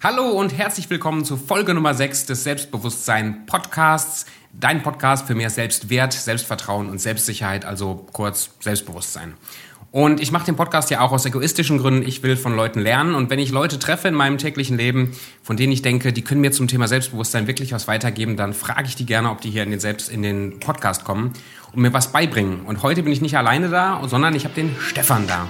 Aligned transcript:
Hallo 0.00 0.28
und 0.28 0.56
herzlich 0.56 0.88
willkommen 0.90 1.24
zu 1.24 1.36
Folge 1.36 1.74
Nummer 1.74 1.92
6 1.92 2.26
des 2.26 2.44
Selbstbewusstsein 2.44 3.46
Podcasts. 3.46 4.26
Dein 4.52 4.80
Podcast 4.84 5.26
für 5.26 5.34
mehr 5.34 5.50
Selbstwert, 5.50 6.12
Selbstvertrauen 6.12 6.88
und 6.88 7.00
Selbstsicherheit, 7.00 7.64
also 7.64 8.06
kurz 8.12 8.50
Selbstbewusstsein. 8.60 9.34
Und 9.90 10.20
ich 10.20 10.30
mache 10.30 10.46
den 10.46 10.54
Podcast 10.54 10.90
ja 10.90 11.00
auch 11.00 11.10
aus 11.10 11.26
egoistischen 11.26 11.78
Gründen. 11.78 12.06
Ich 12.06 12.22
will 12.22 12.36
von 12.36 12.54
Leuten 12.54 12.78
lernen. 12.78 13.16
Und 13.16 13.28
wenn 13.28 13.40
ich 13.40 13.50
Leute 13.50 13.80
treffe 13.80 14.06
in 14.06 14.14
meinem 14.14 14.38
täglichen 14.38 14.76
Leben, 14.76 15.16
von 15.42 15.56
denen 15.56 15.72
ich 15.72 15.82
denke, 15.82 16.12
die 16.12 16.22
können 16.22 16.42
mir 16.42 16.52
zum 16.52 16.68
Thema 16.68 16.86
Selbstbewusstsein 16.86 17.48
wirklich 17.48 17.72
was 17.72 17.88
weitergeben, 17.88 18.36
dann 18.36 18.54
frage 18.54 18.86
ich 18.86 18.94
die 18.94 19.04
gerne, 19.04 19.28
ob 19.32 19.40
die 19.40 19.50
hier 19.50 19.64
in 19.64 19.72
den, 19.72 19.80
Selbst 19.80 20.10
in 20.10 20.22
den 20.22 20.60
Podcast 20.60 21.02
kommen 21.02 21.32
und 21.72 21.82
mir 21.82 21.92
was 21.92 22.12
beibringen. 22.12 22.60
Und 22.60 22.84
heute 22.84 23.02
bin 23.02 23.12
ich 23.12 23.20
nicht 23.20 23.36
alleine 23.36 23.68
da, 23.68 24.00
sondern 24.06 24.36
ich 24.36 24.44
habe 24.44 24.54
den 24.54 24.76
Stefan 24.78 25.26
da. 25.26 25.48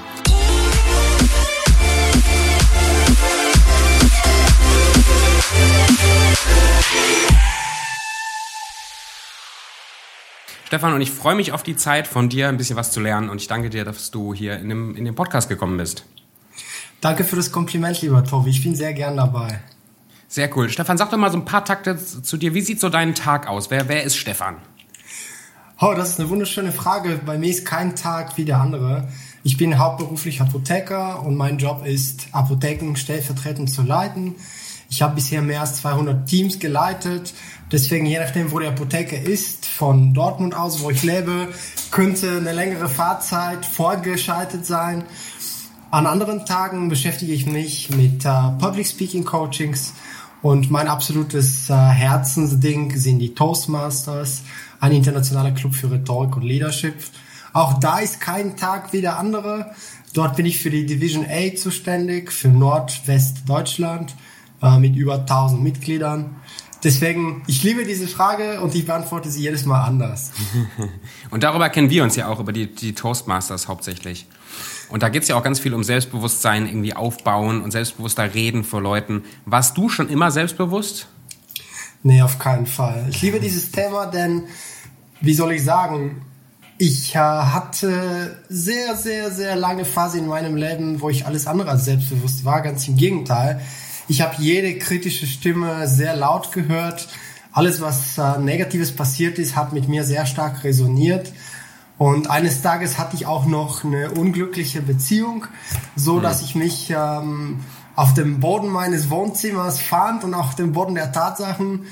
Stefan, 10.66 10.92
und 10.92 11.00
ich 11.00 11.10
freue 11.10 11.34
mich 11.34 11.52
auf 11.52 11.62
die 11.62 11.76
Zeit, 11.76 12.06
von 12.06 12.28
dir 12.28 12.48
ein 12.48 12.58
bisschen 12.58 12.76
was 12.76 12.92
zu 12.92 13.00
lernen. 13.00 13.30
Und 13.30 13.40
ich 13.40 13.48
danke 13.48 13.70
dir, 13.70 13.86
dass 13.86 14.10
du 14.10 14.34
hier 14.34 14.58
in 14.58 14.68
dem, 14.68 14.94
in 14.96 15.06
dem 15.06 15.14
Podcast 15.14 15.48
gekommen 15.48 15.78
bist. 15.78 16.04
Danke 17.00 17.24
für 17.24 17.36
das 17.36 17.50
Kompliment, 17.50 18.02
lieber 18.02 18.22
Tobi. 18.22 18.50
Ich 18.50 18.62
bin 18.62 18.74
sehr 18.74 18.92
gern 18.92 19.16
dabei. 19.16 19.60
Sehr 20.28 20.54
cool. 20.56 20.68
Stefan, 20.68 20.98
sag 20.98 21.10
doch 21.10 21.16
mal 21.16 21.32
so 21.32 21.38
ein 21.38 21.46
paar 21.46 21.64
Takte 21.64 21.96
zu 21.96 22.36
dir. 22.36 22.52
Wie 22.52 22.60
sieht 22.60 22.80
so 22.80 22.90
dein 22.90 23.14
Tag 23.14 23.48
aus? 23.48 23.70
Wer, 23.70 23.88
wer 23.88 24.02
ist 24.02 24.16
Stefan? 24.16 24.56
Oh, 25.80 25.94
das 25.96 26.10
ist 26.10 26.20
eine 26.20 26.28
wunderschöne 26.28 26.72
Frage. 26.72 27.18
Bei 27.24 27.38
mir 27.38 27.48
ist 27.48 27.64
kein 27.64 27.96
Tag 27.96 28.36
wie 28.36 28.44
der 28.44 28.60
andere. 28.60 29.08
Ich 29.44 29.56
bin 29.56 29.78
hauptberuflich 29.78 30.42
Apotheker 30.42 31.22
und 31.22 31.36
mein 31.36 31.56
Job 31.56 31.86
ist, 31.86 32.28
Apotheken 32.32 32.96
stellvertretend 32.96 33.70
zu 33.70 33.82
leiten. 33.82 34.34
Ich 34.90 35.02
habe 35.02 35.16
bisher 35.16 35.42
mehr 35.42 35.60
als 35.60 35.76
200 35.76 36.26
Teams 36.26 36.58
geleitet. 36.58 37.34
Deswegen, 37.70 38.06
je 38.06 38.18
nachdem, 38.18 38.50
wo 38.50 38.58
die 38.58 38.66
Apotheke 38.66 39.16
ist, 39.16 39.66
von 39.66 40.14
Dortmund 40.14 40.56
aus, 40.56 40.82
wo 40.82 40.90
ich 40.90 41.02
lebe, 41.02 41.48
könnte 41.90 42.38
eine 42.38 42.52
längere 42.52 42.88
Fahrzeit 42.88 43.66
vorgeschaltet 43.66 44.64
sein. 44.64 45.04
An 45.90 46.06
anderen 46.06 46.46
Tagen 46.46 46.88
beschäftige 46.88 47.32
ich 47.32 47.46
mich 47.46 47.90
mit 47.90 48.24
äh, 48.24 48.30
Public 48.58 48.86
Speaking 48.86 49.24
Coachings 49.24 49.92
und 50.40 50.70
mein 50.70 50.88
absolutes 50.88 51.68
äh, 51.68 51.74
Herzensding 51.74 52.96
sind 52.96 53.18
die 53.18 53.34
Toastmasters, 53.34 54.42
ein 54.80 54.92
internationaler 54.92 55.52
Club 55.52 55.74
für 55.74 55.90
Rhetorik 55.90 56.36
und 56.36 56.42
Leadership. 56.42 56.94
Auch 57.52 57.78
da 57.80 57.98
ist 57.98 58.20
kein 58.20 58.56
Tag 58.56 58.92
wie 58.92 59.00
der 59.00 59.18
andere. 59.18 59.74
Dort 60.14 60.36
bin 60.36 60.46
ich 60.46 60.58
für 60.58 60.70
die 60.70 60.86
Division 60.86 61.26
A 61.28 61.54
zuständig, 61.56 62.32
für 62.32 62.48
Nordwestdeutschland 62.48 64.14
äh, 64.62 64.78
mit 64.78 64.96
über 64.96 65.20
1000 65.20 65.62
Mitgliedern. 65.62 66.36
Deswegen, 66.84 67.42
ich 67.48 67.64
liebe 67.64 67.84
diese 67.84 68.06
Frage 68.06 68.60
und 68.60 68.74
ich 68.74 68.86
beantworte 68.86 69.30
sie 69.30 69.42
jedes 69.42 69.64
Mal 69.64 69.84
anders. 69.84 70.30
und 71.30 71.42
darüber 71.42 71.68
kennen 71.70 71.90
wir 71.90 72.04
uns 72.04 72.14
ja 72.14 72.28
auch, 72.28 72.38
über 72.38 72.52
die, 72.52 72.72
die 72.72 72.94
Toastmasters 72.94 73.66
hauptsächlich. 73.66 74.26
Und 74.88 75.02
da 75.02 75.08
geht 75.08 75.22
es 75.22 75.28
ja 75.28 75.36
auch 75.36 75.42
ganz 75.42 75.58
viel 75.58 75.74
um 75.74 75.82
Selbstbewusstsein, 75.82 76.66
irgendwie 76.66 76.94
aufbauen 76.94 77.62
und 77.62 77.72
selbstbewusster 77.72 78.32
reden 78.32 78.64
vor 78.64 78.80
Leuten. 78.80 79.24
Warst 79.44 79.76
du 79.76 79.88
schon 79.88 80.08
immer 80.08 80.30
selbstbewusst? 80.30 81.08
Nee, 82.02 82.22
auf 82.22 82.38
keinen 82.38 82.66
Fall. 82.66 83.06
Ich 83.10 83.20
liebe 83.22 83.40
dieses 83.40 83.72
Thema, 83.72 84.06
denn, 84.06 84.44
wie 85.20 85.34
soll 85.34 85.52
ich 85.52 85.64
sagen, 85.64 86.22
ich 86.78 87.16
äh, 87.16 87.18
hatte 87.18 88.38
sehr, 88.48 88.94
sehr, 88.94 89.32
sehr 89.32 89.56
lange 89.56 89.84
Phase 89.84 90.18
in 90.18 90.28
meinem 90.28 90.54
Leben, 90.54 91.00
wo 91.00 91.10
ich 91.10 91.26
alles 91.26 91.48
andere 91.48 91.70
als 91.70 91.86
selbstbewusst 91.86 92.44
war. 92.44 92.62
Ganz 92.62 92.86
im 92.86 92.96
Gegenteil. 92.96 93.60
Ich 94.10 94.22
habe 94.22 94.36
jede 94.38 94.78
kritische 94.78 95.26
Stimme 95.26 95.86
sehr 95.86 96.16
laut 96.16 96.50
gehört. 96.52 97.08
Alles, 97.52 97.82
was 97.82 98.16
äh, 98.16 98.38
Negatives 98.38 98.96
passiert 98.96 99.38
ist, 99.38 99.54
hat 99.54 99.74
mit 99.74 99.86
mir 99.86 100.02
sehr 100.04 100.24
stark 100.24 100.64
resoniert. 100.64 101.30
Und 101.98 102.30
eines 102.30 102.62
Tages 102.62 102.98
hatte 102.98 103.16
ich 103.16 103.26
auch 103.26 103.44
noch 103.44 103.84
eine 103.84 104.12
unglückliche 104.12 104.80
Beziehung, 104.80 105.44
so 105.94 106.16
mhm. 106.16 106.22
dass 106.22 106.42
ich 106.42 106.54
mich 106.54 106.90
ähm, 106.90 107.60
auf 107.96 108.14
dem 108.14 108.40
Boden 108.40 108.68
meines 108.68 109.10
Wohnzimmers 109.10 109.78
fand 109.80 110.24
und 110.24 110.32
auf 110.32 110.54
dem 110.54 110.72
Boden 110.72 110.94
der 110.94 111.12
Tatsachen. 111.12 111.86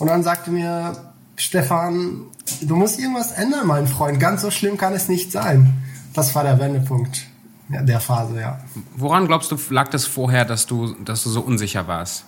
Und 0.00 0.06
dann 0.08 0.24
sagte 0.24 0.50
mir 0.50 1.12
Stefan, 1.36 2.22
du 2.62 2.74
musst 2.74 2.98
irgendwas 2.98 3.32
ändern, 3.32 3.68
mein 3.68 3.86
Freund. 3.86 4.18
Ganz 4.18 4.42
so 4.42 4.50
schlimm 4.50 4.78
kann 4.78 4.94
es 4.94 5.08
nicht 5.08 5.30
sein. 5.30 5.74
Das 6.12 6.34
war 6.34 6.42
der 6.42 6.58
Wendepunkt 6.58 7.26
der 7.80 8.00
Phase, 8.00 8.40
ja. 8.40 8.60
Woran 8.96 9.26
glaubst 9.26 9.50
du, 9.50 9.58
lag 9.70 9.88
das 9.88 10.06
vorher, 10.06 10.44
dass 10.44 10.66
du, 10.66 10.94
dass 11.04 11.24
du 11.24 11.30
so 11.30 11.40
unsicher 11.40 11.86
warst? 11.86 12.24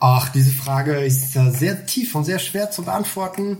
Ach, 0.00 0.28
diese 0.28 0.50
Frage 0.52 1.00
ist 1.00 1.32
sehr 1.32 1.86
tief 1.86 2.14
und 2.14 2.24
sehr 2.24 2.38
schwer 2.38 2.70
zu 2.70 2.82
beantworten. 2.82 3.58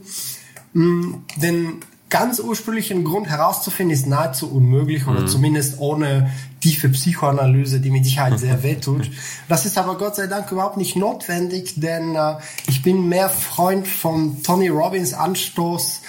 Mm, 0.73 1.15
denn 1.37 1.81
ganz 2.11 2.39
ursprünglichen 2.39 3.03
Grund 3.03 3.29
herauszufinden 3.29 3.93
ist 3.93 4.07
nahezu 4.07 4.49
unmöglich 4.49 5.07
oder 5.07 5.23
mhm. 5.23 5.27
zumindest 5.27 5.81
ohne 5.81 6.31
tiefe 6.61 6.89
Psychoanalyse, 6.89 7.81
die 7.81 7.91
mit 7.91 8.05
Sicherheit 8.05 8.39
sehr 8.39 8.63
wehtut. 8.63 9.11
Das 9.49 9.67
ist 9.67 9.77
aber 9.79 9.99
Gott 9.99 10.15
sei 10.15 10.29
Dank 10.29 10.53
überhaupt 10.53 10.77
nicht 10.77 10.95
notwendig, 10.95 11.75
denn 11.77 12.15
äh, 12.15 12.37
ich 12.69 12.83
bin 12.83 13.09
mehr 13.09 13.29
Freund 13.29 13.89
von 13.89 14.43
Tony 14.43 14.69
Robbins 14.69 15.13
Anstoß, 15.13 16.03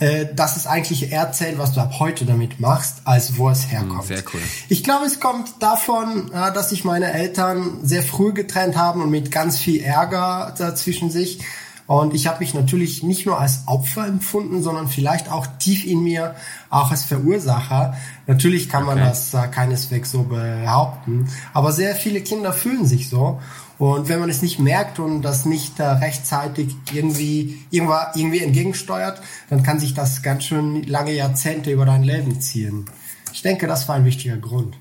äh, 0.00 0.26
dass 0.34 0.56
es 0.56 0.66
eigentlich 0.66 1.12
erzählt, 1.12 1.58
was 1.58 1.72
du 1.72 1.80
ab 1.80 1.94
heute 1.98 2.24
damit 2.24 2.58
machst, 2.58 3.02
als 3.04 3.36
wo 3.36 3.50
es 3.50 3.70
herkommt. 3.70 4.04
Sehr 4.04 4.24
cool. 4.32 4.40
Ich 4.68 4.82
glaube, 4.82 5.04
es 5.06 5.20
kommt 5.20 5.62
davon, 5.62 6.32
äh, 6.32 6.52
dass 6.52 6.70
sich 6.70 6.84
meine 6.84 7.12
Eltern 7.12 7.78
sehr 7.82 8.02
früh 8.02 8.32
getrennt 8.32 8.76
haben 8.76 9.02
und 9.02 9.10
mit 9.10 9.30
ganz 9.30 9.58
viel 9.58 9.82
Ärger 9.82 10.54
dazwischen 10.56 11.10
sich. 11.10 11.40
Und 11.86 12.14
ich 12.14 12.28
habe 12.28 12.38
mich 12.38 12.54
natürlich 12.54 13.02
nicht 13.02 13.26
nur 13.26 13.40
als 13.40 13.64
Opfer 13.66 14.06
empfunden, 14.06 14.62
sondern 14.62 14.86
vielleicht 14.86 15.30
auch 15.30 15.46
tief 15.58 15.84
in 15.84 16.02
mir 16.02 16.36
auch 16.70 16.92
als 16.92 17.04
Verursacher. 17.04 17.94
Natürlich 18.28 18.68
kann 18.68 18.86
man 18.86 18.98
das 18.98 19.34
äh, 19.34 19.48
keineswegs 19.48 20.12
so 20.12 20.22
behaupten, 20.22 21.28
aber 21.52 21.72
sehr 21.72 21.96
viele 21.96 22.20
Kinder 22.20 22.52
fühlen 22.52 22.86
sich 22.86 23.08
so. 23.08 23.40
Und 23.80 24.10
wenn 24.10 24.20
man 24.20 24.28
es 24.28 24.42
nicht 24.42 24.58
merkt 24.58 24.98
und 24.98 25.22
das 25.22 25.46
nicht 25.46 25.80
äh, 25.80 25.84
rechtzeitig 25.84 26.76
irgendwie, 26.92 27.64
irgendwie 27.70 28.40
entgegensteuert, 28.40 29.22
dann 29.48 29.62
kann 29.62 29.80
sich 29.80 29.94
das 29.94 30.22
ganz 30.22 30.44
schön 30.44 30.82
lange 30.82 31.14
Jahrzehnte 31.14 31.70
über 31.70 31.86
dein 31.86 32.02
Leben 32.02 32.42
ziehen. 32.42 32.84
Ich 33.32 33.40
denke, 33.40 33.66
das 33.66 33.88
war 33.88 33.94
ein 33.94 34.04
wichtiger 34.04 34.36
Grund. 34.36 34.76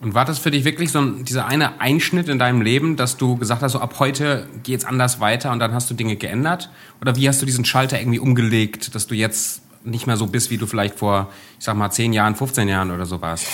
Und 0.00 0.14
war 0.14 0.24
das 0.24 0.38
für 0.38 0.50
dich 0.50 0.64
wirklich 0.64 0.90
so 0.90 1.00
ein, 1.00 1.26
dieser 1.26 1.48
eine 1.48 1.82
Einschnitt 1.82 2.30
in 2.30 2.38
deinem 2.38 2.62
Leben, 2.62 2.96
dass 2.96 3.18
du 3.18 3.36
gesagt 3.36 3.60
hast, 3.60 3.72
so 3.72 3.80
ab 3.80 3.96
heute 3.98 4.48
geht's 4.62 4.86
anders 4.86 5.20
weiter 5.20 5.52
und 5.52 5.58
dann 5.58 5.74
hast 5.74 5.90
du 5.90 5.94
Dinge 5.94 6.16
geändert? 6.16 6.70
Oder 7.02 7.14
wie 7.14 7.28
hast 7.28 7.42
du 7.42 7.46
diesen 7.46 7.66
Schalter 7.66 8.00
irgendwie 8.00 8.20
umgelegt, 8.20 8.94
dass 8.94 9.06
du 9.06 9.16
jetzt 9.16 9.60
nicht 9.84 10.06
mehr 10.06 10.16
so 10.16 10.28
bist, 10.28 10.50
wie 10.50 10.56
du 10.56 10.66
vielleicht 10.66 10.94
vor, 10.94 11.30
ich 11.58 11.66
sag 11.66 11.76
mal, 11.76 11.90
10 11.90 12.14
Jahren, 12.14 12.36
15 12.36 12.68
Jahren 12.68 12.90
oder 12.90 13.04
so 13.04 13.20
warst? 13.20 13.46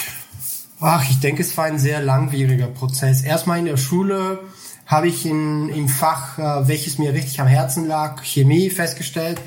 Ach, 0.86 1.08
ich 1.08 1.18
denke, 1.18 1.40
es 1.40 1.56
war 1.56 1.64
ein 1.64 1.78
sehr 1.78 2.02
langwieriger 2.02 2.66
Prozess. 2.66 3.22
Erstmal 3.22 3.58
in 3.58 3.64
der 3.64 3.78
Schule 3.78 4.40
habe 4.84 5.08
ich 5.08 5.24
in, 5.24 5.70
im 5.70 5.88
Fach, 5.88 6.38
äh, 6.38 6.68
welches 6.68 6.98
mir 6.98 7.14
richtig 7.14 7.40
am 7.40 7.46
Herzen 7.46 7.88
lag, 7.88 8.22
Chemie 8.22 8.68
festgestellt. 8.68 9.40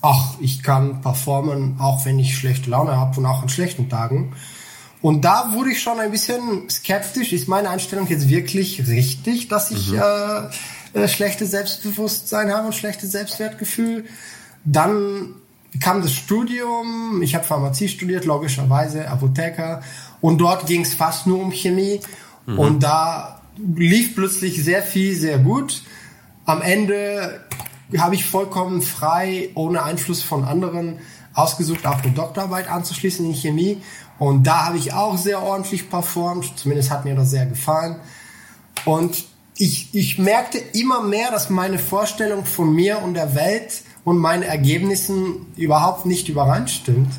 Ach, 0.00 0.36
ich 0.40 0.62
kann 0.62 1.02
performen, 1.02 1.76
auch 1.78 2.06
wenn 2.06 2.18
ich 2.18 2.38
schlechte 2.38 2.70
Laune 2.70 2.96
habe 2.96 3.20
und 3.20 3.26
auch 3.26 3.42
an 3.42 3.50
schlechten 3.50 3.90
Tagen. 3.90 4.32
Und 5.02 5.26
da 5.26 5.52
wurde 5.52 5.72
ich 5.72 5.82
schon 5.82 6.00
ein 6.00 6.10
bisschen 6.10 6.70
skeptisch. 6.70 7.34
Ist 7.34 7.48
meine 7.48 7.68
Einstellung 7.68 8.06
jetzt 8.06 8.30
wirklich 8.30 8.88
richtig, 8.88 9.48
dass 9.48 9.70
ich 9.70 9.92
mhm. 9.92 10.00
äh, 10.94 11.00
äh, 11.02 11.08
schlechtes 11.08 11.50
Selbstbewusstsein 11.50 12.50
habe 12.50 12.68
und 12.68 12.74
schlechtes 12.74 13.12
Selbstwertgefühl? 13.12 14.06
Dann 14.64 15.34
kam 15.80 16.00
das 16.00 16.14
Studium. 16.14 17.20
Ich 17.20 17.34
habe 17.34 17.44
Pharmazie 17.44 17.88
studiert, 17.88 18.24
logischerweise 18.24 19.06
Apotheker. 19.08 19.82
Und 20.20 20.38
dort 20.38 20.66
ging 20.66 20.82
es 20.82 20.94
fast 20.94 21.26
nur 21.26 21.40
um 21.40 21.52
Chemie. 21.52 22.00
Mhm. 22.46 22.58
Und 22.58 22.82
da 22.82 23.40
lief 23.56 24.14
plötzlich 24.14 24.62
sehr 24.62 24.82
viel, 24.82 25.14
sehr 25.14 25.38
gut. 25.38 25.82
Am 26.44 26.62
Ende 26.62 27.40
habe 27.96 28.14
ich 28.14 28.24
vollkommen 28.24 28.82
frei, 28.82 29.50
ohne 29.54 29.82
Einfluss 29.82 30.22
von 30.22 30.44
anderen, 30.44 30.98
ausgesucht, 31.34 31.86
auch 31.86 32.02
eine 32.02 32.12
Doktorarbeit 32.12 32.68
anzuschließen 32.68 33.24
in 33.24 33.34
Chemie. 33.34 33.80
Und 34.18 34.46
da 34.46 34.66
habe 34.66 34.78
ich 34.78 34.92
auch 34.92 35.16
sehr 35.16 35.42
ordentlich 35.42 35.88
performt. 35.88 36.52
Zumindest 36.56 36.90
hat 36.90 37.04
mir 37.04 37.14
das 37.14 37.30
sehr 37.30 37.46
gefallen. 37.46 37.96
Und 38.84 39.24
ich, 39.56 39.94
ich 39.94 40.18
merkte 40.18 40.58
immer 40.58 41.02
mehr, 41.02 41.30
dass 41.30 41.50
meine 41.50 41.78
Vorstellung 41.78 42.44
von 42.44 42.72
mir 42.72 43.02
und 43.02 43.14
der 43.14 43.34
Welt 43.34 43.82
und 44.04 44.18
meinen 44.18 44.42
Ergebnissen 44.42 45.46
überhaupt 45.56 46.06
nicht 46.06 46.28
übereinstimmt. 46.28 47.12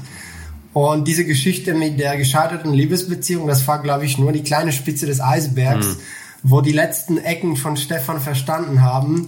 Und 0.87 1.09
diese 1.09 1.25
Geschichte 1.25 1.73
mit 1.73 1.99
der 1.99 2.15
gescheiterten 2.15 2.71
Liebesbeziehung, 2.71 3.49
das 3.49 3.67
war, 3.67 3.81
glaube 3.81 4.05
ich, 4.05 4.17
nur 4.17 4.31
die 4.31 4.43
kleine 4.43 4.71
Spitze 4.71 5.05
des 5.05 5.19
Eisbergs, 5.19 5.87
mhm. 5.87 5.97
wo 6.43 6.61
die 6.61 6.71
letzten 6.71 7.17
Ecken 7.17 7.57
von 7.57 7.75
Stefan 7.75 8.21
verstanden 8.21 8.81
haben, 8.81 9.27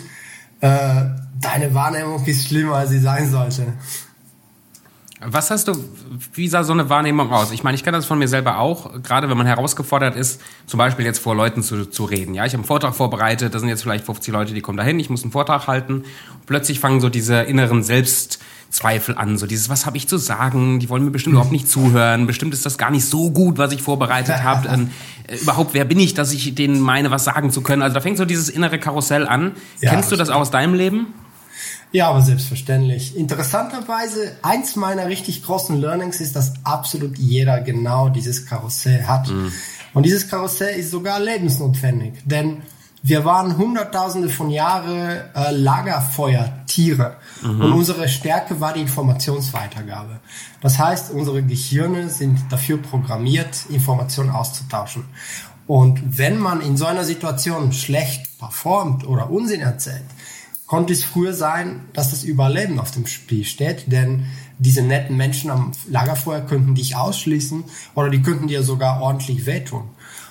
äh, 0.61 0.69
deine 1.41 1.73
Wahrnehmung 1.73 2.23
ist 2.23 2.47
schlimmer, 2.47 2.75
als 2.75 2.91
sie 2.91 2.99
sein 2.99 3.29
sollte. 3.29 3.73
Was 5.23 5.51
hast 5.51 5.67
du, 5.67 5.73
wie 6.33 6.47
sah 6.47 6.63
so 6.63 6.71
eine 6.71 6.89
Wahrnehmung 6.89 7.33
aus? 7.33 7.51
Ich 7.51 7.63
meine, 7.63 7.75
ich 7.75 7.83
kenne 7.83 7.97
das 7.97 8.05
von 8.05 8.17
mir 8.17 8.29
selber 8.29 8.57
auch, 8.59 9.03
gerade 9.03 9.29
wenn 9.29 9.37
man 9.37 9.45
herausgefordert 9.45 10.15
ist, 10.15 10.39
zum 10.67 10.77
Beispiel 10.77 11.05
jetzt 11.05 11.19
vor 11.19 11.35
Leuten 11.35 11.63
zu, 11.63 11.85
zu 11.85 12.05
reden. 12.05 12.33
Ja, 12.33 12.45
ich 12.45 12.53
habe 12.53 12.61
einen 12.61 12.67
Vortrag 12.67 12.95
vorbereitet, 12.95 13.53
da 13.53 13.59
sind 13.59 13.67
jetzt 13.67 13.83
vielleicht 13.83 14.05
50 14.05 14.33
Leute, 14.33 14.53
die 14.53 14.61
kommen 14.61 14.77
dahin, 14.77 14.99
ich 15.01 15.09
muss 15.09 15.23
einen 15.23 15.33
Vortrag 15.33 15.67
halten. 15.67 16.05
Plötzlich 16.45 16.79
fangen 16.79 17.01
so 17.01 17.09
diese 17.09 17.41
inneren 17.41 17.83
Selbstzweifel 18.71 19.17
an, 19.17 19.37
so 19.37 19.45
dieses, 19.45 19.69
was 19.69 19.85
habe 19.85 19.97
ich 19.97 20.07
zu 20.07 20.17
sagen? 20.17 20.79
Die 20.79 20.89
wollen 20.89 21.03
mir 21.03 21.11
bestimmt 21.11 21.33
überhaupt 21.33 21.51
nicht 21.51 21.69
zuhören, 21.69 22.25
bestimmt 22.25 22.53
ist 22.53 22.65
das 22.65 22.77
gar 22.77 22.89
nicht 22.89 23.05
so 23.05 23.29
gut, 23.31 23.57
was 23.57 23.73
ich 23.73 23.81
vorbereitet 23.81 24.43
habe. 24.43 24.61
Ähm, 24.71 24.91
äh, 25.27 25.37
überhaupt, 25.37 25.73
wer 25.73 25.83
bin 25.85 25.99
ich, 25.99 26.13
dass 26.13 26.31
ich 26.31 26.55
denen 26.55 26.79
meine, 26.79 27.11
was 27.11 27.25
sagen 27.25 27.51
zu 27.51 27.61
können? 27.61 27.81
Also 27.81 27.95
da 27.95 27.99
fängt 27.99 28.17
so 28.17 28.25
dieses 28.25 28.47
innere 28.47 28.79
Karussell 28.79 29.27
an. 29.27 29.53
Ja, 29.81 29.89
Kennst 29.89 30.11
du 30.11 30.15
das 30.15 30.29
auch 30.29 30.39
aus 30.39 30.51
deinem 30.51 30.75
Leben? 30.75 31.07
Ja, 31.91 32.09
aber 32.09 32.21
selbstverständlich. 32.21 33.17
Interessanterweise, 33.17 34.37
eins 34.43 34.75
meiner 34.77 35.07
richtig 35.07 35.43
großen 35.43 35.75
Learnings 35.81 36.21
ist, 36.21 36.35
dass 36.35 36.53
absolut 36.63 37.17
jeder 37.17 37.59
genau 37.59 38.07
dieses 38.09 38.45
Karussell 38.45 39.03
hat. 39.07 39.29
Mhm. 39.29 39.51
Und 39.93 40.05
dieses 40.05 40.29
Karussell 40.29 40.79
ist 40.79 40.91
sogar 40.91 41.19
lebensnotwendig, 41.19 42.13
denn 42.23 42.61
wir 43.03 43.25
waren 43.25 43.57
hunderttausende 43.57 44.29
von 44.29 44.51
Jahren 44.51 45.17
äh, 45.33 45.51
Lagerfeuertiere 46.71 47.17
mhm. 47.41 47.61
und 47.61 47.73
unsere 47.73 48.07
Stärke 48.07 48.59
war 48.59 48.73
die 48.73 48.81
Informationsweitergabe. 48.81 50.19
Das 50.61 50.79
heißt, 50.79 51.11
unsere 51.11 51.43
Gehirne 51.43 52.09
sind 52.09 52.39
dafür 52.49 52.77
programmiert, 52.77 53.65
Informationen 53.69 54.29
auszutauschen. 54.29 55.05
Und 55.67 56.17
wenn 56.17 56.37
man 56.37 56.61
in 56.61 56.75
so 56.75 56.85
einer 56.85 57.03
Situation 57.03 57.71
schlecht 57.71 58.37
performt 58.39 59.07
oder 59.07 59.29
Unsinn 59.29 59.61
erzählt, 59.61 60.05
konnte 60.65 60.93
es 60.93 61.03
früher 61.03 61.33
sein, 61.33 61.81
dass 61.93 62.11
das 62.11 62.23
Überleben 62.23 62.79
auf 62.79 62.91
dem 62.91 63.05
Spiel 63.05 63.43
steht, 63.43 63.91
denn 63.91 64.25
diese 64.57 64.81
netten 64.81 65.17
Menschen 65.17 65.49
am 65.49 65.71
Lagerfeuer 65.89 66.41
könnten 66.41 66.75
dich 66.75 66.95
ausschließen 66.95 67.63
oder 67.95 68.09
die 68.09 68.21
könnten 68.21 68.47
dir 68.47 68.63
sogar 68.63 69.01
ordentlich 69.01 69.45
wehtun. 69.45 69.83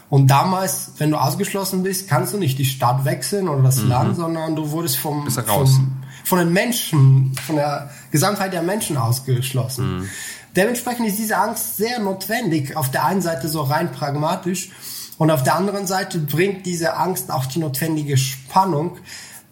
Und 0.08 0.28
damals, 0.28 0.92
wenn 0.98 1.10
du 1.10 1.16
ausgeschlossen 1.16 1.84
bist, 1.84 2.08
kannst 2.08 2.34
du 2.34 2.38
nicht 2.38 2.58
die 2.58 2.64
Stadt 2.64 3.04
wechseln 3.04 3.48
oder 3.48 3.62
das 3.62 3.82
mhm. 3.82 3.88
Land, 3.88 4.16
sondern 4.16 4.56
du 4.56 4.70
wurdest 4.70 4.96
vom, 4.96 5.31
vom, 5.31 6.00
von 6.24 6.38
den 6.38 6.52
Menschen, 6.52 7.34
von 7.46 7.56
der 7.56 7.90
Gesamtheit 8.10 8.52
der 8.52 8.62
Menschen 8.62 8.96
ausgeschlossen. 8.96 9.98
Mhm. 9.98 10.08
Dementsprechend 10.56 11.06
ist 11.06 11.18
diese 11.18 11.36
Angst 11.36 11.76
sehr 11.76 11.98
notwendig. 12.00 12.76
Auf 12.76 12.90
der 12.90 13.04
einen 13.04 13.22
Seite 13.22 13.48
so 13.48 13.62
rein 13.62 13.92
pragmatisch 13.92 14.70
und 15.18 15.30
auf 15.30 15.42
der 15.42 15.54
anderen 15.54 15.86
Seite 15.86 16.18
bringt 16.18 16.66
diese 16.66 16.96
Angst 16.96 17.30
auch 17.30 17.46
die 17.46 17.60
notwendige 17.60 18.16
Spannung, 18.16 18.98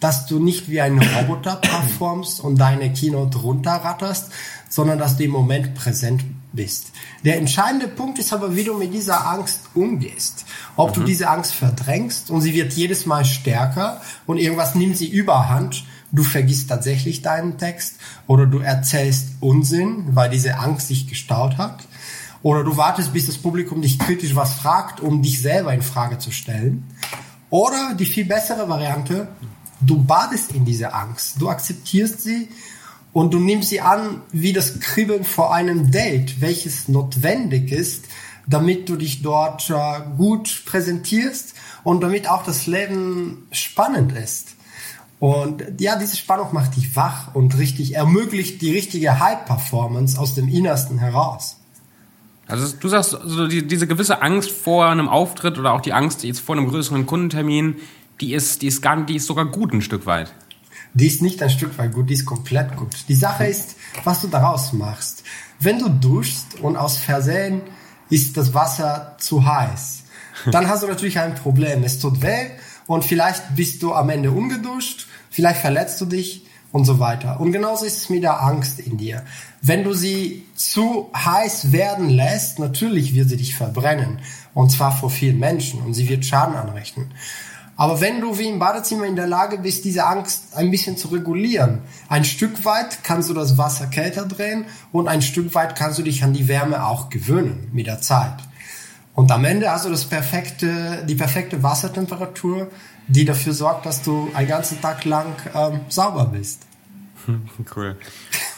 dass 0.00 0.26
du 0.26 0.38
nicht 0.38 0.70
wie 0.70 0.81
ein 0.81 0.99
Roboter 0.99 1.56
performst 1.62 2.40
und 2.40 2.58
deine 2.58 2.93
Keynote 2.93 3.38
runterratterst, 3.38 4.32
sondern 4.69 4.99
dass 4.99 5.16
du 5.16 5.25
im 5.25 5.31
Moment 5.31 5.75
präsent 5.75 6.25
bist. 6.52 6.93
Der 7.25 7.37
entscheidende 7.37 7.88
Punkt 7.88 8.19
ist 8.19 8.32
aber, 8.32 8.54
wie 8.54 8.64
du 8.64 8.75
mit 8.75 8.94
dieser 8.94 9.26
Angst 9.26 9.61
umgehst. 9.75 10.44
Ob 10.76 10.90
mhm. 10.90 11.00
du 11.00 11.06
diese 11.06 11.28
Angst 11.28 11.54
verdrängst 11.54 12.31
und 12.31 12.40
sie 12.40 12.54
wird 12.54 12.72
jedes 12.72 13.06
Mal 13.06 13.25
stärker 13.25 14.00
und 14.26 14.38
irgendwas 14.38 14.75
nimmt 14.75 14.96
sie 14.96 15.08
überhand, 15.08 15.84
du 16.12 16.22
vergisst 16.22 16.69
tatsächlich 16.69 17.22
deinen 17.22 17.58
Text 17.58 17.96
oder 18.26 18.46
du 18.46 18.58
erzählst 18.58 19.28
Unsinn, 19.40 20.05
weil 20.14 20.31
diese 20.31 20.58
Angst 20.58 20.88
sich 20.88 21.06
gestaut 21.06 21.58
hat. 21.58 21.87
Oder 22.43 22.62
du 22.62 22.76
wartest, 22.76 23.12
bis 23.12 23.26
das 23.26 23.37
Publikum 23.37 23.82
dich 23.82 23.99
kritisch 23.99 24.37
was 24.37 24.55
fragt, 24.55 25.00
um 25.00 25.22
dich 25.22 25.43
selber 25.43 25.75
in 25.75 25.82
Frage 25.82 26.19
zu 26.19 26.31
stellen. 26.31 26.84
Oder 27.50 27.94
die 27.99 28.06
viel 28.06 28.26
bessere 28.26 28.69
Variante, 28.69 29.28
Du 29.81 30.02
badest 30.02 30.52
in 30.52 30.64
dieser 30.64 30.94
Angst, 30.94 31.37
du 31.38 31.49
akzeptierst 31.49 32.20
sie 32.20 32.49
und 33.12 33.32
du 33.32 33.38
nimmst 33.38 33.69
sie 33.69 33.81
an 33.81 34.22
wie 34.32 34.52
das 34.52 34.81
Kribbeln 34.81 35.25
vor 35.25 35.54
einem 35.54 35.90
Date, 35.90 36.40
welches 36.40 36.88
notwendig 36.88 37.70
ist, 37.70 38.06
damit 38.46 38.88
du 38.88 38.96
dich 38.96 39.22
dort 39.22 39.70
äh, 39.70 40.00
gut 40.16 40.64
präsentierst 40.66 41.54
und 41.84 42.00
damit 42.00 42.28
auch 42.28 42.43
das 42.43 42.66
Leben 42.66 43.46
spannend 43.52 44.12
ist. 44.12 44.48
Und 45.20 45.65
ja, 45.81 45.97
diese 45.97 46.17
Spannung 46.17 46.49
macht 46.53 46.76
dich 46.76 46.94
wach 46.94 47.35
und 47.35 47.59
richtig 47.59 47.97
ermöglicht 47.97 48.62
die 48.62 48.73
richtige 48.73 49.19
High-Performance 49.19 50.19
aus 50.19 50.35
dem 50.35 50.49
Innersten 50.49 50.99
heraus. 50.99 51.56
Also 52.47 52.75
du 52.79 52.88
sagst, 52.88 53.15
also 53.15 53.47
die, 53.47 53.67
diese 53.67 53.87
gewisse 53.87 54.23
Angst 54.23 54.50
vor 54.50 54.87
einem 54.87 55.09
Auftritt 55.09 55.59
oder 55.59 55.73
auch 55.73 55.81
die 55.81 55.93
Angst 55.93 56.25
jetzt 56.25 56.41
vor 56.41 56.56
einem 56.56 56.69
größeren 56.69 57.05
Kundentermin, 57.05 57.76
die 58.20 58.32
ist, 58.32 58.62
die 58.62 58.69
ist 58.69 58.81
gar, 58.81 59.05
die 59.05 59.17
ist 59.17 59.26
sogar 59.26 59.44
gut 59.47 59.73
ein 59.73 59.82
Stück 59.82 60.06
weit. 60.06 60.32
Die 60.94 61.06
ist 61.06 61.21
nicht 61.21 61.43
ein 61.43 61.50
Stück 61.50 61.76
weit 61.79 61.93
gut, 61.93 62.09
die 62.09 62.14
ist 62.14 62.25
komplett 62.25 62.75
gut. 62.76 62.94
Die 63.09 63.14
Sache 63.14 63.47
ist, 63.47 63.76
was 64.05 64.23
du 64.23 64.29
daraus 64.29 64.73
machst. 64.73 65.25
Wenn 65.61 65.79
du 65.79 65.88
duschst 65.88 66.61
und 66.61 66.76
aus 66.76 66.97
Versehen 66.97 67.61
ist 68.09 68.37
das 68.37 68.55
Wasser 68.55 69.17
zu 69.19 69.44
heiß, 69.44 70.05
dann 70.50 70.69
hast 70.69 70.82
du 70.82 70.87
natürlich 70.87 71.19
ein 71.19 71.35
Problem. 71.35 71.82
Es 71.82 71.99
tut 71.99 72.23
weh 72.23 72.50
und 72.87 73.05
vielleicht 73.05 73.55
bist 73.56 73.82
du 73.82 73.93
am 73.93 74.09
Ende 74.09 74.31
ungeduscht, 74.31 75.07
vielleicht 75.30 75.60
verletzt 75.60 76.00
du 76.00 76.06
dich 76.06 76.46
und 76.72 76.84
so 76.84 76.98
weiter. 76.98 77.40
Und 77.40 77.52
genauso 77.52 77.84
ist 77.84 77.96
es 77.96 78.10
mit 78.10 78.22
der 78.22 78.42
Angst 78.42 78.78
in 78.78 78.98
dir. 78.98 79.25
Wenn 79.62 79.84
du 79.84 79.94
sie 79.94 80.46
zu 80.54 81.10
heiß 81.16 81.72
werden 81.72 82.10
lässt, 82.10 82.58
natürlich 82.58 83.14
wird 83.14 83.28
sie 83.28 83.36
dich 83.36 83.56
verbrennen. 83.56 84.20
Und 84.54 84.70
zwar 84.70 84.96
vor 84.96 85.10
vielen 85.10 85.38
Menschen 85.38 85.80
und 85.82 85.94
sie 85.94 86.08
wird 86.08 86.25
Schaden 86.25 86.56
anrichten. 86.56 87.12
Aber 87.76 88.00
wenn 88.00 88.20
du 88.20 88.36
wie 88.38 88.48
im 88.48 88.58
Badezimmer 88.58 89.04
in 89.04 89.14
der 89.14 89.28
Lage 89.28 89.58
bist, 89.58 89.84
diese 89.84 90.04
Angst 90.04 90.56
ein 90.56 90.72
bisschen 90.72 90.96
zu 90.96 91.08
regulieren, 91.08 91.82
ein 92.08 92.25
Stück 92.25 92.64
weit 92.64 93.04
kannst 93.04 93.30
du 93.30 93.34
das 93.34 93.56
Wasser 93.56 93.86
kälter 93.86 94.26
drehen 94.26 94.64
und 94.90 95.06
ein 95.06 95.22
Stück 95.22 95.54
weit 95.54 95.76
kannst 95.76 95.96
du 95.96 96.02
dich 96.02 96.25
an 96.25 96.32
die 96.32 96.48
Wärme 96.48 96.84
auch 96.84 97.08
gewöhnen 97.08 97.69
mit 97.72 97.86
der 97.86 98.00
Zeit. 98.00 98.34
Und 99.14 99.30
am 99.30 99.44
Ende 99.44 99.70
hast 99.70 99.84
du 99.84 99.90
das 99.90 100.06
perfekte, 100.06 101.04
die 101.08 101.14
perfekte 101.14 101.62
Wassertemperatur, 101.62 102.69
die 103.08 103.25
dafür 103.25 103.55
sorgt, 103.55 103.87
dass 103.87 104.02
du 104.02 104.31
einen 104.34 104.49
ganzen 104.49 104.81
Tag 104.81 105.05
lang 105.05 105.34
ähm, 105.55 105.81
sauber 105.88 106.26
bist. 106.26 106.62
Cool. 107.76 107.96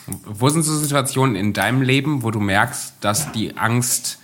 Wo 0.07 0.49
sind 0.49 0.63
so 0.63 0.77
Situationen 0.77 1.35
in 1.35 1.53
deinem 1.53 1.83
Leben, 1.83 2.23
wo 2.23 2.31
du 2.31 2.39
merkst, 2.39 2.95
dass 3.01 3.33
die 3.33 3.57
Angst 3.57 4.19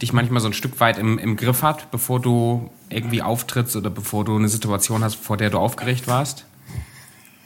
dich 0.00 0.12
manchmal 0.12 0.40
so 0.40 0.48
ein 0.48 0.52
Stück 0.52 0.80
weit 0.80 0.98
im, 0.98 1.18
im 1.18 1.36
Griff 1.36 1.62
hat, 1.62 1.90
bevor 1.92 2.20
du 2.20 2.70
irgendwie 2.88 3.22
auftrittst 3.22 3.76
oder 3.76 3.90
bevor 3.90 4.24
du 4.24 4.36
eine 4.36 4.48
Situation 4.48 5.04
hast, 5.04 5.14
vor 5.14 5.36
der 5.36 5.50
du 5.50 5.58
aufgeregt 5.58 6.08
warst? 6.08 6.46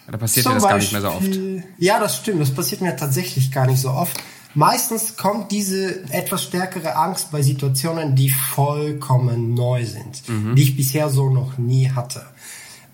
Oder 0.09 0.19
passiert 0.19 0.45
Zum 0.45 0.53
dir 0.53 0.61
das 0.61 0.63
Beispiel, 0.63 1.01
gar 1.01 1.11
nicht 1.13 1.29
mehr 1.29 1.41
so 1.43 1.63
oft? 1.63 1.73
Ja, 1.79 2.01
das 2.01 2.17
stimmt. 2.17 2.41
Das 2.41 2.55
passiert 2.55 2.81
mir 2.81 2.97
tatsächlich 2.97 3.51
gar 3.53 3.67
nicht 3.67 3.81
so 3.81 3.91
oft. 3.91 4.19
Meistens 4.57 5.19
kommt 5.19 5.53
diese 5.53 6.11
etwas 6.11 6.43
stärkere 6.45 6.97
Angst 6.97 7.31
bei 7.31 7.43
Situationen, 7.43 8.15
die 8.17 8.31
vollkommen 8.31 9.53
neu 9.53 9.85
sind, 9.85 10.27
mhm. 10.29 10.57
die 10.57 10.63
ich 10.63 10.77
bisher 10.79 11.11
so 11.11 11.29
noch 11.29 11.59
nie 11.59 11.91
hatte. 11.91 12.25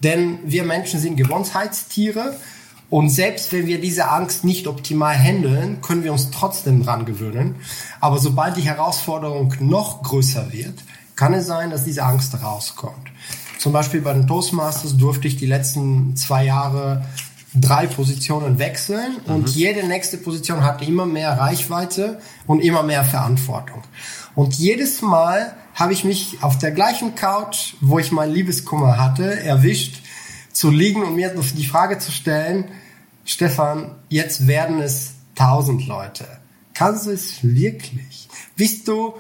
Denn 0.03 0.41
wir 0.45 0.65
Menschen 0.65 0.99
sind 0.99 1.17
Gewohnheitstiere 1.17 2.37
und 2.91 3.11
selbst 3.11 3.53
wenn 3.53 3.69
wir 3.69 3.81
diese 3.81 4.09
Angst 4.11 4.45
nicht 4.45 4.67
optimal 4.67 5.17
handeln, 5.17 5.81
können 5.83 6.03
wir 6.03 6.13
uns 6.13 6.33
trotzdem 6.33 6.83
dran 6.83 7.05
gewöhnen. 7.05 7.55
Aber 8.01 8.19
sobald 8.19 8.57
die 8.57 8.63
Herausforderung 8.63 9.55
noch 9.61 10.03
größer 10.03 10.53
wird, 10.53 10.83
kann 11.15 11.33
es 11.33 11.47
sein, 11.47 11.71
dass 11.71 11.85
diese 11.85 12.03
Angst 12.03 12.35
rauskommt. 12.43 13.13
Zum 13.59 13.73
Beispiel 13.73 14.01
bei 14.01 14.15
den 14.15 14.27
Toastmasters 14.27 14.97
durfte 14.97 15.29
ich 15.29 15.37
die 15.37 15.47
letzten 15.47 16.17
zwei 16.17 16.45
Jahre 16.45 17.05
drei 17.55 17.87
Positionen 17.87 18.59
wechseln 18.59 19.17
mhm. 19.27 19.35
und 19.35 19.49
jede 19.51 19.87
nächste 19.87 20.19
Position 20.19 20.65
hatte 20.65 20.85
immer 20.85 21.07
mehr 21.07 21.39
Reichweite 21.39 22.21
und 22.47 22.61
immer 22.61 22.83
mehr 22.83 23.05
Verantwortung. 23.05 23.83
Und 24.35 24.55
jedes 24.55 25.03
Mal 25.03 25.55
habe 25.75 25.93
ich 25.93 26.05
mich 26.05 26.39
auf 26.43 26.59
der 26.59 26.71
gleichen 26.71 27.15
Couch, 27.15 27.75
wo 27.81 27.99
ich 27.99 28.13
meinen 28.13 28.33
Liebeskummer 28.33 28.99
hatte, 28.99 29.41
erwischt, 29.41 30.03
zu 30.53 30.71
liegen 30.71 31.03
und 31.03 31.17
mir 31.17 31.35
die 31.35 31.67
Frage 31.67 31.99
zu 31.99 32.13
stellen, 32.13 32.67
Stefan, 33.25 33.95
jetzt 34.09 34.47
werden 34.47 34.81
es 34.81 35.15
tausend 35.35 35.87
Leute. 35.87 36.27
Kannst 36.75 37.07
du 37.07 37.11
es 37.11 37.43
wirklich? 37.43 38.29
Bist 38.57 38.89
du 38.89 39.15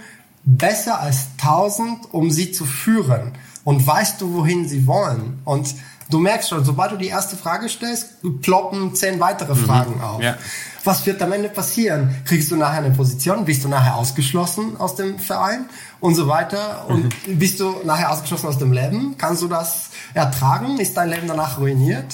besser 0.45 1.01
als 1.01 1.37
tausend, 1.37 2.13
um 2.13 2.31
sie 2.31 2.53
zu 2.53 2.65
führen? 2.65 3.33
Und 3.65 3.87
weißt 3.87 4.21
du, 4.21 4.35
wohin 4.35 4.69
sie 4.69 4.87
wollen? 4.87 5.41
Und 5.45 5.75
du 6.13 6.19
merkst 6.19 6.49
schon, 6.49 6.65
sobald 6.65 6.93
du 6.93 6.97
die 6.97 7.09
erste 7.09 7.37
Frage 7.37 7.69
stellst, 7.69 8.17
ploppen 8.43 8.95
zehn 8.95 9.21
weitere 9.21 9.55
mhm. 9.55 9.65
Fragen 9.65 10.01
auf. 10.01 10.23
Ja. 10.23 10.37
Was 10.85 11.07
wird 11.07 11.23
am 11.23 11.33
Ende 11.33 11.49
passieren? 11.49 12.23
Kriegst 12.25 12.51
du 12.51 12.57
nachher 12.57 12.79
eine 12.79 12.91
Position? 12.91 13.45
Bist 13.45 13.65
du 13.65 13.69
nachher 13.69 13.97
ausgeschlossen 13.97 14.77
aus 14.79 14.97
dem 14.97 15.19
Verein? 15.19 15.67
Und 16.01 16.17
so 16.17 16.27
weiter. 16.27 16.87
Und 16.89 17.05
mhm. 17.05 17.39
bist 17.39 17.61
du 17.61 17.77
nachher 17.85 18.11
ausgeschlossen 18.11 18.49
aus 18.49 18.59
dem 18.59 18.73
Leben? 18.73 19.15
Kannst 19.17 19.43
du 19.43 19.49
das 19.49 19.91
ertragen? 20.13 20.79
Ist 20.79 20.97
dein 20.97 21.11
Leben 21.11 21.29
danach 21.29 21.59
ruiniert? 21.59 22.07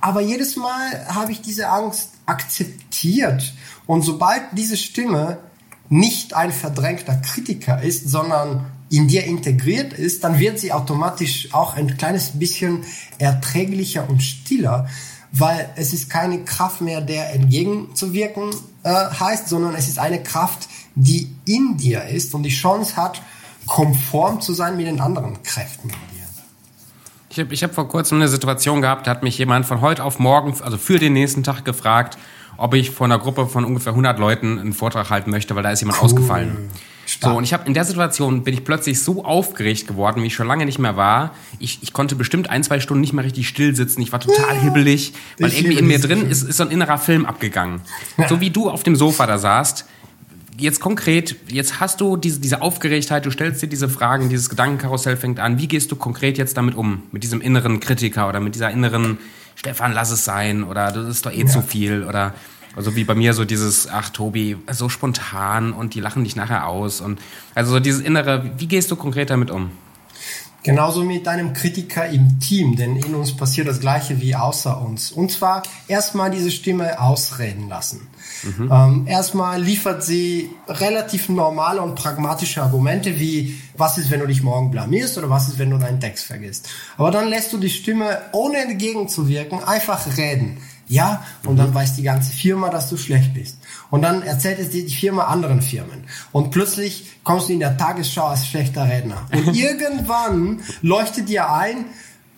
Aber 0.00 0.20
jedes 0.20 0.56
Mal 0.56 1.06
habe 1.08 1.32
ich 1.32 1.40
diese 1.40 1.68
Angst 1.68 2.10
akzeptiert. 2.26 3.54
Und 3.86 4.02
sobald 4.02 4.42
diese 4.52 4.76
Stimme 4.76 5.38
nicht 5.88 6.34
ein 6.34 6.52
verdrängter 6.52 7.16
Kritiker 7.16 7.80
ist, 7.82 8.08
sondern 8.08 8.66
in 8.88 9.08
dir 9.08 9.24
integriert 9.24 9.92
ist, 9.92 10.22
dann 10.24 10.38
wird 10.38 10.58
sie 10.58 10.72
automatisch 10.72 11.52
auch 11.52 11.74
ein 11.74 11.96
kleines 11.96 12.38
bisschen 12.38 12.84
erträglicher 13.18 14.08
und 14.08 14.22
stiller, 14.22 14.88
weil 15.32 15.68
es 15.76 15.92
ist 15.92 16.08
keine 16.08 16.44
Kraft 16.44 16.80
mehr, 16.80 17.00
der 17.00 17.32
entgegenzuwirken 17.34 18.50
äh, 18.84 18.88
heißt, 18.90 19.48
sondern 19.48 19.74
es 19.74 19.88
ist 19.88 19.98
eine 19.98 20.22
Kraft, 20.22 20.68
die 20.94 21.34
in 21.44 21.76
dir 21.76 22.04
ist 22.04 22.34
und 22.34 22.44
die 22.44 22.50
Chance 22.50 22.96
hat, 22.96 23.22
konform 23.66 24.40
zu 24.40 24.54
sein 24.54 24.76
mit 24.76 24.86
den 24.86 25.00
anderen 25.00 25.42
Kräften 25.42 25.90
in 25.90 25.94
dir. 25.94 26.16
Ich 27.28 27.40
habe 27.40 27.52
ich 27.52 27.62
hab 27.62 27.74
vor 27.74 27.88
kurzem 27.88 28.18
eine 28.18 28.28
Situation 28.28 28.80
gehabt, 28.80 29.06
da 29.06 29.10
hat 29.10 29.22
mich 29.22 29.36
jemand 29.36 29.66
von 29.66 29.80
heute 29.80 30.04
auf 30.04 30.18
morgen, 30.18 30.54
also 30.62 30.78
für 30.78 30.98
den 30.98 31.12
nächsten 31.12 31.42
Tag 31.42 31.64
gefragt, 31.64 32.16
ob 32.56 32.72
ich 32.72 32.90
vor 32.90 33.04
einer 33.04 33.18
Gruppe 33.18 33.46
von 33.46 33.64
ungefähr 33.64 33.92
100 33.92 34.18
Leuten 34.18 34.58
einen 34.58 34.72
Vortrag 34.72 35.10
halten 35.10 35.30
möchte, 35.30 35.54
weil 35.54 35.62
da 35.62 35.70
ist 35.70 35.80
jemand 35.80 35.98
cool. 35.98 36.06
ausgefallen. 36.06 36.70
Stark. 37.06 37.32
So, 37.32 37.38
und 37.38 37.44
ich 37.44 37.52
habe 37.52 37.66
in 37.66 37.74
der 37.74 37.84
Situation 37.84 38.42
bin 38.42 38.52
ich 38.52 38.64
plötzlich 38.64 39.00
so 39.00 39.24
aufgeregt 39.24 39.86
geworden, 39.86 40.22
wie 40.22 40.26
ich 40.26 40.34
schon 40.34 40.48
lange 40.48 40.66
nicht 40.66 40.80
mehr 40.80 40.96
war. 40.96 41.34
Ich, 41.60 41.78
ich 41.82 41.92
konnte 41.92 42.16
bestimmt 42.16 42.50
ein, 42.50 42.64
zwei 42.64 42.80
Stunden 42.80 43.00
nicht 43.00 43.12
mehr 43.12 43.24
richtig 43.24 43.46
still 43.48 43.76
sitzen. 43.76 44.02
Ich 44.02 44.10
war 44.10 44.18
total 44.18 44.56
ja, 44.56 44.62
hibbelig, 44.62 45.12
weil 45.38 45.52
irgendwie 45.52 45.78
in 45.78 45.86
mir 45.86 46.00
drin 46.00 46.28
ist, 46.28 46.42
ist 46.42 46.56
so 46.56 46.64
ein 46.64 46.70
innerer 46.70 46.98
Film 46.98 47.24
abgegangen. 47.24 47.80
Ja. 48.18 48.28
So 48.28 48.40
wie 48.40 48.50
du 48.50 48.68
auf 48.68 48.82
dem 48.82 48.96
Sofa 48.96 49.26
da 49.26 49.38
saßt. 49.38 49.86
Jetzt 50.58 50.80
konkret, 50.80 51.36
jetzt 51.48 51.80
hast 51.80 52.00
du 52.00 52.16
diese, 52.16 52.40
diese 52.40 52.62
Aufgeregtheit, 52.62 53.26
du 53.26 53.30
stellst 53.30 53.62
dir 53.62 53.68
diese 53.68 53.88
Fragen, 53.88 54.28
dieses 54.28 54.48
Gedankenkarussell 54.48 55.16
fängt 55.16 55.38
an. 55.38 55.58
Wie 55.58 55.68
gehst 55.68 55.92
du 55.92 55.96
konkret 55.96 56.38
jetzt 56.38 56.56
damit 56.56 56.74
um? 56.74 57.02
Mit 57.12 57.22
diesem 57.22 57.40
inneren 57.40 57.78
Kritiker 57.78 58.28
oder 58.28 58.40
mit 58.40 58.54
dieser 58.54 58.70
inneren 58.70 59.18
Stefan, 59.54 59.92
lass 59.92 60.10
es 60.10 60.24
sein 60.24 60.64
oder 60.64 60.92
das 60.92 61.08
ist 61.08 61.26
doch 61.26 61.32
eh 61.32 61.40
ja. 61.40 61.46
zu 61.46 61.62
viel 61.62 62.04
oder 62.04 62.34
also 62.76 62.94
wie 62.94 63.04
bei 63.04 63.14
mir 63.14 63.32
so 63.32 63.44
dieses, 63.44 63.88
ach 63.88 64.10
Tobi, 64.10 64.56
so 64.70 64.88
spontan 64.88 65.72
und 65.72 65.94
die 65.94 66.00
lachen 66.00 66.24
dich 66.24 66.36
nachher 66.36 66.66
aus. 66.66 67.00
Und 67.00 67.18
also 67.54 67.72
so 67.72 67.80
dieses 67.80 68.02
Innere, 68.02 68.50
wie 68.58 68.68
gehst 68.68 68.90
du 68.90 68.96
konkret 68.96 69.30
damit 69.30 69.50
um? 69.50 69.70
Genauso 70.66 71.04
mit 71.04 71.28
deinem 71.28 71.52
Kritiker 71.52 72.08
im 72.08 72.40
Team, 72.40 72.74
denn 72.74 72.96
in 72.96 73.14
uns 73.14 73.36
passiert 73.36 73.68
das 73.68 73.78
Gleiche 73.78 74.20
wie 74.20 74.34
außer 74.34 74.82
uns. 74.82 75.12
Und 75.12 75.30
zwar 75.30 75.62
erstmal 75.86 76.28
diese 76.32 76.50
Stimme 76.50 77.00
ausreden 77.00 77.68
lassen. 77.68 78.08
Mhm. 78.42 78.72
Ähm, 78.72 79.06
erstmal 79.06 79.62
liefert 79.62 80.02
sie 80.02 80.50
relativ 80.66 81.28
normale 81.28 81.80
und 81.80 81.94
pragmatische 81.94 82.64
Argumente 82.64 83.20
wie, 83.20 83.56
was 83.76 83.96
ist, 83.96 84.10
wenn 84.10 84.18
du 84.18 84.26
dich 84.26 84.42
morgen 84.42 84.72
blamierst 84.72 85.16
oder 85.18 85.30
was 85.30 85.46
ist, 85.46 85.60
wenn 85.60 85.70
du 85.70 85.78
deinen 85.78 86.00
Text 86.00 86.24
vergisst. 86.24 86.68
Aber 86.96 87.12
dann 87.12 87.28
lässt 87.28 87.52
du 87.52 87.58
die 87.58 87.70
Stimme, 87.70 88.18
ohne 88.32 88.58
entgegenzuwirken, 88.58 89.62
einfach 89.62 90.16
reden. 90.16 90.58
Ja, 90.88 91.24
und 91.44 91.54
mhm. 91.54 91.58
dann 91.58 91.74
weiß 91.74 91.96
die 91.96 92.02
ganze 92.02 92.32
Firma, 92.32 92.70
dass 92.70 92.88
du 92.88 92.96
schlecht 92.96 93.34
bist. 93.34 93.58
Und 93.90 94.02
dann 94.02 94.22
erzählt 94.22 94.58
es 94.58 94.70
dir 94.70 94.84
die 94.84 94.94
Firma 94.94 95.24
anderen 95.24 95.60
Firmen. 95.60 96.04
Und 96.32 96.50
plötzlich 96.50 97.18
kommst 97.24 97.48
du 97.48 97.54
in 97.54 97.60
der 97.60 97.76
Tagesschau 97.76 98.26
als 98.26 98.46
schlechter 98.46 98.88
Redner. 98.88 99.26
Und 99.32 99.48
irgendwann 99.56 100.60
leuchtet 100.82 101.28
dir 101.28 101.52
ein, 101.52 101.86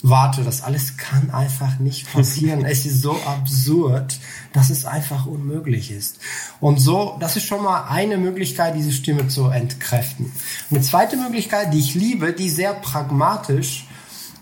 warte, 0.02 0.45
das 0.45 0.62
alles 0.62 0.97
kann 0.97 1.31
einfach 1.31 1.78
nicht 1.78 2.11
passieren. 2.12 2.64
es 2.64 2.87
ist 2.87 3.02
so 3.02 3.19
absurd, 3.26 4.19
dass 4.52 4.71
es 4.71 4.85
einfach 4.85 5.26
unmöglich 5.26 5.90
ist. 5.90 6.19
Und 6.61 6.81
so, 6.81 7.17
das 7.21 7.37
ist 7.37 7.45
schon 7.45 7.62
mal 7.62 7.85
eine 7.88 8.17
Möglichkeit, 8.17 8.76
diese 8.76 8.93
Stimme 8.93 9.28
zu 9.28 9.49
entkräften. 9.49 10.33
Eine 10.71 10.81
zweite 10.81 11.17
Möglichkeit, 11.17 11.75
die 11.75 11.81
ich 11.81 11.95
liebe, 11.95 12.33
die 12.33 12.49
sehr 12.49 12.75
pragmatisch, 12.75 13.87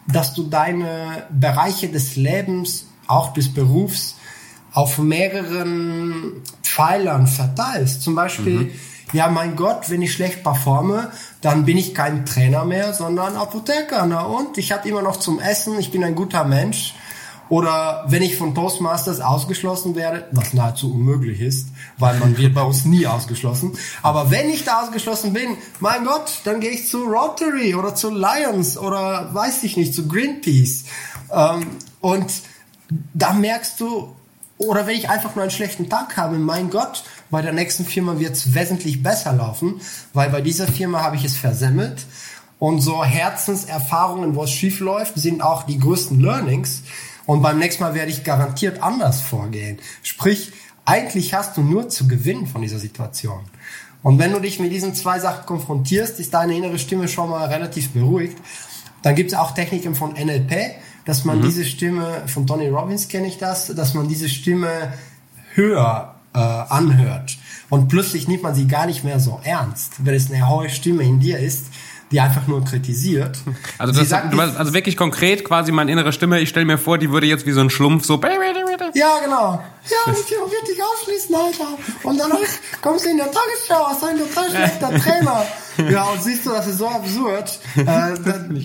dass 0.07 0.35
du 0.35 0.45
deine 0.45 1.27
Bereiche 1.31 1.89
des 1.89 2.15
Lebens 2.15 2.86
auch 3.07 3.33
des 3.33 3.53
Berufs 3.53 4.17
auf 4.73 4.99
mehreren 4.99 6.43
Pfeilern 6.63 7.27
verteilst. 7.27 8.03
Zum 8.03 8.15
Beispiel, 8.15 8.59
mhm. 8.61 8.71
ja, 9.13 9.29
mein 9.29 9.57
Gott, 9.57 9.89
wenn 9.89 10.03
ich 10.03 10.13
schlecht 10.13 10.43
performe, 10.43 11.11
dann 11.41 11.65
bin 11.65 11.79
ich 11.79 11.95
kein 11.95 12.27
Trainer 12.27 12.65
mehr, 12.65 12.93
sondern 12.93 13.37
Apotheker. 13.37 14.05
Na 14.07 14.23
und? 14.23 14.59
Ich 14.59 14.73
habe 14.73 14.89
immer 14.89 15.03
noch 15.03 15.17
zum 15.17 15.41
Essen, 15.41 15.79
ich 15.79 15.91
bin 15.91 16.05
ein 16.05 16.15
guter 16.15 16.45
Mensch. 16.45 16.95
Oder 17.49 18.05
wenn 18.09 18.23
ich 18.23 18.37
von 18.37 18.55
Toastmasters 18.55 19.21
ausgeschlossen 19.21 19.95
werde, 19.95 20.29
was 20.33 20.53
nahezu 20.53 20.93
unmöglich 20.93 21.41
ist, 21.41 21.69
weil 21.97 22.19
man 22.19 22.37
wird 22.37 22.55
bei 22.55 22.63
uns 22.63 22.85
nie 22.85 23.07
ausgeschlossen. 23.07 23.79
Aber 24.03 24.31
wenn 24.31 24.51
ich 24.51 24.65
da 24.65 24.83
ausgeschlossen 24.83 25.33
bin, 25.33 25.57
mein 25.79 26.05
Gott, 26.05 26.41
dann 26.45 26.61
gehe 26.61 26.71
ich 26.71 26.89
zu 26.89 27.05
Rotary 27.05 27.75
oder 27.75 27.95
zu 27.95 28.11
Lions 28.11 28.77
oder 28.77 29.33
weiß 29.33 29.63
ich 29.63 29.77
nicht, 29.77 29.95
zu 29.95 30.09
Greenpeace. 30.09 30.85
Ähm, 31.33 31.67
und 32.01 32.27
da 33.15 33.33
merkst 33.33 33.81
du, 33.81 34.15
oder 34.59 34.87
wenn 34.87 34.97
ich 34.97 35.11
einfach 35.11 35.35
nur 35.35 35.43
einen 35.43 35.51
schlechten 35.51 35.89
Tag 35.89 36.17
habe, 36.17 36.39
mein 36.39 36.71
Gott, 36.71 37.05
bei 37.31 37.43
der 37.43 37.53
nächsten 37.53 37.85
Firma 37.85 38.19
wird 38.19 38.33
es 38.33 38.55
wesentlich 38.55 39.03
besser 39.03 39.33
laufen, 39.33 39.81
weil 40.15 40.31
bei 40.31 40.41
dieser 40.41 40.67
Firma 40.67 41.03
habe 41.03 41.17
ich 41.17 41.25
es 41.25 41.37
versemmelt. 41.37 42.07
Und 42.59 42.81
so 42.81 43.05
Herzenserfahrungen, 43.05 44.35
wo 44.35 44.45
es 44.45 44.51
schief 44.51 44.81
läuft, 44.81 45.19
sind 45.19 45.43
auch 45.43 45.65
die 45.65 45.79
größten 45.79 46.21
Learnings. 46.21 46.83
Und 47.27 47.43
beim 47.43 47.59
nächsten 47.59 47.83
Mal 47.83 47.95
werde 47.95 48.11
ich 48.11 48.25
garantiert 48.25 48.83
anders 48.83 49.21
vorgehen. 49.21 49.79
Sprich, 50.03 50.53
eigentlich 50.87 51.35
hast 51.35 51.57
du 51.57 51.63
nur 51.63 51.89
zu 51.91 52.09
gewinnen 52.09 52.47
von 52.47 52.63
dieser 52.63 52.79
Situation. 52.79 53.41
Und 54.03 54.19
wenn 54.19 54.33
du 54.33 54.39
dich 54.39 54.61
mit 54.61 54.73
diesen 54.73 54.95
zwei 54.95 55.19
Sachen 55.19 55.45
konfrontierst, 55.45 56.21
ist 56.21 56.33
deine 56.33 56.57
innere 56.57 56.79
Stimme 56.79 57.09
schon 57.09 57.29
mal 57.29 57.47
relativ 57.49 57.91
beruhigt. 57.91 58.39
Dann 59.03 59.17
gibt 59.17 59.33
es 59.33 59.39
auch 59.39 59.51
Techniken 59.51 59.95
von 59.95 60.13
NLP 60.13 60.77
dass 61.07 61.25
man 61.25 61.39
mhm. 61.39 61.43
diese 61.43 61.65
Stimme, 61.65 62.23
von 62.27 62.47
Tony 62.47 62.69
Robbins 62.69 63.09
kenne 63.09 63.29
ich 63.29 63.39
das, 63.39 63.69
dass 63.75 63.95
man 63.95 64.09
diese 64.09 64.29
Stimme 64.29 64.93
höher 65.55 66.15
äh, 66.35 66.39
anhört. 66.39 67.39
Und 67.71 67.89
plötzlich 67.89 68.29
nimmt 68.29 68.43
man 68.43 68.55
sie 68.55 68.69
gar 68.69 68.87
nicht 68.87 69.05
mehr 69.05 69.19
so 69.19 69.41
ernst, 69.43 70.05
weil 70.05 70.15
es 70.15 70.31
eine 70.31 70.49
hohe 70.49 70.69
Stimme 70.69 71.03
in 71.05 71.19
dir 71.19 71.39
ist, 71.39 71.67
die 72.11 72.21
einfach 72.21 72.47
nur 72.47 72.65
kritisiert. 72.65 73.39
Also, 73.79 73.93
das, 73.93 74.09
sagt, 74.09 74.33
du 74.33 74.41
also 74.41 74.75
wirklich 74.75 74.97
konkret 74.97 75.45
quasi 75.45 75.73
meine 75.73 75.91
innere 75.91 76.13
Stimme, 76.13 76.41
ich 76.41 76.49
stelle 76.49 76.67
mir 76.67 76.79
vor, 76.79 76.99
die 76.99 77.11
würde 77.11 77.27
jetzt 77.27 77.47
wie 77.47 77.53
so 77.53 77.61
ein 77.61 77.71
Schlumpf 77.71 78.05
so 78.05 78.21
ja, 78.95 79.19
genau. 79.23 79.63
Ja, 79.89 80.13
ich 80.13 80.31
wird 80.31 80.69
dich 80.69 80.83
ausschließen, 80.83 81.35
Alter. 81.35 81.79
Und 82.05 82.19
dann 82.19 82.33
kommst 82.81 83.05
du 83.05 83.11
in 83.11 83.17
der 83.17 83.27
Tagesschau, 83.31 83.87
hast 83.89 84.05
ein 84.05 84.19
total 84.19 84.51
schlechter 84.51 84.91
Trainer. 84.99 85.45
Ja, 85.79 86.05
und 86.05 86.23
siehst 86.23 86.47
du, 86.47 86.51
das 86.51 86.67
ist 86.67 86.79
so 86.79 86.89
absurd. 86.89 87.59
Äh, 87.77 87.85
da, 87.85 88.15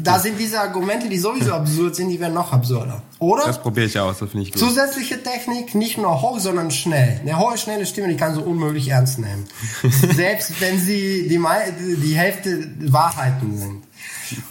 da, 0.03 0.19
sind 0.19 0.39
diese 0.39 0.59
Argumente, 0.59 1.09
die 1.09 1.17
sowieso 1.17 1.53
absurd 1.53 1.95
sind, 1.95 2.09
die 2.09 2.19
werden 2.19 2.33
noch 2.33 2.51
absurder. 2.51 3.01
Oder? 3.19 3.45
Das 3.45 3.61
probiere 3.61 3.85
ich 3.85 3.99
aus, 3.99 4.19
das 4.19 4.31
finde 4.31 4.47
ich 4.47 4.51
gut. 4.53 4.59
Zusätzliche 4.59 5.21
Technik, 5.21 5.75
nicht 5.75 5.97
nur 5.97 6.21
hoch, 6.21 6.39
sondern 6.39 6.71
schnell. 6.71 7.19
Eine 7.21 7.37
hohe, 7.37 7.57
schnelle 7.57 7.85
Stimme, 7.85 8.07
die 8.07 8.17
kann 8.17 8.33
so 8.33 8.41
unmöglich 8.41 8.89
ernst 8.89 9.19
nehmen. 9.19 9.45
Selbst 10.15 10.59
wenn 10.61 10.79
sie 10.79 11.27
die, 11.27 11.95
die 11.97 12.15
Hälfte 12.15 12.67
Wahrheiten 12.79 13.57
sind. 13.57 13.83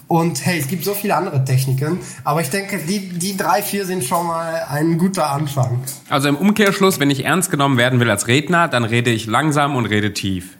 Und 0.08 0.44
hey, 0.44 0.58
es 0.58 0.68
gibt 0.68 0.84
so 0.84 0.94
viele 0.94 1.16
andere 1.16 1.44
Techniken, 1.44 2.00
aber 2.24 2.40
ich 2.40 2.50
denke, 2.50 2.78
die, 2.78 3.08
die 3.08 3.36
drei, 3.36 3.62
vier 3.62 3.86
sind 3.86 4.04
schon 4.04 4.26
mal 4.26 4.66
ein 4.68 4.98
guter 4.98 5.30
Anfang. 5.30 5.82
Also 6.08 6.28
im 6.28 6.36
Umkehrschluss, 6.36 7.00
wenn 7.00 7.10
ich 7.10 7.24
ernst 7.24 7.50
genommen 7.50 7.78
werden 7.78 8.00
will 8.00 8.10
als 8.10 8.26
Redner, 8.26 8.68
dann 8.68 8.84
rede 8.84 9.10
ich 9.10 9.26
langsam 9.26 9.76
und 9.76 9.86
rede 9.86 10.12
tief. 10.12 10.58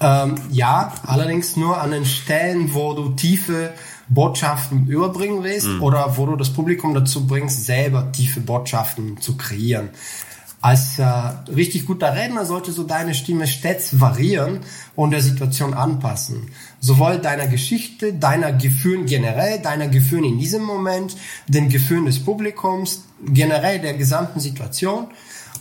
Ähm, 0.00 0.34
ja, 0.50 0.92
allerdings 1.06 1.56
nur 1.56 1.80
an 1.80 1.90
den 1.90 2.04
Stellen, 2.04 2.74
wo 2.74 2.92
du 2.94 3.10
tiefe 3.10 3.72
Botschaften 4.08 4.86
überbringen 4.86 5.42
willst 5.42 5.66
mhm. 5.68 5.82
oder 5.82 6.16
wo 6.16 6.26
du 6.26 6.36
das 6.36 6.50
Publikum 6.50 6.94
dazu 6.94 7.26
bringst, 7.26 7.64
selber 7.64 8.12
tiefe 8.12 8.40
Botschaften 8.40 9.20
zu 9.20 9.36
kreieren 9.36 9.90
als 10.66 10.98
äh, 10.98 11.04
richtig 11.54 11.86
guter 11.86 12.12
Redner 12.16 12.44
sollte 12.44 12.72
so 12.72 12.82
deine 12.82 13.14
Stimme 13.14 13.46
stets 13.46 14.00
variieren 14.00 14.60
und 14.96 15.12
der 15.12 15.20
Situation 15.20 15.74
anpassen. 15.74 16.50
Sowohl 16.80 17.18
deiner 17.18 17.46
Geschichte, 17.46 18.14
deiner 18.14 18.52
Gefühlen 18.52 19.06
generell, 19.06 19.60
deiner 19.60 19.86
Gefühlen 19.86 20.24
in 20.24 20.38
diesem 20.40 20.64
Moment, 20.64 21.16
den 21.46 21.68
Gefühlen 21.68 22.06
des 22.06 22.18
Publikums, 22.24 23.04
generell 23.24 23.78
der 23.78 23.94
gesamten 23.94 24.40
Situation. 24.40 25.06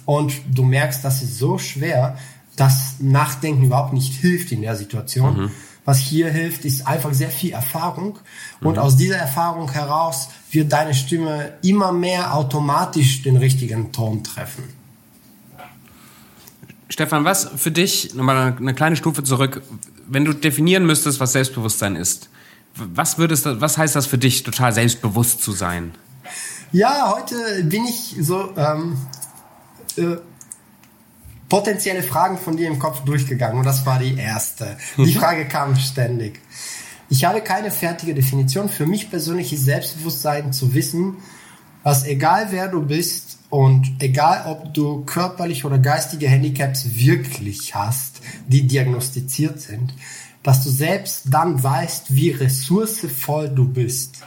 Und 0.06 0.34
du 0.52 0.64
merkst, 0.64 1.06
das 1.06 1.22
ist 1.22 1.38
so 1.38 1.60
schwer, 1.60 2.18
dass 2.56 2.96
Nachdenken 3.00 3.64
überhaupt 3.64 3.94
nicht 3.94 4.14
hilft 4.14 4.52
in 4.52 4.62
der 4.62 4.76
Situation. 4.76 5.38
Mhm. 5.38 5.52
Was 5.86 6.00
hier 6.00 6.30
hilft, 6.30 6.66
ist 6.66 6.88
einfach 6.88 7.14
sehr 7.14 7.30
viel 7.30 7.52
Erfahrung. 7.52 8.18
Und 8.62 8.74
mhm. 8.74 8.80
aus 8.80 8.98
dieser 8.98 9.18
Erfahrung 9.18 9.72
heraus 9.72 10.30
wird 10.52 10.74
deine 10.74 10.96
Stimme 10.96 11.54
immer 11.62 11.92
mehr 11.92 12.34
automatisch 12.34 13.22
den 13.22 13.38
richtigen 13.38 13.92
Ton 13.92 14.24
treffen. 14.24 14.64
Stefan, 16.90 17.24
was 17.26 17.50
für 17.56 17.72
dich, 17.72 18.14
nochmal 18.16 18.56
eine 18.58 18.74
kleine 18.74 18.96
Stufe 18.96 19.24
zurück, 19.24 19.62
wenn 20.08 20.26
du 20.26 20.34
definieren 20.34 20.86
müsstest, 20.86 21.20
was 21.20 21.34
Selbstbewusstsein 21.34 21.96
ist, 21.96 22.30
was 22.76 23.18
würdest 23.18 23.46
was 23.46 23.78
heißt 23.78 23.96
das 23.96 24.06
für 24.06 24.18
dich, 24.18 24.44
total 24.44 24.74
selbstbewusst 24.74 25.42
zu 25.42 25.52
sein? 25.52 25.94
Ja, 26.72 27.14
heute 27.16 27.64
bin 27.64 27.86
ich 27.86 28.16
so 28.20 28.54
ähm, 28.58 28.98
äh, 29.98 30.18
potenzielle 31.50 32.04
Fragen 32.04 32.38
von 32.38 32.58
dir 32.58 32.68
im 32.68 32.80
Kopf 32.80 33.04
durchgegangen 33.04 33.60
und 33.60 33.66
das 33.66 33.86
war 33.86 34.00
die 34.00 34.18
erste. 34.18 34.78
Die 34.98 35.14
Frage 35.20 35.46
kam 35.46 35.76
ständig. 35.76 36.40
Ich 37.10 37.26
habe 37.26 37.42
keine 37.42 37.72
fertige 37.72 38.16
Definition. 38.16 38.70
Für 38.70 38.88
mich 38.88 39.10
persönlich 39.10 39.54
ist 39.54 39.66
Selbstbewusstsein 39.66 40.54
zu 40.54 40.74
wissen, 40.74 41.18
dass 41.84 42.06
egal 42.06 42.48
wer 42.50 42.68
du 42.68 42.82
bist, 42.82 43.36
und 43.56 43.90
egal, 44.00 44.48
ob 44.48 44.74
du 44.74 45.06
körperliche 45.06 45.66
oder 45.68 45.78
geistige 45.78 46.28
Handicaps 46.28 46.96
wirklich 46.96 47.74
hast, 47.74 48.20
die 48.48 48.68
diagnostiziert 48.68 49.62
sind, 49.62 49.94
dass 50.44 50.64
du 50.64 50.70
selbst 50.70 51.28
dann 51.30 51.64
weißt, 51.64 52.14
wie 52.14 52.32
ressourcevoll 52.32 53.48
du 53.48 53.66
bist. 53.66 54.18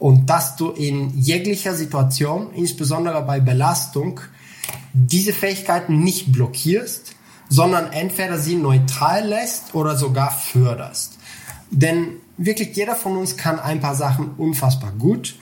und 0.00 0.28
dass 0.28 0.56
du 0.56 0.70
in 0.70 1.16
jeglicher 1.16 1.74
Situation, 1.76 2.52
insbesondere 2.52 3.22
bei 3.22 3.38
Belastung, 3.38 4.20
diese 4.92 5.32
Fähigkeiten 5.32 6.00
nicht 6.00 6.32
blockierst, 6.32 7.14
sondern 7.48 7.92
entweder 7.92 8.38
sie 8.38 8.56
neutral 8.56 9.26
lässt 9.26 9.74
oder 9.74 9.96
sogar 9.96 10.30
förderst. 10.30 11.18
Denn 11.70 12.16
wirklich 12.36 12.74
jeder 12.76 12.96
von 12.96 13.16
uns 13.16 13.36
kann 13.36 13.58
ein 13.58 13.80
paar 13.80 13.94
Sachen 13.94 14.30
unfassbar 14.38 14.92
gut 14.92 15.36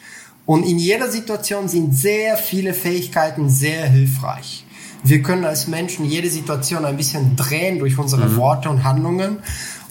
und 0.47 0.65
in 0.65 0.79
jeder 0.79 1.11
Situation 1.11 1.69
sind 1.69 1.95
sehr 1.95 2.37
viele 2.37 2.75
Fähigkeiten 2.75 3.49
sehr 3.49 3.87
hilfreich. 3.87 4.65
Wir 5.05 5.23
können 5.23 5.45
als 5.45 5.67
Menschen 5.67 6.05
jede 6.05 6.31
Situation 6.31 6.85
ein 6.85 6.97
bisschen 6.97 7.37
drehen 7.37 7.79
durch 7.79 7.99
unsere 7.99 8.29
mhm. 8.29 8.37
Worte 8.37 8.71
und 8.71 8.85
Handlungen 8.85 9.39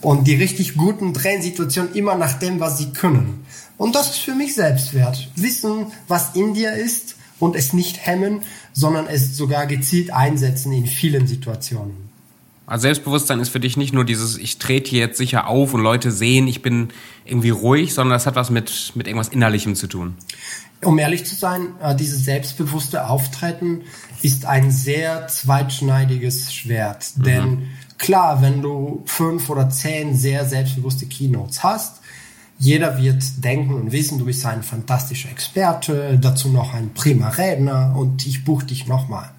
und 0.01 0.25
die 0.25 0.35
richtig 0.35 0.75
guten 0.75 1.13
drehen 1.13 1.41
Situationen 1.41 1.93
immer 1.95 2.15
nach 2.15 2.33
dem, 2.33 2.59
was 2.59 2.77
sie 2.77 2.91
können. 2.91 3.45
Und 3.77 3.95
das 3.95 4.11
ist 4.11 4.19
für 4.19 4.35
mich 4.35 4.55
Selbstwert. 4.55 5.29
Wissen, 5.35 5.87
was 6.07 6.35
in 6.35 6.53
dir 6.53 6.73
ist 6.73 7.15
und 7.41 7.55
es 7.55 7.73
nicht 7.73 8.05
hemmen, 8.05 8.41
sondern 8.71 9.07
es 9.07 9.35
sogar 9.35 9.65
gezielt 9.65 10.13
einsetzen 10.13 10.71
in 10.71 10.85
vielen 10.85 11.27
Situationen. 11.27 12.09
Also 12.67 12.83
Selbstbewusstsein 12.83 13.39
ist 13.39 13.49
für 13.49 13.59
dich 13.59 13.75
nicht 13.75 13.93
nur 13.93 14.05
dieses, 14.05 14.37
ich 14.37 14.57
trete 14.57 14.95
jetzt 14.95 15.17
sicher 15.17 15.47
auf 15.47 15.73
und 15.73 15.81
Leute 15.81 16.11
sehen, 16.11 16.47
ich 16.47 16.61
bin 16.61 16.89
irgendwie 17.25 17.49
ruhig, 17.49 17.93
sondern 17.93 18.13
das 18.13 18.25
hat 18.25 18.35
was 18.35 18.49
mit, 18.49 18.93
mit 18.95 19.07
irgendwas 19.07 19.27
Innerlichem 19.27 19.75
zu 19.75 19.87
tun. 19.87 20.15
Um 20.83 20.97
ehrlich 20.97 21.25
zu 21.25 21.35
sein, 21.35 21.75
äh, 21.81 21.95
dieses 21.95 22.23
selbstbewusste 22.23 23.07
Auftreten 23.07 23.81
ist 24.21 24.45
ein 24.45 24.71
sehr 24.71 25.27
zweitschneidiges 25.27 26.53
Schwert. 26.53 27.11
Mhm. 27.17 27.23
Denn 27.23 27.67
klar, 27.97 28.41
wenn 28.41 28.61
du 28.61 29.03
fünf 29.05 29.49
oder 29.49 29.69
zehn 29.69 30.15
sehr 30.15 30.45
selbstbewusste 30.45 31.07
Keynotes 31.07 31.63
hast, 31.63 32.00
jeder 32.61 33.01
wird 33.01 33.43
denken 33.43 33.73
und 33.73 33.91
wissen, 33.91 34.19
du 34.19 34.25
bist 34.25 34.45
ein 34.45 34.61
fantastischer 34.61 35.31
Experte, 35.31 36.19
dazu 36.21 36.49
noch 36.49 36.75
ein 36.75 36.93
prima 36.93 37.29
Redner 37.29 37.95
und 37.97 38.25
ich 38.27 38.45
buche 38.45 38.67
dich 38.67 38.85
nochmal. 38.85 39.31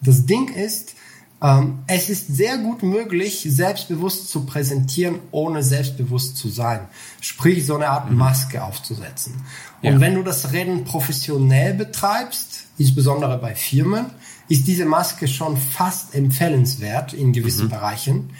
Das 0.00 0.26
Ding 0.26 0.48
ist, 0.48 0.94
ähm, 1.42 1.80
es 1.88 2.08
ist 2.08 2.28
sehr 2.28 2.58
gut 2.58 2.84
möglich, 2.84 3.44
selbstbewusst 3.48 4.28
zu 4.28 4.46
präsentieren, 4.46 5.18
ohne 5.32 5.64
selbstbewusst 5.64 6.36
zu 6.36 6.50
sein. 6.50 6.86
Sprich, 7.20 7.66
so 7.66 7.74
eine 7.74 7.88
Art 7.88 8.12
mhm. 8.12 8.18
Maske 8.18 8.62
aufzusetzen. 8.62 9.34
Und 9.82 9.94
ja. 9.94 10.00
wenn 10.00 10.14
du 10.14 10.22
das 10.22 10.52
Reden 10.52 10.84
professionell 10.84 11.74
betreibst, 11.74 12.66
insbesondere 12.78 13.38
bei 13.38 13.56
Firmen, 13.56 14.06
ist 14.48 14.68
diese 14.68 14.84
Maske 14.84 15.26
schon 15.26 15.56
fast 15.56 16.14
empfehlenswert 16.14 17.12
in 17.12 17.32
gewissen 17.32 17.64
mhm. 17.64 17.70
Bereichen. 17.70 18.30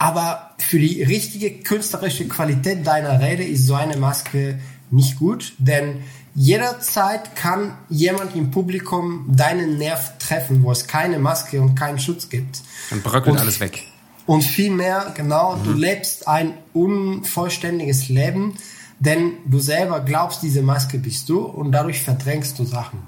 Aber 0.00 0.52
für 0.56 0.78
die 0.78 1.02
richtige 1.02 1.50
künstlerische 1.50 2.26
Qualität 2.26 2.86
deiner 2.86 3.20
Rede 3.20 3.44
ist 3.44 3.66
so 3.66 3.74
eine 3.74 3.98
Maske 3.98 4.58
nicht 4.90 5.18
gut, 5.18 5.52
denn 5.58 6.02
jederzeit 6.34 7.36
kann 7.36 7.76
jemand 7.90 8.34
im 8.34 8.50
Publikum 8.50 9.26
deinen 9.28 9.76
Nerv 9.76 10.16
treffen, 10.16 10.62
wo 10.62 10.72
es 10.72 10.86
keine 10.86 11.18
Maske 11.18 11.60
und 11.60 11.74
keinen 11.74 11.98
Schutz 11.98 12.30
gibt. 12.30 12.62
Dann 12.88 13.02
bröckelt 13.02 13.34
und, 13.34 13.40
alles 13.40 13.60
weg. 13.60 13.82
Und 14.24 14.40
vielmehr, 14.40 15.12
genau, 15.14 15.56
mhm. 15.56 15.64
du 15.64 15.72
lebst 15.74 16.26
ein 16.26 16.54
unvollständiges 16.72 18.08
Leben, 18.08 18.56
denn 19.00 19.32
du 19.44 19.58
selber 19.58 20.00
glaubst, 20.00 20.42
diese 20.42 20.62
Maske 20.62 20.96
bist 20.96 21.28
du 21.28 21.40
und 21.40 21.72
dadurch 21.72 22.02
verdrängst 22.02 22.58
du 22.58 22.64
Sachen. 22.64 23.00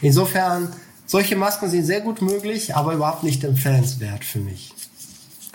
Insofern, 0.00 0.72
solche 1.06 1.34
Masken 1.34 1.68
sind 1.68 1.84
sehr 1.84 2.02
gut 2.02 2.22
möglich, 2.22 2.76
aber 2.76 2.92
überhaupt 2.94 3.24
nicht 3.24 3.42
empfehlenswert 3.42 4.24
für 4.24 4.38
mich. 4.38 4.75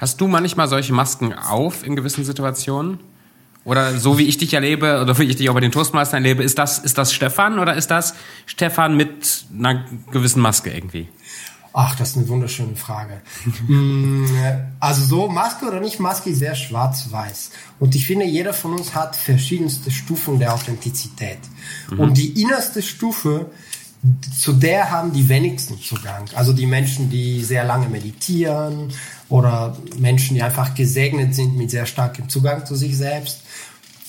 Hast 0.01 0.20
du 0.20 0.27
manchmal 0.27 0.67
solche 0.67 0.93
Masken 0.93 1.31
auf 1.31 1.86
in 1.86 1.96
gewissen 1.96 2.25
Situationen? 2.25 3.00
Oder 3.63 4.00
so 4.00 4.17
wie 4.17 4.24
ich 4.24 4.38
dich 4.39 4.51
erlebe, 4.55 5.00
oder 5.00 5.15
wie 5.20 5.25
ich 5.25 5.36
dich 5.36 5.48
auch 5.48 5.53
bei 5.53 5.60
den 5.60 5.72
Toastmeistern 5.72 6.24
erlebe, 6.24 6.41
ist 6.41 6.58
das, 6.58 6.79
ist 6.79 6.98
das 6.98 7.13
Stefan 7.13 7.60
oder 7.60 7.75
ist 7.75 7.91
das 7.91 8.15
Stefan 8.48 8.98
mit 8.98 9.46
einer 9.55 9.86
gewissen 10.12 10.41
Maske 10.41 10.72
irgendwie? 10.72 11.08
Ach, 11.72 11.96
das 11.96 12.10
ist 12.10 12.17
eine 12.17 12.27
wunderschöne 12.27 12.75
Frage. 12.75 13.22
Mm, 13.67 14.25
also 14.79 15.03
so 15.05 15.27
Maske 15.29 15.67
oder 15.67 15.79
nicht 15.79 16.00
Maske 16.00 16.31
ist 16.31 16.39
sehr 16.39 16.55
schwarz-weiß. 16.55 17.51
Und 17.79 17.93
ich 17.93 18.08
finde, 18.08 18.25
jeder 18.25 18.53
von 18.53 18.74
uns 18.74 18.96
hat 18.96 19.15
verschiedenste 19.15 19.91
Stufen 19.91 20.39
der 20.39 20.55
Authentizität. 20.55 21.38
Mhm. 21.91 22.00
Und 22.00 22.17
die 22.17 22.41
innerste 22.41 22.81
Stufe 22.81 23.51
zu 24.38 24.53
der 24.53 24.89
haben 24.89 25.13
die 25.13 25.29
wenigsten 25.29 25.80
Zugang. 25.80 26.26
Also 26.34 26.54
die 26.54 26.65
Menschen, 26.65 27.12
die 27.12 27.43
sehr 27.43 27.63
lange 27.63 27.88
meditieren 27.88 28.91
oder 29.32 29.78
Menschen, 29.98 30.36
die 30.36 30.44
einfach 30.44 30.76
gesegnet 30.76 31.34
sind 31.34 31.58
mit 31.58 31.72
sehr 31.72 31.86
starkem 31.86 32.28
Zugang 32.28 32.65
zu 32.65 32.76
sich 32.76 32.98
selbst. 32.98 33.39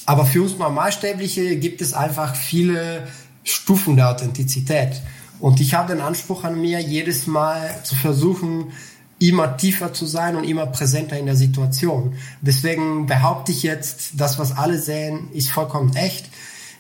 Aber 0.05 0.27
für 0.27 0.43
uns 0.43 0.59
Normalsterbliche 0.59 1.57
gibt 1.57 1.81
es 1.81 1.95
einfach 1.95 2.35
viele 2.35 3.07
Stufen 3.45 3.95
der 3.97 4.11
Authentizität. 4.11 5.01
Und 5.39 5.61
ich 5.61 5.75
habe 5.75 5.95
den 5.95 6.03
Anspruch 6.03 6.43
an 6.43 6.61
mir, 6.61 6.81
jedes 6.81 7.29
Mal 7.29 7.71
zu 7.85 7.95
versuchen, 7.95 8.73
immer 9.21 9.57
tiefer 9.57 9.93
zu 9.93 10.07
sein 10.07 10.35
und 10.35 10.43
immer 10.43 10.67
präsenter 10.67 11.17
in 11.17 11.27
der 11.27 11.37
Situation. 11.37 12.15
Deswegen 12.41 13.07
behaupte 13.07 13.53
ich 13.53 13.63
jetzt, 13.63 14.15
das, 14.15 14.41
was 14.41 14.57
alle 14.57 14.79
sehen, 14.79 15.29
ist 15.33 15.51
vollkommen 15.51 15.95
echt. 15.95 16.29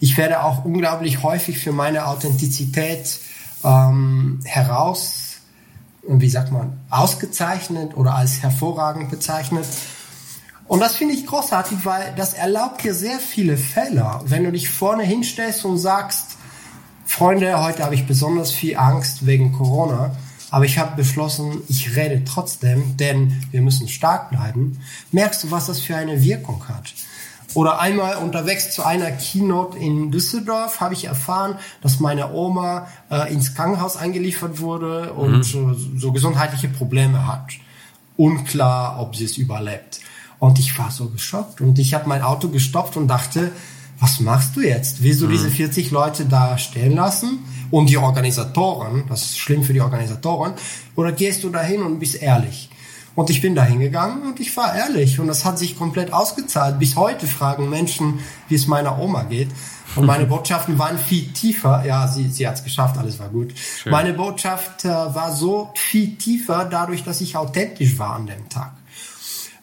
Ich 0.00 0.16
werde 0.16 0.42
auch 0.42 0.64
unglaublich 0.64 1.22
häufig 1.22 1.60
für 1.60 1.70
meine 1.70 2.06
Authentizität 2.06 3.20
ähm, 3.62 4.40
heraus, 4.42 5.21
wie 6.06 6.28
sagt 6.28 6.52
man, 6.52 6.80
ausgezeichnet 6.90 7.96
oder 7.96 8.14
als 8.14 8.42
hervorragend 8.42 9.10
bezeichnet. 9.10 9.66
Und 10.66 10.80
das 10.80 10.96
finde 10.96 11.14
ich 11.14 11.26
großartig, 11.26 11.84
weil 11.84 12.12
das 12.16 12.34
erlaubt 12.34 12.82
dir 12.82 12.94
sehr 12.94 13.18
viele 13.18 13.56
Fälle. 13.56 14.20
Wenn 14.24 14.44
du 14.44 14.52
dich 14.52 14.70
vorne 14.70 15.02
hinstellst 15.02 15.64
und 15.64 15.78
sagst, 15.78 16.36
Freunde, 17.04 17.62
heute 17.62 17.84
habe 17.84 17.94
ich 17.94 18.06
besonders 18.06 18.52
viel 18.52 18.76
Angst 18.76 19.26
wegen 19.26 19.52
Corona, 19.52 20.16
aber 20.50 20.64
ich 20.64 20.78
habe 20.78 20.96
beschlossen, 20.96 21.62
ich 21.68 21.96
rede 21.96 22.24
trotzdem, 22.24 22.96
denn 22.96 23.42
wir 23.50 23.62
müssen 23.62 23.88
stark 23.88 24.30
bleiben, 24.30 24.78
merkst 25.10 25.44
du, 25.44 25.50
was 25.50 25.66
das 25.66 25.80
für 25.80 25.96
eine 25.96 26.22
Wirkung 26.22 26.66
hat. 26.68 26.94
Oder 27.54 27.80
einmal 27.80 28.16
unterwegs 28.16 28.72
zu 28.72 28.84
einer 28.84 29.10
Keynote 29.10 29.78
in 29.78 30.10
Düsseldorf 30.10 30.80
habe 30.80 30.94
ich 30.94 31.04
erfahren, 31.04 31.56
dass 31.82 32.00
meine 32.00 32.32
Oma 32.32 32.88
äh, 33.10 33.32
ins 33.32 33.54
Krankenhaus 33.54 33.96
eingeliefert 33.96 34.60
wurde 34.60 35.12
und 35.12 35.54
mhm. 35.54 35.72
äh, 35.72 36.00
so 36.00 36.12
gesundheitliche 36.12 36.68
Probleme 36.68 37.26
hat. 37.26 37.52
Unklar, 38.16 39.00
ob 39.00 39.16
sie 39.16 39.24
es 39.24 39.36
überlebt. 39.36 40.00
Und 40.38 40.58
ich 40.58 40.78
war 40.78 40.90
so 40.90 41.08
geschockt 41.08 41.60
und 41.60 41.78
ich 41.78 41.94
habe 41.94 42.08
mein 42.08 42.22
Auto 42.22 42.48
gestoppt 42.48 42.96
und 42.96 43.08
dachte, 43.08 43.52
was 44.00 44.18
machst 44.18 44.56
du 44.56 44.60
jetzt? 44.60 45.02
Willst 45.02 45.22
du 45.22 45.26
mhm. 45.26 45.30
diese 45.30 45.50
40 45.50 45.90
Leute 45.92 46.24
da 46.24 46.58
stehen 46.58 46.96
lassen? 46.96 47.38
Und 47.70 47.88
die 47.88 47.96
Organisatoren, 47.96 49.04
das 49.08 49.22
ist 49.22 49.38
schlimm 49.38 49.62
für 49.62 49.72
die 49.72 49.80
Organisatoren, 49.80 50.54
oder 50.96 51.12
gehst 51.12 51.44
du 51.44 51.50
dahin 51.50 51.82
und 51.82 52.00
bist 52.00 52.20
ehrlich? 52.20 52.68
Und 53.14 53.28
ich 53.28 53.42
bin 53.42 53.54
da 53.54 53.64
hingegangen 53.64 54.22
und 54.22 54.40
ich 54.40 54.56
war 54.56 54.74
ehrlich 54.74 55.20
und 55.20 55.26
das 55.26 55.44
hat 55.44 55.58
sich 55.58 55.76
komplett 55.76 56.12
ausgezahlt. 56.12 56.78
Bis 56.78 56.96
heute 56.96 57.26
fragen 57.26 57.68
Menschen, 57.68 58.20
wie 58.48 58.54
es 58.54 58.66
meiner 58.66 58.98
Oma 58.98 59.24
geht. 59.24 59.50
Und 59.96 60.06
meine 60.06 60.24
Botschaften 60.32 60.78
waren 60.78 60.96
viel 60.96 61.30
tiefer. 61.32 61.84
Ja, 61.84 62.08
sie, 62.08 62.28
sie 62.28 62.48
hat 62.48 62.54
es 62.54 62.64
geschafft, 62.64 62.96
alles 62.96 63.18
war 63.18 63.28
gut. 63.28 63.52
Schön. 63.58 63.92
Meine 63.92 64.14
Botschaft 64.14 64.86
äh, 64.86 64.88
war 64.88 65.36
so 65.36 65.70
viel 65.74 66.16
tiefer, 66.16 66.64
dadurch, 66.64 67.04
dass 67.04 67.20
ich 67.20 67.36
authentisch 67.36 67.98
war 67.98 68.14
an 68.14 68.26
dem 68.26 68.48
Tag. 68.48 68.72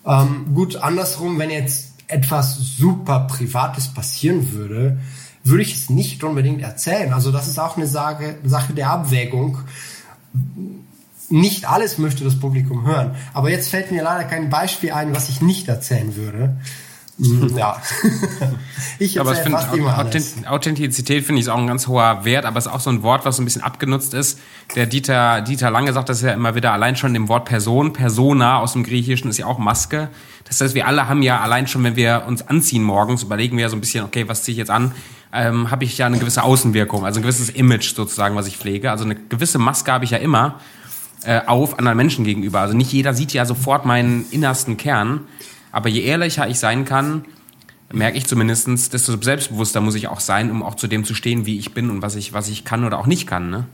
Ähm, 0.06 0.54
gut, 0.54 0.76
andersrum, 0.76 1.40
wenn 1.40 1.50
jetzt 1.50 1.94
etwas 2.08 2.56
super 2.78 3.22
Privates 3.22 3.88
passieren 3.88 4.52
würde, 4.52 5.00
würde 5.44 5.64
ich 5.64 5.76
es 5.76 5.90
nicht 5.90 6.24
unbedingt 6.24 6.62
erzählen. 6.62 7.14
Also 7.14 7.32
das 7.32 7.48
ist 7.48 7.60
auch 7.60 7.78
eine 7.78 7.88
Sache, 7.88 8.36
Sache 8.44 8.74
der 8.74 8.92
Abwägung 8.92 9.58
nicht 11.30 11.70
alles 11.70 11.98
möchte 11.98 12.24
das 12.24 12.40
Publikum 12.40 12.86
hören. 12.86 13.16
Aber 13.34 13.50
jetzt 13.50 13.70
fällt 13.70 13.92
mir 13.92 14.04
leider 14.04 14.24
kein 14.24 14.50
Beispiel 14.50 14.92
ein, 14.92 15.16
was 15.16 15.30
ich 15.30 15.42
nicht 15.42 15.68
erzählen 15.68 16.16
würde. 16.16 16.58
Ja. 17.56 17.82
ich 19.00 19.20
aber 19.20 19.34
ich 19.34 19.40
finde, 19.40 20.50
Authentizität 20.50 21.26
finde 21.26 21.42
ich 21.42 21.50
auch 21.50 21.58
ein 21.58 21.68
ganz 21.68 21.88
hoher 21.88 22.24
Wert, 22.24 22.46
aber 22.46 22.58
es 22.58 22.66
ist 22.66 22.72
auch 22.72 22.80
so 22.80 22.90
ein 22.90 23.04
Wort, 23.04 23.26
was 23.26 23.36
so 23.36 23.42
ein 23.42 23.46
bisschen 23.46 23.62
abgenutzt 23.62 24.14
ist. 24.14 24.40
Der 24.76 24.86
Dieter, 24.86 25.42
Dieter 25.42 25.70
Lange 25.70 25.92
sagt 25.92 26.10
das 26.10 26.22
ja 26.22 26.32
immer 26.32 26.56
wieder 26.56 26.72
allein 26.72 26.96
schon 26.96 27.14
im 27.16 27.28
Wort 27.28 27.46
Person, 27.46 27.94
Persona 27.94 28.60
aus 28.60 28.74
dem 28.74 28.84
Griechischen 28.84 29.30
ist 29.30 29.38
ja 29.38 29.48
auch 29.48 29.58
Maske. 29.58 30.10
Das 30.46 30.62
heißt, 30.62 30.76
wir 30.76 30.88
alle 30.88 31.10
haben 31.10 31.22
ja 31.22 31.42
allein 31.42 31.68
schon, 31.68 31.84
wenn 31.84 31.96
wir 31.96 32.24
uns 32.26 32.48
anziehen 32.48 32.84
morgens, 32.84 33.24
überlegen 33.24 33.58
wir 33.58 33.64
ja 33.64 33.70
so 33.70 33.76
ein 33.76 33.82
bisschen, 33.82 34.06
okay, 34.06 34.28
was 34.28 34.44
ziehe 34.44 34.54
ich 34.54 34.60
jetzt 34.60 34.72
an? 34.72 34.94
Ähm, 35.32 35.70
habe 35.70 35.84
ich 35.84 35.98
ja 35.98 36.08
eine 36.08 36.18
gewisse 36.18 36.44
Außenwirkung, 36.44 37.06
also 37.06 37.20
ein 37.20 37.24
gewisses 37.24 37.50
Image 37.50 37.94
sozusagen, 37.94 38.36
was 38.36 38.48
ich 38.48 38.58
pflege. 38.58 38.92
Also 38.92 39.04
eine 39.04 39.16
gewisse 39.16 39.60
Maske 39.60 39.92
habe 39.92 40.06
ich 40.06 40.12
ja 40.12 40.18
immer 40.18 40.60
äh, 41.24 41.42
auf 41.46 41.78
anderen 41.80 41.98
Menschen 41.98 42.26
gegenüber. 42.26 42.62
Also 42.62 42.76
nicht 42.76 42.92
jeder 42.92 43.14
sieht 43.14 43.34
ja 43.34 43.46
sofort 43.46 43.86
meinen 43.86 44.26
innersten 44.32 44.78
Kern, 44.78 45.22
aber 45.72 45.90
je 45.90 46.02
ehrlicher 46.02 46.48
ich 46.48 46.60
sein 46.60 46.86
kann, 46.86 47.26
merke 47.92 48.18
ich 48.18 48.26
zumindestens, 48.26 48.90
desto 48.90 49.22
selbstbewusster 49.22 49.82
muss 49.82 49.96
ich 49.96 50.08
auch 50.08 50.20
sein, 50.20 50.52
um 50.52 50.64
auch 50.64 50.76
zu 50.76 50.88
dem 50.88 51.04
zu 51.04 51.14
stehen, 51.14 51.46
wie 51.46 51.58
ich 51.58 51.74
bin 51.74 51.90
und 51.90 52.02
was 52.02 52.16
ich, 52.16 52.34
was 52.34 52.50
ich 52.50 52.64
kann 52.64 52.86
oder 52.86 53.00
auch 53.00 53.08
nicht 53.08 53.28
kann. 53.28 53.50
Ne? 53.50 53.66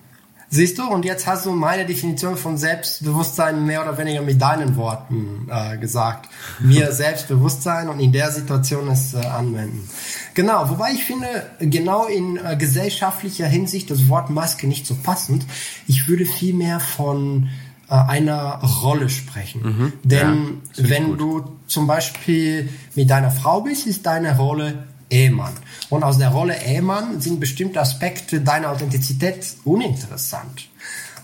Siehst 0.55 0.77
du, 0.77 0.87
und 0.87 1.03
jetzt 1.03 1.27
hast 1.27 1.45
du 1.45 1.51
meine 1.51 1.85
Definition 1.85 2.37
von 2.37 2.57
Selbstbewusstsein 2.57 3.65
mehr 3.65 3.81
oder 3.81 3.97
weniger 3.97 4.21
mit 4.21 4.41
deinen 4.41 4.77
Worten 4.77 5.49
äh, 5.51 5.77
gesagt. 5.77 6.29
Mir 6.59 6.91
Selbstbewusstsein 6.93 7.89
und 7.89 7.99
in 7.99 8.13
der 8.13 8.31
Situation 8.31 8.87
es 8.87 9.13
äh, 9.13 9.17
anwenden. 9.17 9.89
Genau, 10.33 10.69
wobei 10.69 10.93
ich 10.93 11.03
finde, 11.03 11.27
genau 11.59 12.05
in 12.05 12.37
äh, 12.37 12.55
gesellschaftlicher 12.55 13.47
Hinsicht 13.47 13.91
das 13.91 14.07
Wort 14.07 14.29
Maske 14.29 14.65
nicht 14.65 14.87
so 14.87 14.95
passend. 14.95 15.45
Ich 15.87 16.07
würde 16.07 16.25
viel 16.25 16.53
mehr 16.53 16.79
von 16.79 17.49
äh, 17.89 17.93
einer 17.93 18.61
Rolle 18.81 19.09
sprechen. 19.09 19.61
Mhm, 19.61 19.93
Denn 20.03 20.61
ja, 20.75 20.89
wenn 20.89 21.05
gut. 21.17 21.19
du 21.19 21.43
zum 21.67 21.85
Beispiel 21.85 22.69
mit 22.95 23.09
deiner 23.09 23.31
Frau 23.31 23.59
bist, 23.59 23.87
ist 23.87 24.05
deine 24.05 24.37
Rolle 24.37 24.85
Ehemann. 25.09 25.53
Und 25.89 26.03
aus 26.03 26.17
der 26.17 26.29
Rolle 26.29 26.55
Ehemann 26.63 27.21
sind 27.21 27.39
bestimmte 27.39 27.79
Aspekte 27.79 28.41
deiner 28.41 28.71
Authentizität 28.71 29.45
uninteressant. 29.63 30.69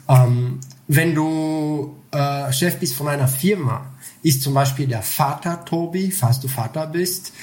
Ähm, 0.08 0.60
wenn 0.88 1.16
du 1.16 1.96
äh, 2.12 2.52
Chef 2.52 2.80
bist 2.80 2.96
von 2.96 3.08
einer 3.08 3.28
Firma, 3.28 3.86
ist 4.24 4.42
zum 4.42 4.54
Beispiel 4.54 4.88
der 4.88 5.02
Vater 5.02 5.66
Tobi, 5.66 6.12
falls 6.12 6.40
du 6.40 6.48
Vater 6.48 6.86
bist, 6.88 7.34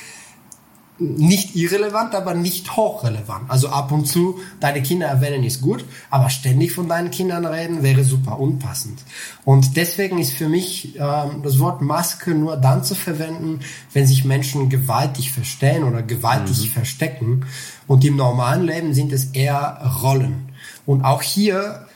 nicht 0.99 1.55
irrelevant, 1.55 2.15
aber 2.15 2.35
nicht 2.35 2.77
hochrelevant. 2.77 3.49
Also 3.49 3.69
ab 3.69 3.93
und 3.93 4.07
zu 4.07 4.41
deine 4.59 4.83
Kinder 4.83 5.07
erwähnen 5.07 5.45
ist 5.45 5.61
gut, 5.61 5.85
aber 6.11 6.29
ständig 6.29 6.73
von 6.73 6.89
deinen 6.89 7.11
Kindern 7.11 7.47
reden 7.47 7.83
wäre 7.83 8.03
super 8.03 8.39
unpassend. 8.41 8.99
Und 9.45 9.77
deswegen 9.77 10.19
ist 10.19 10.33
für 10.33 10.49
mich 10.49 10.97
ähm, 10.97 11.43
das 11.43 11.61
Wort 11.61 11.83
Maske 11.83 12.35
nur 12.35 12.57
dann 12.57 12.83
zu 12.83 12.95
verwenden, 12.95 13.61
wenn 13.93 14.07
sich 14.07 14.25
Menschen 14.25 14.69
gewaltig 14.69 15.31
verstellen 15.31 15.85
oder 15.85 16.03
gewaltig 16.03 16.67
mhm. 16.67 16.71
verstecken. 16.71 17.47
Und 17.87 18.05
im 18.05 18.17
normalen 18.17 18.65
Leben 18.65 18.93
sind 18.93 19.13
es 19.13 19.27
eher 19.27 20.01
Rollen. 20.03 20.53
Und 20.85 21.05
auch 21.05 21.23
hier 21.23 21.87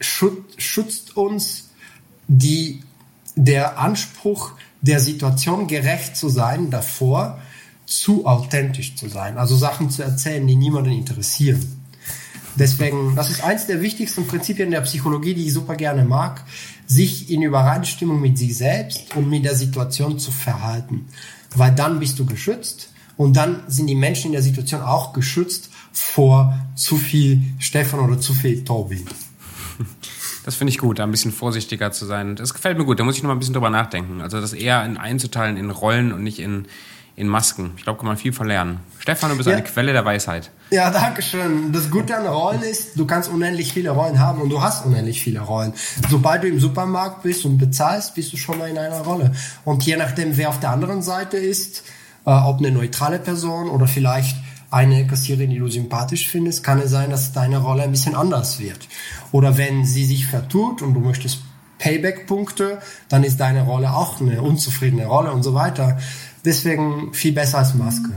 schützt 0.00 1.16
uns 1.16 1.68
die, 2.26 2.82
der 3.34 3.78
Anspruch, 3.78 4.52
der 4.80 5.00
Situation 5.00 5.66
gerecht 5.66 6.16
zu 6.16 6.28
sein 6.28 6.70
davor, 6.70 7.38
zu 7.86 8.26
authentisch 8.26 8.96
zu 8.96 9.08
sein, 9.08 9.38
also 9.38 9.56
Sachen 9.56 9.90
zu 9.90 10.02
erzählen, 10.02 10.46
die 10.46 10.56
niemanden 10.56 10.92
interessieren. 10.92 11.82
Deswegen, 12.56 13.14
das 13.14 13.30
ist 13.30 13.44
eins 13.44 13.66
der 13.66 13.82
wichtigsten 13.82 14.26
Prinzipien 14.26 14.70
der 14.70 14.80
Psychologie, 14.80 15.34
die 15.34 15.46
ich 15.46 15.52
super 15.52 15.76
gerne 15.76 16.04
mag, 16.04 16.42
sich 16.86 17.30
in 17.30 17.42
Übereinstimmung 17.42 18.20
mit 18.20 18.38
sich 18.38 18.56
selbst 18.56 19.14
und 19.14 19.28
mit 19.28 19.44
der 19.44 19.54
Situation 19.54 20.18
zu 20.18 20.30
verhalten. 20.30 21.06
Weil 21.54 21.74
dann 21.74 22.00
bist 22.00 22.18
du 22.18 22.24
geschützt 22.24 22.90
und 23.16 23.36
dann 23.36 23.62
sind 23.68 23.88
die 23.88 23.94
Menschen 23.94 24.28
in 24.28 24.32
der 24.32 24.42
Situation 24.42 24.80
auch 24.80 25.12
geschützt 25.12 25.70
vor 25.92 26.58
zu 26.74 26.96
viel 26.96 27.42
Stefan 27.58 28.00
oder 28.00 28.20
zu 28.20 28.32
viel 28.32 28.64
Tobi. 28.64 29.04
Das 30.44 30.54
finde 30.54 30.70
ich 30.70 30.78
gut, 30.78 31.00
da 31.00 31.02
ein 31.02 31.10
bisschen 31.10 31.32
vorsichtiger 31.32 31.90
zu 31.90 32.06
sein. 32.06 32.36
Das 32.36 32.54
gefällt 32.54 32.78
mir 32.78 32.84
gut, 32.84 33.00
da 33.00 33.04
muss 33.04 33.16
ich 33.16 33.22
noch 33.22 33.28
mal 33.28 33.34
ein 33.34 33.40
bisschen 33.40 33.54
drüber 33.54 33.68
nachdenken. 33.68 34.20
Also 34.20 34.40
das 34.40 34.52
eher 34.52 34.84
in 34.84 34.96
einzuteilen 34.96 35.56
in 35.56 35.70
Rollen 35.70 36.12
und 36.12 36.22
nicht 36.22 36.38
in 36.38 36.66
in 37.16 37.28
Masken. 37.28 37.72
Ich 37.78 37.82
glaube, 37.82 37.98
kann 37.98 38.06
man 38.06 38.18
viel 38.18 38.34
verlernen. 38.34 38.80
Stefan, 38.98 39.30
du 39.30 39.36
bist 39.36 39.48
ja. 39.48 39.54
eine 39.54 39.64
Quelle 39.64 39.94
der 39.94 40.04
Weisheit. 40.04 40.50
Ja, 40.70 40.90
danke 40.90 41.22
schön. 41.22 41.72
Das 41.72 41.90
Gute 41.90 42.14
an 42.14 42.26
Rollen 42.26 42.62
ist, 42.62 42.98
du 42.98 43.06
kannst 43.06 43.30
unendlich 43.30 43.72
viele 43.72 43.90
Rollen 43.90 44.20
haben 44.20 44.42
und 44.42 44.50
du 44.50 44.60
hast 44.60 44.84
unendlich 44.84 45.22
viele 45.22 45.40
Rollen. 45.40 45.72
Sobald 46.10 46.42
du 46.42 46.48
im 46.48 46.60
Supermarkt 46.60 47.22
bist 47.22 47.46
und 47.46 47.56
bezahlst, 47.56 48.14
bist 48.14 48.34
du 48.34 48.36
schon 48.36 48.58
mal 48.58 48.68
in 48.68 48.76
einer 48.76 49.00
Rolle. 49.00 49.32
Und 49.64 49.82
je 49.84 49.96
nachdem, 49.96 50.36
wer 50.36 50.50
auf 50.50 50.60
der 50.60 50.70
anderen 50.70 51.00
Seite 51.00 51.38
ist, 51.38 51.84
äh, 52.26 52.30
ob 52.30 52.58
eine 52.58 52.70
neutrale 52.70 53.18
Person 53.18 53.70
oder 53.70 53.86
vielleicht 53.86 54.36
eine 54.70 55.06
Kassiererin, 55.06 55.48
die 55.48 55.58
du 55.58 55.68
sympathisch 55.68 56.28
findest, 56.28 56.64
kann 56.64 56.80
es 56.80 56.90
sein, 56.90 57.08
dass 57.08 57.32
deine 57.32 57.58
Rolle 57.58 57.84
ein 57.84 57.92
bisschen 57.92 58.14
anders 58.14 58.58
wird. 58.58 58.88
Oder 59.32 59.56
wenn 59.56 59.86
sie 59.86 60.04
sich 60.04 60.26
vertut 60.26 60.82
und 60.82 60.92
du 60.92 61.00
möchtest 61.00 61.38
Payback-Punkte, 61.78 62.80
dann 63.08 63.24
ist 63.24 63.38
deine 63.38 63.62
Rolle 63.62 63.92
auch 63.92 64.20
eine 64.20 64.42
unzufriedene 64.42 65.06
Rolle 65.06 65.32
und 65.32 65.42
so 65.42 65.54
weiter. 65.54 65.98
Deswegen 66.44 67.12
viel 67.12 67.32
besser 67.32 67.58
als 67.58 67.74
Maske. 67.74 68.10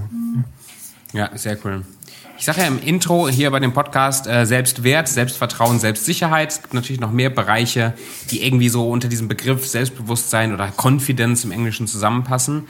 Ja, 1.13 1.29
sehr 1.35 1.57
cool. 1.65 1.83
Ich 2.37 2.45
sage 2.45 2.61
ja 2.61 2.67
im 2.67 2.81
Intro 2.81 3.27
hier 3.27 3.51
bei 3.51 3.59
dem 3.59 3.73
Podcast 3.73 4.25
äh, 4.25 4.45
Selbstwert, 4.45 5.09
Selbstvertrauen, 5.09 5.77
Selbstsicherheit. 5.77 6.51
Es 6.51 6.61
gibt 6.61 6.73
natürlich 6.73 7.01
noch 7.01 7.11
mehr 7.11 7.29
Bereiche, 7.29 7.93
die 8.31 8.45
irgendwie 8.45 8.69
so 8.69 8.89
unter 8.89 9.09
diesem 9.09 9.27
Begriff 9.27 9.67
Selbstbewusstsein 9.67 10.53
oder 10.53 10.71
Confidence 10.71 11.43
im 11.43 11.51
Englischen 11.51 11.85
zusammenpassen. 11.85 12.67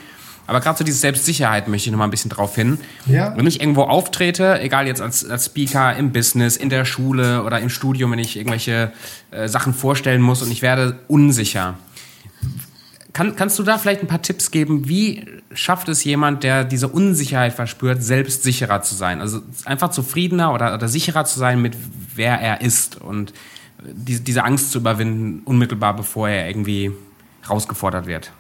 Aber 0.49 0.61
gerade 0.61 0.79
so 0.79 0.83
diese 0.83 0.97
Selbstsicherheit 0.97 1.67
möchte 1.67 1.87
ich 1.87 1.91
noch 1.91 1.99
mal 1.99 2.05
ein 2.05 2.09
bisschen 2.09 2.31
drauf 2.31 2.55
hin. 2.55 2.79
Ja. 3.05 3.37
Wenn 3.37 3.45
ich 3.45 3.61
irgendwo 3.61 3.83
auftrete, 3.83 4.59
egal 4.59 4.87
jetzt 4.87 4.99
als, 4.99 5.23
als 5.29 5.45
Speaker 5.45 5.95
im 5.95 6.11
Business, 6.11 6.57
in 6.57 6.69
der 6.69 6.85
Schule 6.85 7.43
oder 7.43 7.59
im 7.59 7.69
Studium, 7.69 8.11
wenn 8.11 8.19
ich 8.19 8.35
irgendwelche 8.35 8.91
äh, 9.29 9.47
Sachen 9.47 9.75
vorstellen 9.75 10.21
muss 10.21 10.41
und 10.41 10.51
ich 10.51 10.63
werde 10.63 10.97
unsicher, 11.07 11.75
kann, 13.13 13.35
kannst 13.35 13.59
du 13.59 13.63
da 13.63 13.77
vielleicht 13.77 14.01
ein 14.01 14.07
paar 14.07 14.23
Tipps 14.23 14.49
geben? 14.49 14.87
Wie 14.87 15.25
schafft 15.53 15.87
es 15.87 16.03
jemand, 16.03 16.43
der 16.43 16.63
diese 16.63 16.87
Unsicherheit 16.87 17.53
verspürt, 17.53 18.01
selbst 18.01 18.41
sicherer 18.41 18.81
zu 18.81 18.95
sein? 18.95 19.21
Also 19.21 19.41
einfach 19.65 19.91
zufriedener 19.91 20.53
oder, 20.53 20.73
oder 20.73 20.87
sicherer 20.87 21.25
zu 21.25 21.37
sein 21.37 21.61
mit 21.61 21.77
wer 22.15 22.39
er 22.39 22.61
ist 22.61 22.99
und 22.99 23.33
die, 23.83 24.19
diese 24.19 24.43
Angst 24.43 24.71
zu 24.71 24.79
überwinden, 24.79 25.41
unmittelbar 25.45 25.95
bevor 25.95 26.27
er 26.27 26.47
irgendwie 26.47 26.91
herausgefordert 27.43 28.07
wird? 28.07 28.31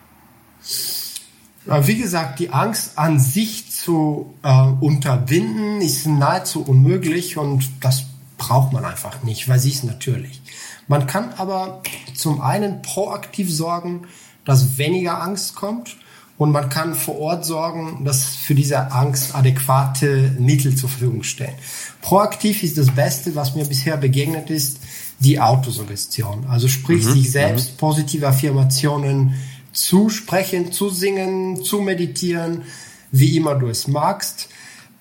Wie 1.65 1.97
gesagt, 1.97 2.39
die 2.39 2.51
Angst 2.51 2.97
an 2.97 3.19
sich 3.19 3.71
zu 3.71 4.33
äh, 4.43 4.63
unterbinden 4.79 5.81
ist 5.81 6.07
nahezu 6.07 6.63
unmöglich 6.63 7.37
und 7.37 7.69
das 7.81 8.05
braucht 8.37 8.73
man 8.73 8.85
einfach 8.85 9.21
nicht, 9.23 9.47
weil 9.47 9.59
sie 9.59 9.69
ist 9.69 9.83
natürlich. 9.83 10.41
Man 10.87 11.05
kann 11.05 11.33
aber 11.37 11.83
zum 12.15 12.41
einen 12.41 12.81
proaktiv 12.81 13.53
sorgen, 13.53 14.07
dass 14.45 14.77
weniger 14.79 15.21
Angst 15.21 15.53
kommt 15.53 15.97
und 16.39 16.51
man 16.51 16.69
kann 16.69 16.95
vor 16.95 17.19
Ort 17.19 17.45
sorgen, 17.45 18.05
dass 18.05 18.23
für 18.23 18.55
diese 18.55 18.91
Angst 18.91 19.35
adäquate 19.35 20.35
Mittel 20.39 20.75
zur 20.75 20.89
Verfügung 20.89 21.21
stehen. 21.23 21.53
Proaktiv 22.01 22.63
ist 22.63 22.77
das 22.77 22.89
Beste, 22.89 23.35
was 23.35 23.55
mir 23.55 23.65
bisher 23.65 23.97
begegnet 23.97 24.49
ist, 24.49 24.79
die 25.19 25.39
Autosuggestion. 25.39 26.47
Also 26.49 26.69
sprich, 26.69 27.05
mhm. 27.05 27.11
sich 27.11 27.31
selbst 27.31 27.73
mhm. 27.73 27.77
positive 27.77 28.27
Affirmationen 28.27 29.35
zu 29.71 30.09
sprechen, 30.09 30.71
zu 30.71 30.89
singen, 30.89 31.63
zu 31.63 31.81
meditieren, 31.81 32.63
wie 33.11 33.37
immer 33.37 33.55
du 33.55 33.67
es 33.67 33.87
magst. 33.87 34.49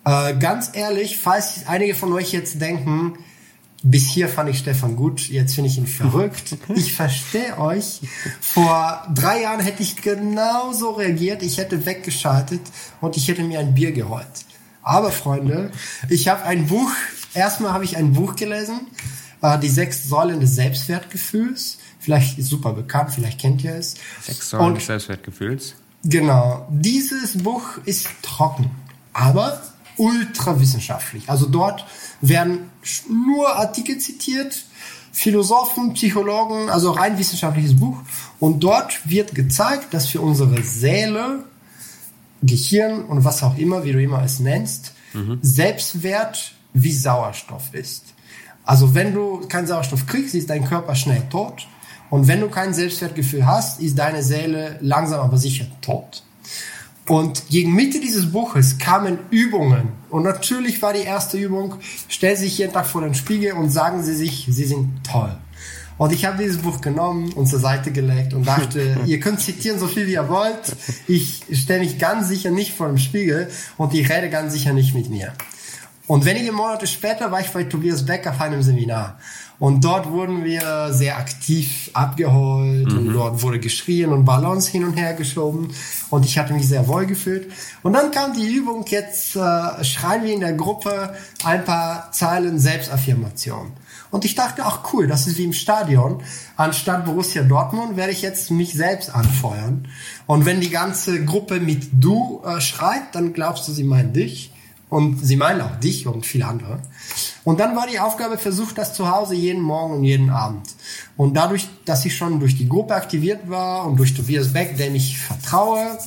Äh, 0.05 0.37
ganz 0.39 0.71
ehrlich, 0.73 1.19
falls 1.19 1.67
einige 1.67 1.95
von 1.95 2.13
euch 2.13 2.33
jetzt 2.33 2.61
denken, 2.61 3.19
bis 3.83 4.09
hier 4.09 4.29
fand 4.29 4.51
ich 4.51 4.59
Stefan 4.59 4.97
gut, 4.97 5.29
jetzt 5.29 5.55
finde 5.55 5.71
ich 5.71 5.79
ihn 5.79 5.87
verrückt. 5.87 6.57
Ich 6.75 6.95
verstehe 6.95 7.59
euch. 7.59 8.01
Vor 8.41 9.07
drei 9.15 9.43
Jahren 9.43 9.61
hätte 9.61 9.83
ich 9.83 9.97
genauso 9.97 10.91
reagiert. 10.91 11.43
Ich 11.43 11.59
hätte 11.59 11.87
weggeschaltet 11.87 12.61
und 13.01 13.17
ich 13.17 13.29
hätte 13.29 13.43
mir 13.43 13.61
ein 13.61 13.75
Bier 13.75 13.93
geholt. 13.93 14.27
Aber 14.83 15.11
Freunde, 15.11 15.71
ich 16.09 16.29
habe 16.29 16.45
ein 16.45 16.67
Buch, 16.67 16.91
erstmal 17.35 17.73
habe 17.73 17.85
ich 17.85 17.97
ein 17.97 18.15
Buch 18.15 18.37
gelesen, 18.37 18.81
äh, 19.43 19.59
die 19.59 19.69
sechs 19.69 20.05
Säulen 20.09 20.41
des 20.41 20.55
Selbstwertgefühls. 20.55 21.79
Vielleicht 22.09 22.39
ist 22.39 22.49
super 22.49 22.73
bekannt, 22.73 23.11
vielleicht 23.13 23.39
kennt 23.39 23.63
ihr 23.63 23.75
es. 23.75 23.97
Sechs 24.23 24.49
Säulen 24.49 24.75
des 24.77 24.87
Selbstwertgefühls. 24.87 25.75
Genau. 26.05 26.67
Dieses 26.71 27.37
Buch 27.37 27.77
ist 27.85 28.09
trocken, 28.23 28.71
aber 29.13 29.61
ultra 29.99 30.59
wissenschaftlich. 30.59 31.29
Also 31.29 31.45
dort 31.45 31.85
werden 32.23 32.71
nur 33.11 33.55
Artikel 33.55 33.99
zitiert, 33.99 34.65
Philosophen, 35.13 35.93
Psychologen, 35.93 36.71
also 36.71 36.93
rein 36.93 37.19
wissenschaftliches 37.19 37.79
Buch. 37.79 37.99
Und 38.41 38.61
dort 38.61 39.07
wird 39.07 39.35
gezeigt, 39.35 39.93
dass 39.93 40.07
für 40.07 40.23
unsere 40.23 40.63
Seele, 40.63 41.45
Gehirn 42.41 43.05
und 43.05 43.23
was 43.23 43.43
auch 43.43 43.59
immer, 43.59 43.85
wie 43.85 43.93
du 43.93 44.03
immer 44.03 44.23
es 44.23 44.41
nennst, 44.41 44.95
mhm. 45.13 45.41
Selbstwert 45.43 46.55
wie 46.73 46.93
Sauerstoff 46.93 47.75
ist. 47.75 48.15
Also 48.65 48.95
wenn 48.95 49.13
du 49.13 49.47
keinen 49.47 49.67
Sauerstoff 49.67 50.07
kriegst, 50.07 50.35
ist 50.35 50.49
dein 50.49 50.65
Körper 50.65 50.95
schnell 50.95 51.25
tot. 51.29 51.67
Und 52.11 52.27
wenn 52.27 52.41
du 52.41 52.49
kein 52.49 52.75
Selbstwertgefühl 52.75 53.47
hast, 53.47 53.81
ist 53.81 53.99
deine 53.99 54.23
Seele 54.23 54.79
langsam 54.81 55.21
aber 55.21 55.37
sicher 55.37 55.67
tot. 55.81 56.23
Und 57.07 57.49
gegen 57.49 57.75
Mitte 57.75 58.01
dieses 58.01 58.31
Buches 58.31 58.79
kamen 58.79 59.19
Übungen. 59.31 59.89
Und 60.11 60.25
natürlich 60.25 60.83
war 60.83 60.93
die 60.93 61.03
erste 61.03 61.39
Übung, 61.39 61.77
stellen 62.09 62.37
Sie 62.37 62.45
sich 62.45 62.59
jeden 62.59 62.73
Tag 62.73 62.87
vor 62.87 63.01
den 63.01 63.15
Spiegel 63.15 63.53
und 63.53 63.71
sagen 63.71 64.03
Sie 64.03 64.15
sich, 64.15 64.47
Sie 64.51 64.65
sind 64.65 65.05
toll. 65.05 65.35
Und 65.97 66.13
ich 66.13 66.25
habe 66.25 66.43
dieses 66.43 66.59
Buch 66.59 66.81
genommen 66.81 67.33
und 67.33 67.47
zur 67.47 67.59
Seite 67.59 67.91
gelegt 67.91 68.33
und 68.33 68.47
dachte, 68.47 68.99
ihr 69.07 69.21
könnt 69.21 69.41
zitieren 69.41 69.79
so 69.79 69.89
viel 69.89 70.07
wie 70.07 70.13
ihr 70.13 70.29
wollt. 70.29 70.77
Ich 71.09 71.43
stelle 71.53 71.81
mich 71.81 71.99
ganz 71.99 72.29
sicher 72.29 72.51
nicht 72.51 72.75
vor 72.75 72.87
dem 72.87 72.99
Spiegel 72.99 73.51
und 73.77 73.93
ich 73.95 74.09
rede 74.09 74.31
ganz 74.31 74.53
sicher 74.53 74.73
nicht 74.73 74.95
mit 74.95 75.11
mir. 75.11 75.33
Und 76.07 76.25
wenige 76.25 76.53
Monate 76.53 76.87
später 76.87 77.31
war 77.31 77.41
ich 77.41 77.49
bei 77.49 77.65
Tobias 77.65 78.07
Beck 78.07 78.27
auf 78.27 78.41
einem 78.41 78.63
Seminar. 78.63 79.19
Und 79.59 79.83
dort 79.85 80.09
wurden 80.11 80.45
wir 80.45 80.93
sehr 80.93 81.19
aktiv 81.19 81.91
abgeholt 81.93 82.93
mhm. 82.93 82.99
und 82.99 83.13
dort 83.13 83.43
wurde 83.43 83.59
geschrien 83.59 84.11
und 84.11 84.25
Ballons 84.25 84.69
hin 84.69 84.85
und 84.85 84.95
her 84.95 85.15
geschoben 85.15 85.71
und 86.11 86.25
ich 86.25 86.39
hatte 86.39 86.53
mich 86.53 86.69
sehr 86.69 86.87
wohl 86.87 87.07
gefühlt. 87.07 87.51
Und 87.83 87.95
dann 87.95 88.13
kam 88.13 88.35
die 88.35 88.47
Übung, 88.47 88.85
jetzt 88.87 89.35
äh, 89.35 89.85
schreien 89.85 90.23
wir 90.23 90.33
in 90.33 90.41
der 90.41 90.53
Gruppe 90.53 91.15
ein 91.43 91.65
paar 91.65 92.13
Zeilen 92.13 92.61
Selbstaffirmation. 92.61 93.73
Und 94.11 94.25
ich 94.25 94.37
dachte, 94.37 94.63
ach 94.65 94.93
cool, 94.93 95.07
das 95.09 95.27
ist 95.27 95.39
wie 95.39 95.45
im 95.45 95.53
Stadion. 95.53 96.23
Anstatt 96.57 97.05
Borussia 97.05 97.43
Dortmund 97.43 97.97
werde 97.97 98.13
ich 98.13 98.23
jetzt 98.23 98.51
mich 98.51 98.73
selbst 98.75 99.15
anfeuern. 99.15 99.89
Und 100.27 100.47
wenn 100.47 100.61
die 100.61 100.71
ganze 100.71 101.25
Gruppe 101.25 101.59
mit 101.59 101.89
du 101.93 102.43
äh, 102.45 102.61
schreit, 102.61 103.13
dann 103.13 103.33
glaubst 103.33 103.67
du, 103.67 103.73
sie 103.73 103.85
meinen 103.85 104.13
dich. 104.13 104.53
Und 104.89 105.19
sie 105.25 105.37
meinen 105.37 105.61
auch 105.61 105.77
dich 105.77 106.07
und 106.07 106.25
viele 106.25 106.47
andere. 106.47 106.81
Und 107.45 107.61
dann 107.61 107.77
war 107.77 107.87
die 107.87 107.99
Aufgabe, 107.99 108.39
versucht 108.39 108.79
das 108.79 108.95
zu 108.95 109.11
Hause 109.11 109.35
jeden 109.35 109.63
Morgen 109.63 109.95
und 109.95 110.05
jeden 110.05 110.31
Abend. 110.31 110.67
Und 111.17 111.35
dadurch, 111.35 111.69
dass 111.85 112.05
ich 112.07 112.17
schon 112.17 112.41
durch 112.41 112.57
die 112.57 112.69
Gruppe 112.69 112.95
aktiviert 112.95 113.51
war 113.51 113.87
und 113.87 113.99
durch 113.99 114.15
Tobias 114.15 114.53
Beck, 114.53 114.77
dem 114.77 114.95
ich 114.95 115.19
vertraue 115.19 115.99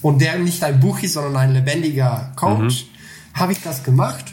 und 0.00 0.20
der 0.20 0.38
nicht 0.38 0.62
ein 0.64 0.80
Buch 0.80 1.02
ist, 1.02 1.14
sondern 1.14 1.36
ein 1.36 1.52
lebendiger 1.52 2.32
Coach, 2.36 2.86
mhm. 2.86 3.38
habe 3.38 3.52
ich 3.52 3.62
das 3.62 3.82
gemacht. 3.82 4.24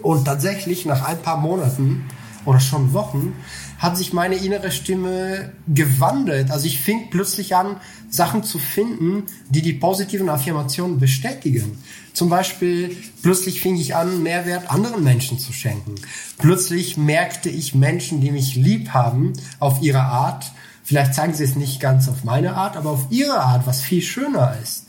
Und 0.00 0.24
tatsächlich 0.24 0.86
nach 0.86 1.04
ein 1.04 1.20
paar 1.20 1.38
Monaten 1.38 2.08
oder 2.44 2.60
schon 2.60 2.92
Wochen 2.92 3.34
hat 3.78 3.96
sich 3.96 4.12
meine 4.12 4.34
innere 4.34 4.72
Stimme 4.72 5.52
gewandelt. 5.68 6.50
Also 6.50 6.66
ich 6.66 6.80
fing 6.80 7.10
plötzlich 7.10 7.54
an, 7.54 7.76
Sachen 8.10 8.42
zu 8.42 8.58
finden, 8.58 9.24
die 9.48 9.62
die 9.62 9.72
positiven 9.72 10.28
Affirmationen 10.28 10.98
bestätigen. 10.98 11.78
Zum 12.12 12.28
Beispiel, 12.28 12.96
plötzlich 13.22 13.60
fing 13.60 13.76
ich 13.76 13.94
an, 13.94 14.22
Mehrwert 14.24 14.70
anderen 14.70 15.04
Menschen 15.04 15.38
zu 15.38 15.52
schenken. 15.52 15.94
Plötzlich 16.38 16.96
merkte 16.96 17.48
ich 17.48 17.74
Menschen, 17.74 18.20
die 18.20 18.32
mich 18.32 18.56
lieb 18.56 18.90
haben, 18.90 19.34
auf 19.60 19.80
ihre 19.82 20.02
Art. 20.02 20.50
Vielleicht 20.82 21.14
zeigen 21.14 21.34
sie 21.34 21.44
es 21.44 21.54
nicht 21.54 21.80
ganz 21.80 22.08
auf 22.08 22.24
meine 22.24 22.54
Art, 22.56 22.76
aber 22.76 22.90
auf 22.90 23.06
ihre 23.10 23.38
Art, 23.38 23.66
was 23.66 23.80
viel 23.80 24.02
schöner 24.02 24.56
ist. 24.60 24.86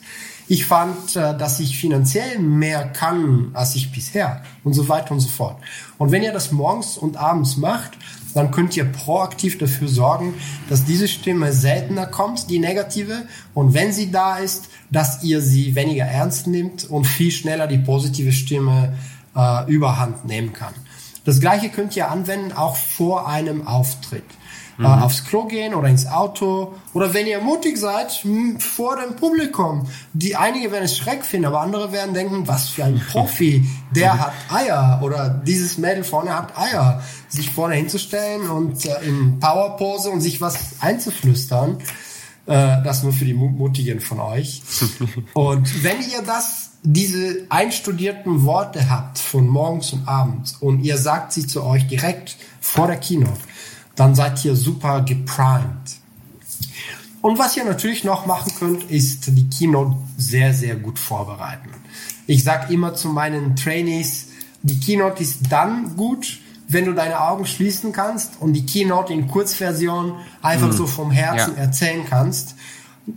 Ich 0.47 0.65
fand, 0.65 1.15
äh, 1.15 1.37
dass 1.37 1.59
ich 1.59 1.77
finanziell 1.77 2.39
mehr 2.39 2.87
kann, 2.87 3.51
als 3.53 3.75
ich 3.75 3.91
bisher 3.91 4.41
und 4.63 4.73
so 4.73 4.89
weiter 4.89 5.11
und 5.11 5.19
so 5.19 5.29
fort. 5.29 5.61
Und 5.99 6.11
wenn 6.11 6.23
ihr 6.23 6.33
das 6.33 6.51
morgens 6.51 6.97
und 6.97 7.17
abends 7.17 7.57
macht, 7.57 7.91
dann 8.33 8.51
könnt 8.51 8.77
ihr 8.77 8.85
proaktiv 8.85 9.57
dafür 9.57 9.87
sorgen, 9.87 10.33
dass 10.69 10.85
diese 10.85 11.07
Stimme 11.07 11.51
seltener 11.51 12.05
kommt, 12.05 12.49
die 12.49 12.59
negative, 12.59 13.27
und 13.53 13.73
wenn 13.73 13.91
sie 13.91 14.11
da 14.11 14.37
ist, 14.37 14.69
dass 14.91 15.23
ihr 15.23 15.41
sie 15.41 15.75
weniger 15.75 16.05
ernst 16.05 16.47
nimmt 16.47 16.89
und 16.89 17.05
viel 17.05 17.31
schneller 17.31 17.67
die 17.67 17.77
positive 17.77 18.31
Stimme 18.31 18.93
äh, 19.35 19.69
überhand 19.71 20.25
nehmen 20.25 20.53
kann. 20.53 20.73
Das 21.25 21.39
gleiche 21.39 21.69
könnt 21.69 21.95
ihr 21.95 22.09
anwenden 22.09 22.53
auch 22.53 22.75
vor 22.75 23.27
einem 23.27 23.67
Auftritt 23.67 24.23
mhm. 24.79 24.85
äh, 24.85 24.87
aufs 24.87 25.25
Klo 25.25 25.45
gehen 25.45 25.75
oder 25.75 25.87
ins 25.87 26.07
Auto 26.07 26.73
oder 26.93 27.13
wenn 27.13 27.27
ihr 27.27 27.41
mutig 27.41 27.77
seid, 27.77 28.25
vor 28.59 28.97
dem 28.97 29.15
Publikum. 29.15 29.87
Die 30.13 30.35
einige 30.35 30.71
werden 30.71 30.85
es 30.85 30.97
Schreck 30.97 31.23
finden, 31.23 31.45
aber 31.45 31.61
andere 31.61 31.91
werden 31.91 32.13
denken, 32.13 32.47
was 32.47 32.69
für 32.69 32.85
ein 32.85 32.99
Profi, 33.11 33.67
der 33.95 34.19
hat 34.19 34.33
Eier 34.49 34.99
oder 35.03 35.29
dieses 35.29 35.77
Mädel 35.77 36.03
vorne 36.03 36.35
hat 36.35 36.57
Eier, 36.57 37.03
sich 37.27 37.51
vorne 37.51 37.75
hinzustellen 37.75 38.49
und 38.49 38.85
äh, 38.85 39.05
in 39.05 39.39
Powerpose 39.39 40.09
und 40.09 40.21
sich 40.21 40.41
was 40.41 40.81
einzuflüstern. 40.81 41.77
Äh, 42.45 42.81
das 42.83 43.03
nur 43.03 43.13
für 43.13 43.25
die 43.25 43.35
Mutigen 43.35 43.99
von 43.99 44.19
euch. 44.19 44.63
Und 45.33 45.83
wenn 45.83 45.97
ihr 46.01 46.23
das 46.25 46.69
diese 46.81 47.45
einstudierten 47.49 48.43
Worte 48.43 48.89
habt 48.89 49.19
von 49.19 49.47
morgens 49.47 49.91
und 49.93 50.07
abends 50.07 50.55
und 50.59 50.81
ihr 50.83 50.97
sagt 50.97 51.33
sie 51.33 51.45
zu 51.45 51.63
euch 51.63 51.87
direkt 51.87 52.37
vor 52.61 52.87
der 52.87 52.97
Keynote, 52.97 53.39
dann 53.99 54.15
seid 54.15 54.43
ihr 54.45 54.55
super 54.55 55.01
geprimed. 55.01 55.99
Und 57.21 57.37
was 57.37 57.57
ihr 57.57 57.65
natürlich 57.65 58.03
noch 58.03 58.25
machen 58.25 58.53
könnt, 58.57 58.89
ist 58.89 59.25
die 59.27 59.49
Keynote 59.49 59.97
sehr, 60.17 60.53
sehr 60.53 60.75
gut 60.75 60.97
vorbereiten. 60.97 61.69
Ich 62.25 62.43
sage 62.43 62.73
immer 62.73 62.93
zu 62.95 63.09
meinen 63.09 63.55
Trainees, 63.57 64.27
die 64.61 64.79
Keynote 64.79 65.21
ist 65.21 65.51
dann 65.51 65.95
gut, 65.97 66.39
wenn 66.69 66.85
du 66.85 66.93
deine 66.93 67.19
Augen 67.19 67.45
schließen 67.45 67.91
kannst 67.91 68.33
und 68.39 68.53
die 68.53 68.65
Keynote 68.65 69.11
in 69.11 69.27
Kurzversion 69.27 70.15
einfach 70.41 70.67
mhm. 70.67 70.73
so 70.73 70.87
vom 70.87 71.11
Herzen 71.11 71.55
ja. 71.57 71.63
erzählen 71.63 72.05
kannst. 72.07 72.55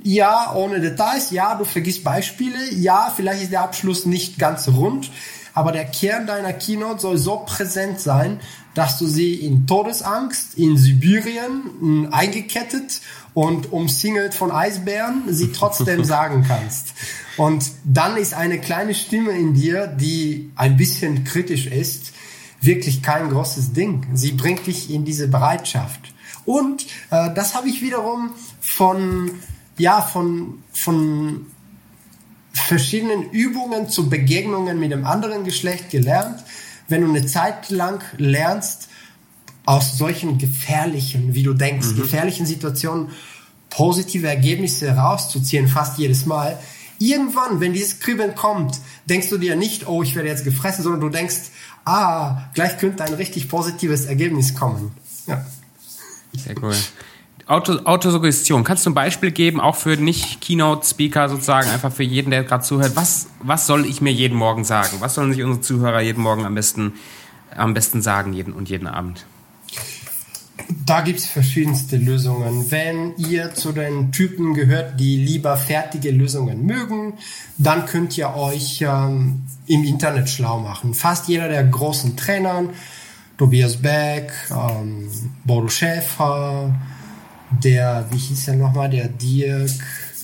Ja, 0.03 0.53
ohne 0.55 0.81
Details, 0.81 1.31
ja, 1.31 1.55
du 1.55 1.65
vergisst 1.65 2.03
Beispiele, 2.03 2.73
ja, 2.73 3.13
vielleicht 3.15 3.43
ist 3.43 3.53
der 3.53 3.61
Abschluss 3.61 4.07
nicht 4.07 4.39
ganz 4.39 4.67
rund, 4.69 5.11
aber 5.53 5.71
der 5.71 5.85
Kern 5.85 6.27
deiner 6.27 6.55
Keynote 6.55 7.01
soll 7.01 7.19
so 7.19 7.43
präsent 7.45 8.01
sein, 8.01 8.41
dass 8.75 8.99
du 8.99 9.07
sie 9.07 9.35
in 9.35 9.67
Todesangst 9.67 10.55
in 10.57 10.77
Sibirien 10.77 12.09
eingekettet 12.11 13.01
und 13.35 13.73
umsingelt 13.73 14.35
von 14.35 14.51
Eisbären 14.51 15.25
sie 15.29 15.53
trotzdem 15.55 16.05
sagen 16.05 16.45
kannst. 16.47 16.95
Und 17.37 17.71
dann 17.85 18.17
ist 18.17 18.35
eine 18.35 18.61
kleine 18.61 18.95
Stimme 18.95 19.33
in 19.33 19.55
dir, 19.55 19.87
die 19.87 20.51
ein 20.57 20.77
bisschen 20.77 21.25
kritisch 21.25 21.67
ist, 21.67 22.13
wirklich 22.61 23.03
kein 23.03 23.31
großes 23.31 23.73
Ding. 23.73 24.07
Sie 24.15 24.33
bringt 24.33 24.67
dich 24.67 24.91
in 24.91 25.05
diese 25.05 25.29
Bereitschaft. 25.29 26.13
Und 26.45 26.87
äh, 27.11 27.33
das 27.35 27.55
habe 27.55 27.69
ich 27.69 27.83
wiederum 27.83 28.31
von 28.61 29.31
ja 29.79 30.03
von 30.03 30.63
von 30.73 31.47
verschiedenen 32.53 33.31
Übungen 33.31 33.89
zu 33.89 34.11
Begegnungen 34.11 34.79
mit 34.79 34.93
dem 34.93 35.07
anderen 35.07 35.45
Geschlecht 35.45 35.91
gelernt 35.91 36.45
wenn 36.93 37.03
du 37.03 37.09
eine 37.09 37.27
Zeit 37.27 37.71
lang 37.71 38.05
lernst, 38.19 38.89
aus 39.65 39.97
solchen 39.97 40.39
gefährlichen, 40.39 41.35
wie 41.35 41.43
du 41.43 41.55
denkst, 41.55 41.89
mhm. 41.89 41.97
gefährlichen 41.97 42.47
Situationen 42.47 43.11
positive 43.71 44.29
Ergebnisse 44.29 44.95
herauszuziehen, 44.95 45.69
fast 45.69 45.99
jedes 45.99 46.27
Mal. 46.27 46.59
Irgendwann, 46.99 47.61
wenn 47.61 47.73
dieses 47.73 48.01
Kribbeln 48.01 48.35
kommt, 48.35 48.79
denkst 49.07 49.31
du 49.31 49.39
dir 49.39 49.57
nicht, 49.57 49.89
oh, 49.89 50.03
ich 50.03 50.15
werde 50.15 50.29
jetzt 50.29 50.45
gefressen, 50.45 50.85
sondern 50.85 51.01
du 51.01 51.09
denkst, 51.09 51.51
ah, 51.85 52.49
gleich 52.55 52.79
könnte 52.79 53.05
ein 53.05 53.15
richtig 53.15 53.49
positives 53.49 54.05
Ergebnis 54.05 54.55
kommen. 54.55 54.93
Ja. 55.27 55.45
Sehr 56.37 56.55
cool. 56.63 56.75
Auto, 57.47 57.79
Autosuggestion. 57.85 58.65
Kannst 58.65 58.87
du 58.87 58.91
ein 58.91 58.95
Beispiel 58.95 59.31
geben, 59.31 59.61
auch 59.61 59.77
für 59.77 59.97
Nicht-Keynote-Speaker 59.97 61.29
sozusagen, 61.29 61.69
einfach 61.71 61.93
für 61.93 62.05
jeden, 62.05 62.31
der 62.31 62.45
gerade 62.45 62.63
zuhört? 62.63 62.93
Was, 62.95 63.29
was 63.41 63.67
soll 63.67 63.85
ich 63.85 64.01
mir 64.01 64.13
jeden 64.13 64.37
Morgen 64.37 64.65
sagen? 64.65 64.99
Was 65.01 65.15
sollen 65.15 65.33
sich 65.33 65.43
unsere 65.43 65.61
Zuhörer 65.61 66.01
jeden 66.01 66.23
Morgen 66.23 66.45
am 66.45 66.55
besten, 66.55 66.95
am 67.55 67.75
besten 67.75 68.01
sagen 68.01 68.33
jeden 68.33 68.53
und 68.53 68.71
jeden 68.71 68.87
Abend? 68.87 69.27
Da 70.87 71.01
gibt 71.01 71.19
es 71.19 71.27
verschiedenste 71.27 71.97
Lösungen. 71.97 72.71
Wenn 72.71 73.17
ihr 73.17 73.55
zu 73.55 73.73
den 73.73 74.13
Typen 74.13 74.55
gehört, 74.55 74.99
die 75.01 75.17
lieber 75.17 75.57
fertige 75.57 76.11
Lösungen 76.11 76.65
mögen, 76.65 77.15
dann 77.59 77.87
könnt 77.87 78.17
ihr 78.17 78.35
euch 78.35 78.83
ähm, 78.83 79.43
im 79.67 79.85
Internet 79.85 80.29
schlau 80.29 80.61
machen. 80.61 80.95
Fast 80.95 81.29
jeder 81.29 81.49
der 81.49 81.65
großen 81.65 82.17
Trainer, 82.17 82.65
Tobias 83.39 83.77
Beck, 83.77 84.33
ähm, 84.51 85.09
Bodo 85.45 85.69
Schäfer, 85.69 86.75
der, 87.63 88.07
wie 88.11 88.19
hieß 88.19 88.49
er 88.49 88.57
nochmal, 88.57 88.91
der 88.91 89.09
Dirk, 89.09 89.71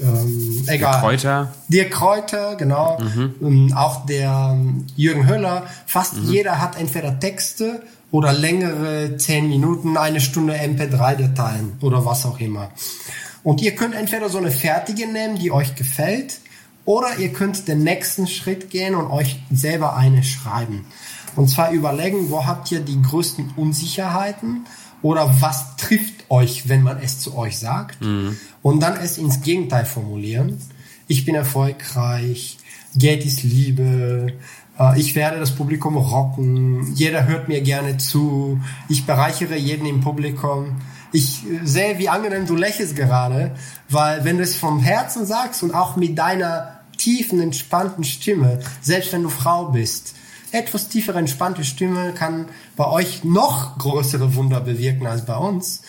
ähm, 0.01 0.65
egal. 0.67 0.93
Dirk 0.93 1.01
Kräuter. 1.01 1.53
Dirk 1.69 1.91
Kräuter, 1.91 2.57
genau. 2.57 2.99
Mhm. 3.01 3.35
Ähm, 3.43 3.73
auch 3.75 4.07
der 4.07 4.53
ähm, 4.55 4.87
Jürgen 4.97 5.27
Höller. 5.27 5.67
Fast 5.87 6.17
mhm. 6.17 6.31
jeder 6.31 6.61
hat 6.61 6.79
entweder 6.79 7.19
Texte 7.19 7.83
oder 8.11 8.33
längere 8.33 9.17
zehn 9.17 9.49
Minuten, 9.49 9.97
eine 9.97 10.21
Stunde 10.21 10.55
MP3-Dateien 10.55 11.79
oder 11.81 12.05
was 12.05 12.25
auch 12.25 12.41
immer. 12.41 12.71
Und 13.43 13.61
ihr 13.61 13.75
könnt 13.75 13.95
entweder 13.95 14.29
so 14.29 14.39
eine 14.39 14.51
fertige 14.51 15.07
nehmen, 15.07 15.39
die 15.39 15.53
euch 15.53 15.75
gefällt, 15.75 16.41
oder 16.85 17.19
ihr 17.19 17.35
könnt 17.35 17.69
den 17.69 17.83
nächsten 17.83 18.27
Schritt 18.27 18.71
gehen 18.71 18.95
und 18.95 19.11
euch 19.11 19.43
selber 19.51 19.95
eine 19.95 20.23
schreiben. 20.23 20.87
Und 21.37 21.49
zwar 21.49 21.71
überlegen, 21.71 22.31
wo 22.31 22.47
habt 22.47 22.73
ihr 22.73 22.81
die 22.81 23.01
größten 23.03 23.53
Unsicherheiten 23.57 24.65
oder 25.03 25.41
was 25.41 25.77
trifft 25.77 26.31
euch, 26.31 26.69
wenn 26.69 26.83
man 26.83 26.99
es 26.99 27.21
zu 27.21 27.37
euch 27.37 27.59
sagt 27.59 28.01
mhm. 28.03 28.37
und 28.63 28.81
dann 28.81 28.97
es 28.97 29.19
ins 29.19 29.41
Gegenteil 29.43 29.85
formulieren. 29.85 30.61
Ich 31.07 31.25
bin 31.25 31.35
erfolgreich, 31.35 32.59
Geld 32.97 33.25
ist 33.25 33.43
Liebe, 33.43 34.35
äh, 34.79 35.01
ich 35.01 35.15
werde 35.15 35.39
das 35.39 35.55
Publikum 35.55 35.97
rocken, 35.97 36.95
jeder 36.95 37.27
hört 37.27 37.49
mir 37.49 37.61
gerne 37.61 37.99
zu, 37.99 38.61
ich 38.89 39.07
bereichere 39.07 39.57
jeden 39.57 39.87
im 39.87 40.01
Publikum. 40.01 40.77
Ich 41.11 41.43
sehe, 41.65 41.99
wie 41.99 42.11
angenehm 42.11 42.47
du 42.47 42.55
lächelst 42.55 42.95
gerade, 42.95 43.55
weil 43.89 44.25
wenn 44.25 44.37
du 44.37 44.43
es 44.43 44.57
vom 44.57 44.81
Herzen 44.81 45.25
sagst 45.25 45.63
und 45.63 45.75
auch 45.75 45.97
mit 45.97 46.19
deiner 46.19 46.81
tiefen, 46.99 47.41
entspannten 47.41 48.05
Stimme, 48.05 48.61
selbst 48.83 49.13
wenn 49.15 49.23
du 49.23 49.31
Frau 49.31 49.71
bist, 49.71 50.15
etwas 50.53 50.89
tiefere, 50.89 51.19
entspannte 51.19 51.65
Stimme 51.65 52.13
kann 52.13 52.47
bei 52.77 52.87
euch 52.87 53.25
noch 53.25 53.79
größere 53.79 54.35
Wunder 54.35 54.61
bewirken 54.61 55.07
als 55.07 55.25
bei 55.25 55.37
uns. 55.37 55.83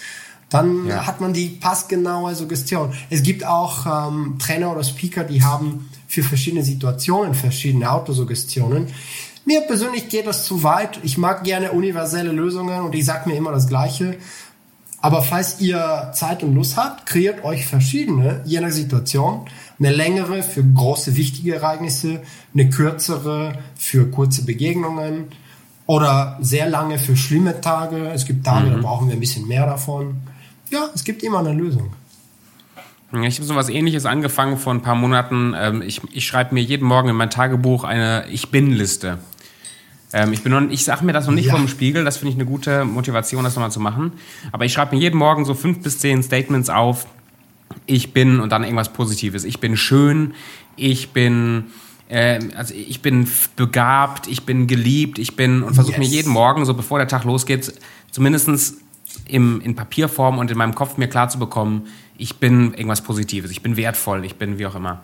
Dann 0.49 0.87
ja. 0.87 1.05
hat 1.05 1.21
man 1.21 1.33
die 1.33 1.47
passgenaue 1.47 2.33
Suggestion. 2.33 2.93
Es 3.09 3.21
gibt 3.21 3.45
auch 3.45 3.85
ähm, 3.85 4.37
Trainer 4.39 4.71
oder 4.71 4.83
Speaker, 4.83 5.23
die 5.23 5.43
haben 5.43 5.89
für 6.07 6.23
verschiedene 6.23 6.63
Situationen 6.63 7.35
verschiedene 7.35 7.91
Autosuggestionen. 7.91 8.87
Mir 9.45 9.61
persönlich 9.61 10.09
geht 10.09 10.27
das 10.27 10.45
zu 10.45 10.63
weit. 10.63 10.99
Ich 11.03 11.17
mag 11.17 11.43
gerne 11.43 11.71
universelle 11.71 12.31
Lösungen 12.31 12.81
und 12.81 12.93
ich 12.95 13.05
sage 13.05 13.29
mir 13.29 13.35
immer 13.35 13.51
das 13.51 13.67
Gleiche. 13.67 14.17
Aber 15.01 15.23
falls 15.23 15.61
ihr 15.61 16.11
Zeit 16.13 16.43
und 16.43 16.55
Lust 16.55 16.75
habt, 16.75 17.05
kreiert 17.05 17.43
euch 17.45 17.65
verschiedene, 17.65 18.41
je 18.45 18.59
nach 18.59 18.71
Situation. 18.71 19.45
Eine 19.79 19.91
längere 19.91 20.43
für 20.43 20.63
große, 20.63 21.15
wichtige 21.15 21.55
Ereignisse, 21.55 22.21
eine 22.53 22.69
kürzere 22.69 23.53
für 23.75 24.11
kurze 24.11 24.43
Begegnungen 24.43 25.27
oder 25.85 26.37
sehr 26.41 26.69
lange 26.69 26.99
für 26.99 27.15
schlimme 27.15 27.61
Tage. 27.61 28.09
Es 28.09 28.25
gibt 28.25 28.45
Tage, 28.45 28.67
mhm. 28.67 28.73
da 28.73 28.81
brauchen 28.81 29.07
wir 29.07 29.13
ein 29.13 29.21
bisschen 29.21 29.47
mehr 29.47 29.65
davon. 29.65 30.17
Ja, 30.69 30.89
es 30.93 31.03
gibt 31.03 31.23
immer 31.23 31.39
eine 31.39 31.53
Lösung. 31.53 31.93
Ich 33.11 33.37
habe 33.37 33.47
so 33.47 33.55
was 33.55 33.69
ähnliches 33.69 34.05
angefangen 34.05 34.57
vor 34.57 34.71
ein 34.71 34.83
paar 34.83 34.93
Monaten. 34.93 35.55
Ähm, 35.57 35.81
ich, 35.81 36.01
ich 36.11 36.27
schreibe 36.27 36.53
mir 36.53 36.61
jeden 36.61 36.87
Morgen 36.87 37.09
in 37.09 37.15
mein 37.15 37.31
Tagebuch 37.31 37.83
eine 37.83 38.25
Ich 38.29 38.51
bin-Liste. 38.51 39.17
Ähm, 40.11 40.33
ich, 40.33 40.41
bin 40.41 40.51
noch, 40.51 40.61
ich 40.69 40.83
sage 40.83 41.05
mir 41.05 41.13
das 41.13 41.27
noch 41.27 41.33
nicht 41.33 41.47
ja. 41.47 41.55
vom 41.55 41.67
Spiegel, 41.67 42.03
das 42.03 42.17
finde 42.17 42.31
ich 42.31 42.35
eine 42.35 42.45
gute 42.45 42.85
Motivation, 42.85 43.43
das 43.43 43.55
nochmal 43.55 43.71
zu 43.71 43.79
machen. 43.79 44.13
Aber 44.51 44.65
ich 44.65 44.73
schreibe 44.73 44.95
mir 44.95 45.01
jeden 45.01 45.17
Morgen 45.17 45.45
so 45.45 45.53
fünf 45.53 45.81
bis 45.81 45.99
zehn 45.99 46.23
Statements 46.23 46.69
auf. 46.69 47.05
Ich 47.85 48.13
bin 48.13 48.39
und 48.39 48.51
dann 48.51 48.63
irgendwas 48.63 48.91
Positives. 48.91 49.43
Ich 49.43 49.59
bin 49.59 49.77
schön, 49.77 50.33
ich 50.75 51.09
bin, 51.09 51.65
äh, 52.07 52.39
also 52.55 52.73
ich 52.73 53.01
bin 53.01 53.27
begabt, 53.55 54.27
ich 54.27 54.45
bin 54.45 54.65
geliebt, 54.65 55.19
ich 55.19 55.35
bin 55.35 55.61
und 55.61 55.75
versuche 55.75 55.99
yes. 55.99 56.09
mir 56.09 56.15
jeden 56.15 56.31
Morgen, 56.31 56.65
so 56.65 56.73
bevor 56.73 56.97
der 56.97 57.07
Tag 57.07 57.23
losgeht, 57.25 57.71
zumindestens 58.09 58.77
im, 59.25 59.61
in 59.61 59.75
Papierform 59.75 60.39
und 60.39 60.49
in 60.49 60.57
meinem 60.57 60.73
Kopf 60.73 60.97
mir 60.97 61.07
klar 61.07 61.29
zu 61.29 61.37
bekommen, 61.37 61.87
ich 62.19 62.37
bin 62.37 62.73
irgendwas 62.73 63.01
Positives, 63.01 63.49
ich 63.49 63.63
bin 63.63 63.77
wertvoll, 63.77 64.25
ich 64.25 64.35
bin 64.35 64.59
wie 64.59 64.65
auch 64.65 64.75
immer. 64.75 65.01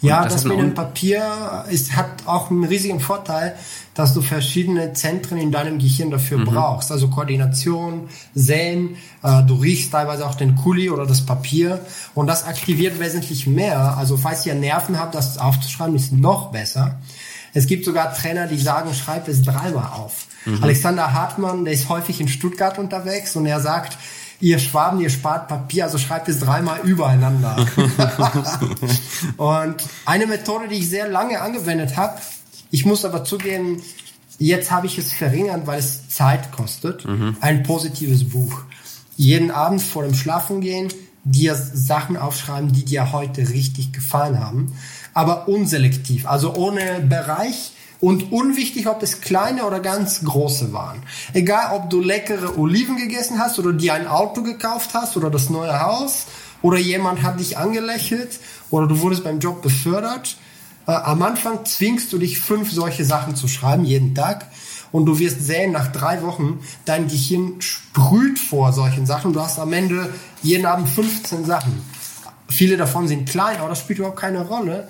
Und 0.00 0.08
ja, 0.08 0.22
das, 0.22 0.34
das 0.34 0.44
mit 0.44 0.58
dem 0.58 0.74
Papier 0.74 1.64
ist, 1.68 1.96
hat 1.96 2.26
auch 2.26 2.50
einen 2.50 2.64
riesigen 2.64 3.00
Vorteil, 3.00 3.56
dass 3.94 4.14
du 4.14 4.22
verschiedene 4.22 4.92
Zentren 4.92 5.38
in 5.38 5.50
deinem 5.50 5.78
Gehirn 5.78 6.10
dafür 6.10 6.38
mhm. 6.38 6.44
brauchst. 6.44 6.92
Also 6.92 7.08
Koordination, 7.08 8.08
Sehen, 8.34 8.96
äh, 9.22 9.42
du 9.42 9.56
riechst 9.56 9.90
teilweise 9.90 10.26
auch 10.26 10.36
den 10.36 10.54
Kuli 10.54 10.88
oder 10.88 11.04
das 11.04 11.26
Papier 11.26 11.84
und 12.14 12.28
das 12.28 12.44
aktiviert 12.44 13.00
wesentlich 13.00 13.46
mehr. 13.46 13.98
Also 13.98 14.16
falls 14.16 14.46
ihr 14.46 14.54
Nerven 14.54 14.98
habt, 14.98 15.14
das 15.14 15.38
aufzuschreiben, 15.38 15.96
ist 15.96 16.12
noch 16.12 16.52
besser. 16.52 17.00
Es 17.54 17.66
gibt 17.66 17.84
sogar 17.84 18.14
Trainer, 18.14 18.46
die 18.46 18.58
sagen, 18.58 18.94
schreib 18.94 19.28
es 19.28 19.42
dreimal 19.42 19.90
auf. 19.92 20.26
Mhm. 20.46 20.62
Alexander 20.62 21.12
Hartmann, 21.12 21.64
der 21.64 21.74
ist 21.74 21.88
häufig 21.88 22.20
in 22.20 22.28
Stuttgart 22.28 22.78
unterwegs 22.78 23.36
und 23.36 23.46
er 23.46 23.60
sagt, 23.60 23.98
ihr 24.42 24.58
Schwaben, 24.58 25.00
ihr 25.00 25.08
spart 25.08 25.46
Papier, 25.46 25.84
also 25.84 25.98
schreibt 25.98 26.28
es 26.28 26.40
dreimal 26.40 26.80
übereinander. 26.80 27.64
und 29.36 29.76
eine 30.04 30.26
Methode, 30.26 30.66
die 30.68 30.78
ich 30.78 30.90
sehr 30.90 31.08
lange 31.08 31.40
angewendet 31.40 31.96
habe, 31.96 32.20
ich 32.72 32.84
muss 32.84 33.04
aber 33.04 33.24
zugeben, 33.24 33.80
jetzt 34.38 34.72
habe 34.72 34.88
ich 34.88 34.98
es 34.98 35.12
verringert, 35.12 35.66
weil 35.68 35.78
es 35.78 36.08
Zeit 36.08 36.50
kostet, 36.50 37.04
mhm. 37.04 37.36
ein 37.40 37.62
positives 37.62 38.28
Buch. 38.28 38.62
Jeden 39.16 39.52
Abend 39.52 39.80
vor 39.80 40.02
dem 40.02 40.14
Schlafengehen 40.14 40.88
dir 41.22 41.54
Sachen 41.54 42.16
aufschreiben, 42.16 42.72
die 42.72 42.84
dir 42.84 43.12
heute 43.12 43.48
richtig 43.48 43.92
gefallen 43.92 44.40
haben, 44.40 44.76
aber 45.14 45.46
unselektiv, 45.46 46.26
also 46.26 46.54
ohne 46.56 46.98
Bereich, 47.08 47.72
und 48.02 48.32
unwichtig, 48.32 48.88
ob 48.88 49.00
es 49.04 49.20
kleine 49.20 49.64
oder 49.64 49.78
ganz 49.78 50.24
große 50.24 50.72
waren. 50.72 51.04
Egal, 51.34 51.76
ob 51.76 51.88
du 51.88 52.00
leckere 52.00 52.58
Oliven 52.58 52.96
gegessen 52.96 53.38
hast 53.38 53.60
oder 53.60 53.72
dir 53.72 53.94
ein 53.94 54.08
Auto 54.08 54.42
gekauft 54.42 54.90
hast 54.92 55.16
oder 55.16 55.30
das 55.30 55.50
neue 55.50 55.80
Haus 55.80 56.26
oder 56.62 56.78
jemand 56.78 57.22
hat 57.22 57.38
dich 57.38 57.56
angelächelt 57.58 58.40
oder 58.70 58.88
du 58.88 58.98
wurdest 59.00 59.22
beim 59.22 59.38
Job 59.38 59.62
befördert. 59.62 60.36
Äh, 60.88 60.90
am 60.90 61.22
Anfang 61.22 61.64
zwingst 61.64 62.12
du 62.12 62.18
dich 62.18 62.40
fünf 62.40 62.72
solche 62.72 63.04
Sachen 63.04 63.36
zu 63.36 63.46
schreiben, 63.46 63.84
jeden 63.84 64.16
Tag. 64.16 64.48
Und 64.90 65.06
du 65.06 65.20
wirst 65.20 65.46
sehen, 65.46 65.70
nach 65.70 65.92
drei 65.92 66.22
Wochen, 66.22 66.58
dein 66.84 67.06
Gehirn 67.06 67.60
sprüht 67.60 68.40
vor 68.40 68.72
solchen 68.72 69.06
Sachen. 69.06 69.32
Du 69.32 69.40
hast 69.40 69.60
am 69.60 69.72
Ende 69.72 70.12
jeden 70.42 70.66
Abend 70.66 70.88
15 70.88 71.44
Sachen. 71.44 71.80
Viele 72.48 72.76
davon 72.76 73.06
sind 73.06 73.28
klein, 73.28 73.58
aber 73.58 73.68
das 73.68 73.78
spielt 73.78 74.00
überhaupt 74.00 74.18
keine 74.18 74.44
Rolle. 74.44 74.88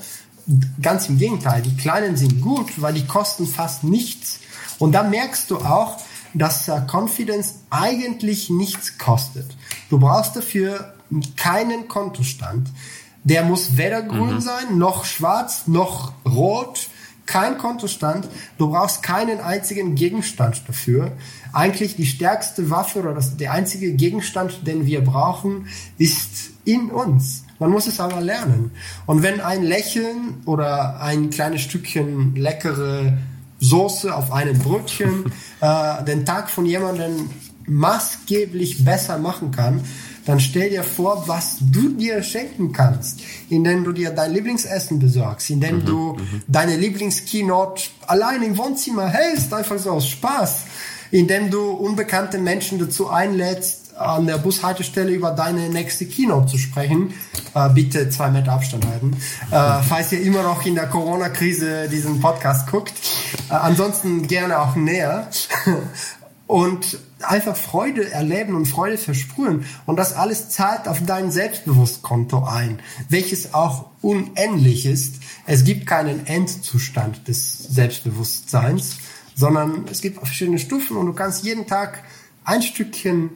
Ganz 0.80 1.08
im 1.08 1.18
Gegenteil, 1.18 1.62
die 1.62 1.76
kleinen 1.76 2.16
sind 2.16 2.40
gut, 2.40 2.80
weil 2.80 2.94
die 2.94 3.06
kosten 3.06 3.46
fast 3.46 3.84
nichts. 3.84 4.40
Und 4.78 4.92
da 4.92 5.02
merkst 5.02 5.50
du 5.50 5.58
auch, 5.58 5.98
dass 6.34 6.68
äh, 6.68 6.80
Confidence 6.90 7.60
eigentlich 7.70 8.50
nichts 8.50 8.98
kostet. 8.98 9.56
Du 9.90 9.98
brauchst 9.98 10.36
dafür 10.36 10.94
keinen 11.36 11.88
Kontostand. 11.88 12.68
Der 13.24 13.44
muss 13.44 13.76
weder 13.76 14.02
grün 14.02 14.34
mhm. 14.34 14.40
sein, 14.40 14.78
noch 14.78 15.04
schwarz, 15.04 15.66
noch 15.66 16.12
rot. 16.24 16.88
Kein 17.24 17.56
Kontostand. 17.56 18.26
Du 18.58 18.70
brauchst 18.70 19.02
keinen 19.02 19.40
einzigen 19.40 19.94
Gegenstand 19.94 20.62
dafür. 20.66 21.12
Eigentlich 21.52 21.94
die 21.94 22.06
stärkste 22.06 22.68
Waffe 22.68 22.98
oder 22.98 23.14
das, 23.14 23.36
der 23.36 23.52
einzige 23.52 23.92
Gegenstand, 23.92 24.66
den 24.66 24.86
wir 24.86 25.04
brauchen, 25.04 25.68
ist 25.98 26.50
in 26.64 26.90
uns. 26.90 27.41
Man 27.62 27.70
muss 27.70 27.86
es 27.86 28.00
aber 28.00 28.20
lernen. 28.20 28.72
Und 29.06 29.22
wenn 29.22 29.40
ein 29.40 29.62
Lächeln 29.62 30.42
oder 30.46 31.00
ein 31.00 31.30
kleines 31.30 31.60
Stückchen 31.60 32.34
leckere 32.34 33.16
Soße 33.60 34.12
auf 34.12 34.32
einem 34.32 34.58
Brötchen 34.58 35.32
äh, 35.60 36.02
den 36.02 36.26
Tag 36.26 36.50
von 36.50 36.66
jemandem 36.66 37.30
maßgeblich 37.68 38.84
besser 38.84 39.16
machen 39.18 39.52
kann, 39.52 39.80
dann 40.26 40.40
stell 40.40 40.70
dir 40.70 40.82
vor, 40.82 41.28
was 41.28 41.58
du 41.60 41.90
dir 41.90 42.24
schenken 42.24 42.72
kannst, 42.72 43.20
indem 43.48 43.84
du 43.84 43.92
dir 43.92 44.10
dein 44.10 44.32
Lieblingsessen 44.32 44.98
besorgst, 44.98 45.50
indem 45.50 45.76
mhm, 45.76 45.84
du 45.84 46.12
mhm. 46.14 46.42
deine 46.48 46.76
Lieblingskeynote 46.76 47.84
allein 48.08 48.42
im 48.42 48.58
Wohnzimmer 48.58 49.06
hältst, 49.06 49.54
einfach 49.54 49.78
so 49.78 49.92
aus 49.92 50.08
Spaß, 50.08 50.62
indem 51.12 51.48
du 51.48 51.70
unbekannte 51.70 52.38
Menschen 52.38 52.80
dazu 52.80 53.08
einlädst, 53.08 53.81
an 53.96 54.26
der 54.26 54.38
Bushaltestelle 54.38 55.10
über 55.10 55.30
deine 55.30 55.68
nächste 55.68 56.06
Keynote 56.06 56.46
zu 56.46 56.58
sprechen. 56.58 57.12
Äh, 57.54 57.68
bitte 57.70 58.08
zwei 58.10 58.30
Meter 58.30 58.52
Abstand 58.52 58.86
halten. 58.86 59.16
Äh, 59.50 59.82
falls 59.82 60.12
ihr 60.12 60.22
immer 60.22 60.42
noch 60.42 60.64
in 60.64 60.74
der 60.74 60.86
Corona-Krise 60.86 61.88
diesen 61.88 62.20
Podcast 62.20 62.70
guckt. 62.70 62.92
Äh, 63.50 63.54
ansonsten 63.54 64.26
gerne 64.26 64.58
auch 64.58 64.74
näher. 64.76 65.28
und 66.46 66.98
einfach 67.22 67.56
Freude 67.56 68.10
erleben 68.10 68.54
und 68.54 68.66
Freude 68.66 68.98
versprühen. 68.98 69.64
Und 69.86 69.96
das 69.96 70.14
alles 70.14 70.50
zahlt 70.50 70.86
auf 70.86 71.04
dein 71.04 71.30
Selbstbewusstkonto 71.30 72.44
ein, 72.44 72.80
welches 73.08 73.54
auch 73.54 73.86
unendlich 74.02 74.84
ist. 74.84 75.16
Es 75.46 75.64
gibt 75.64 75.86
keinen 75.86 76.26
Endzustand 76.26 77.26
des 77.26 77.58
Selbstbewusstseins, 77.58 78.98
sondern 79.34 79.86
es 79.90 80.02
gibt 80.02 80.18
verschiedene 80.18 80.58
Stufen 80.58 80.96
und 80.96 81.06
du 81.06 81.12
kannst 81.14 81.44
jeden 81.44 81.66
Tag 81.66 82.02
ein 82.44 82.60
Stückchen 82.60 83.30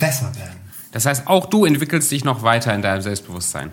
besser 0.00 0.34
werden. 0.34 0.58
Das 0.90 1.06
heißt, 1.06 1.28
auch 1.28 1.46
du 1.46 1.64
entwickelst 1.64 2.10
dich 2.10 2.24
noch 2.24 2.42
weiter 2.42 2.74
in 2.74 2.82
deinem 2.82 3.02
Selbstbewusstsein. 3.02 3.70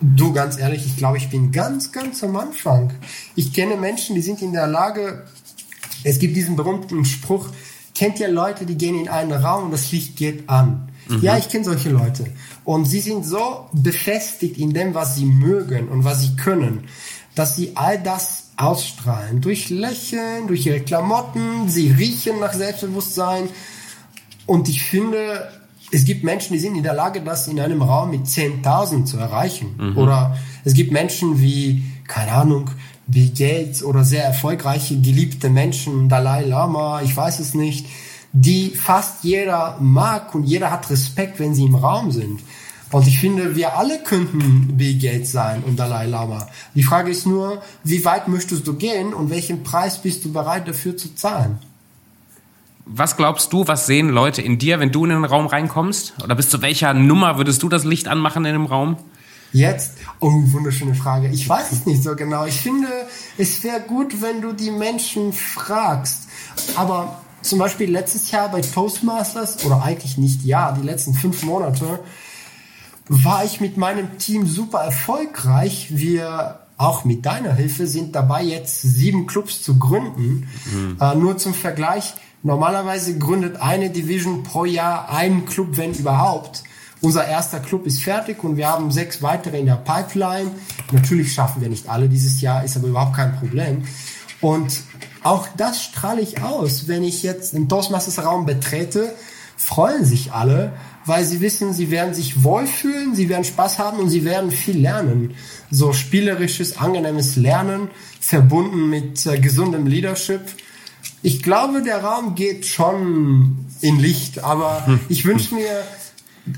Du, 0.00 0.32
ganz 0.32 0.58
ehrlich, 0.58 0.86
ich 0.86 0.96
glaube, 0.96 1.18
ich 1.18 1.28
bin 1.28 1.52
ganz, 1.52 1.92
ganz 1.92 2.24
am 2.24 2.34
Anfang. 2.36 2.94
Ich 3.34 3.52
kenne 3.52 3.76
Menschen, 3.76 4.14
die 4.14 4.22
sind 4.22 4.40
in 4.40 4.54
der 4.54 4.66
Lage, 4.66 5.26
es 6.04 6.18
gibt 6.18 6.34
diesen 6.34 6.56
berühmten 6.56 7.04
Spruch, 7.04 7.48
kennt 7.94 8.18
ihr 8.18 8.28
Leute, 8.28 8.64
die 8.64 8.78
gehen 8.78 8.98
in 8.98 9.10
einen 9.10 9.32
Raum 9.32 9.64
und 9.64 9.72
das 9.72 9.92
Licht 9.92 10.16
geht 10.16 10.48
an. 10.48 10.88
Mhm. 11.08 11.20
Ja, 11.20 11.36
ich 11.36 11.50
kenne 11.50 11.64
solche 11.64 11.90
Leute. 11.90 12.24
Und 12.64 12.86
sie 12.86 13.00
sind 13.00 13.26
so 13.26 13.68
befestigt 13.72 14.56
in 14.56 14.72
dem, 14.72 14.94
was 14.94 15.16
sie 15.16 15.26
mögen 15.26 15.88
und 15.88 16.04
was 16.04 16.22
sie 16.22 16.34
können, 16.36 16.84
dass 17.34 17.56
sie 17.56 17.72
all 17.74 17.98
das 17.98 18.50
ausstrahlen. 18.56 19.42
Durch 19.42 19.68
Lächeln, 19.68 20.46
durch 20.46 20.64
ihre 20.64 20.80
Klamotten, 20.80 21.68
sie 21.68 21.90
riechen 21.90 22.40
nach 22.40 22.54
Selbstbewusstsein, 22.54 23.48
und 24.46 24.68
ich 24.68 24.82
finde, 24.82 25.48
es 25.92 26.04
gibt 26.04 26.24
Menschen, 26.24 26.52
die 26.52 26.58
sind 26.58 26.76
in 26.76 26.82
der 26.82 26.94
Lage, 26.94 27.20
das 27.20 27.48
in 27.48 27.60
einem 27.60 27.82
Raum 27.82 28.10
mit 28.10 28.26
10.000 28.26 29.04
zu 29.04 29.16
erreichen. 29.16 29.74
Mhm. 29.78 29.98
Oder 29.98 30.36
es 30.64 30.74
gibt 30.74 30.92
Menschen 30.92 31.40
wie, 31.40 31.82
keine 32.06 32.32
Ahnung, 32.32 32.70
Bill 33.06 33.30
Gates 33.30 33.82
oder 33.82 34.04
sehr 34.04 34.24
erfolgreiche, 34.24 35.00
geliebte 35.00 35.50
Menschen, 35.50 36.08
Dalai 36.08 36.44
Lama, 36.44 37.02
ich 37.02 37.16
weiß 37.16 37.40
es 37.40 37.54
nicht, 37.54 37.86
die 38.32 38.70
fast 38.70 39.24
jeder 39.24 39.76
mag 39.80 40.34
und 40.34 40.44
jeder 40.44 40.70
hat 40.70 40.88
Respekt, 40.90 41.40
wenn 41.40 41.54
sie 41.54 41.64
im 41.64 41.74
Raum 41.74 42.12
sind. 42.12 42.40
Und 42.92 43.06
ich 43.06 43.18
finde, 43.18 43.54
wir 43.56 43.76
alle 43.76 44.02
könnten 44.02 44.76
Bill 44.76 44.98
Gates 44.98 45.32
sein 45.32 45.62
und 45.64 45.78
Dalai 45.78 46.06
Lama. 46.06 46.48
Die 46.74 46.82
Frage 46.82 47.10
ist 47.10 47.26
nur, 47.26 47.62
wie 47.84 48.04
weit 48.04 48.28
möchtest 48.28 48.66
du 48.66 48.74
gehen 48.74 49.14
und 49.14 49.30
welchen 49.30 49.62
Preis 49.62 49.98
bist 49.98 50.24
du 50.24 50.32
bereit 50.32 50.66
dafür 50.68 50.96
zu 50.96 51.14
zahlen? 51.14 51.58
Was 52.86 53.16
glaubst 53.16 53.52
du, 53.52 53.68
was 53.68 53.86
sehen 53.86 54.08
Leute 54.08 54.42
in 54.42 54.58
dir, 54.58 54.80
wenn 54.80 54.90
du 54.90 55.04
in 55.04 55.10
den 55.10 55.24
Raum 55.24 55.46
reinkommst? 55.46 56.14
Oder 56.24 56.34
bis 56.34 56.48
zu 56.48 56.62
welcher 56.62 56.94
Nummer 56.94 57.36
würdest 57.36 57.62
du 57.62 57.68
das 57.68 57.84
Licht 57.84 58.08
anmachen 58.08 58.44
in 58.44 58.52
dem 58.52 58.66
Raum? 58.66 58.96
Jetzt? 59.52 59.94
Oh, 60.20 60.30
wunderschöne 60.30 60.94
Frage. 60.94 61.28
Ich 61.28 61.48
weiß 61.48 61.72
es 61.72 61.86
nicht 61.86 62.02
so 62.02 62.14
genau. 62.14 62.46
Ich 62.46 62.60
finde, 62.60 62.88
es 63.36 63.62
wäre 63.64 63.80
gut, 63.80 64.22
wenn 64.22 64.40
du 64.40 64.52
die 64.52 64.70
Menschen 64.70 65.32
fragst. 65.32 66.28
Aber 66.76 67.20
zum 67.42 67.58
Beispiel 67.58 67.90
letztes 67.90 68.30
Jahr 68.30 68.48
bei 68.48 68.60
Toastmasters, 68.60 69.64
oder 69.64 69.82
eigentlich 69.82 70.18
nicht 70.18 70.44
ja, 70.44 70.72
die 70.72 70.86
letzten 70.86 71.14
fünf 71.14 71.42
Monate, 71.42 72.00
war 73.08 73.44
ich 73.44 73.60
mit 73.60 73.76
meinem 73.76 74.18
Team 74.18 74.46
super 74.46 74.80
erfolgreich. 74.80 75.88
Wir 75.90 76.60
auch 76.76 77.04
mit 77.04 77.26
deiner 77.26 77.52
Hilfe, 77.52 77.86
sind 77.86 78.14
dabei 78.14 78.42
jetzt 78.42 78.80
sieben 78.80 79.26
Clubs 79.26 79.62
zu 79.62 79.78
gründen. 79.78 80.48
Mhm. 80.72 80.96
Äh, 80.98 81.14
nur 81.14 81.36
zum 81.36 81.52
Vergleich, 81.52 82.14
normalerweise 82.42 83.18
gründet 83.18 83.60
eine 83.60 83.90
Division 83.90 84.42
pro 84.42 84.64
Jahr 84.64 85.10
einen 85.10 85.46
Club, 85.46 85.76
wenn 85.76 85.92
überhaupt. 85.94 86.62
Unser 87.02 87.26
erster 87.26 87.60
Club 87.60 87.86
ist 87.86 88.02
fertig 88.02 88.44
und 88.44 88.56
wir 88.56 88.68
haben 88.68 88.92
sechs 88.92 89.22
weitere 89.22 89.58
in 89.58 89.66
der 89.66 89.76
Pipeline. 89.76 90.50
Natürlich 90.92 91.32
schaffen 91.32 91.62
wir 91.62 91.68
nicht 91.68 91.88
alle 91.88 92.08
dieses 92.08 92.40
Jahr, 92.42 92.62
ist 92.62 92.76
aber 92.76 92.88
überhaupt 92.88 93.16
kein 93.16 93.36
Problem. 93.36 93.84
Und 94.42 94.82
auch 95.22 95.48
das 95.56 95.82
strahle 95.82 96.20
ich 96.20 96.42
aus. 96.42 96.88
Wenn 96.88 97.02
ich 97.02 97.22
jetzt 97.22 97.54
den 97.54 97.68
Toastmasters 97.68 98.24
Raum 98.24 98.44
betrete, 98.44 99.14
freuen 99.56 100.04
sich 100.04 100.32
alle, 100.32 100.72
weil 101.06 101.24
sie 101.24 101.40
wissen, 101.40 101.72
sie 101.72 101.90
werden 101.90 102.14
sich 102.14 102.44
wohlfühlen, 102.44 103.14
sie 103.14 103.28
werden 103.28 103.44
Spaß 103.44 103.78
haben 103.78 103.98
und 103.98 104.10
sie 104.10 104.24
werden 104.24 104.50
viel 104.50 104.78
lernen. 104.78 105.34
So 105.70 105.92
spielerisches, 105.92 106.78
angenehmes 106.78 107.36
Lernen, 107.36 107.88
verbunden 108.20 108.88
mit 108.88 109.24
äh, 109.26 109.38
gesundem 109.38 109.86
Leadership. 109.86 110.42
Ich 111.22 111.42
glaube, 111.42 111.82
der 111.82 112.02
Raum 112.02 112.34
geht 112.34 112.66
schon 112.66 113.66
in 113.80 113.98
Licht, 113.98 114.42
aber 114.42 114.86
hm. 114.86 115.00
ich 115.08 115.24
wünsche 115.24 115.54
mir, 115.54 115.82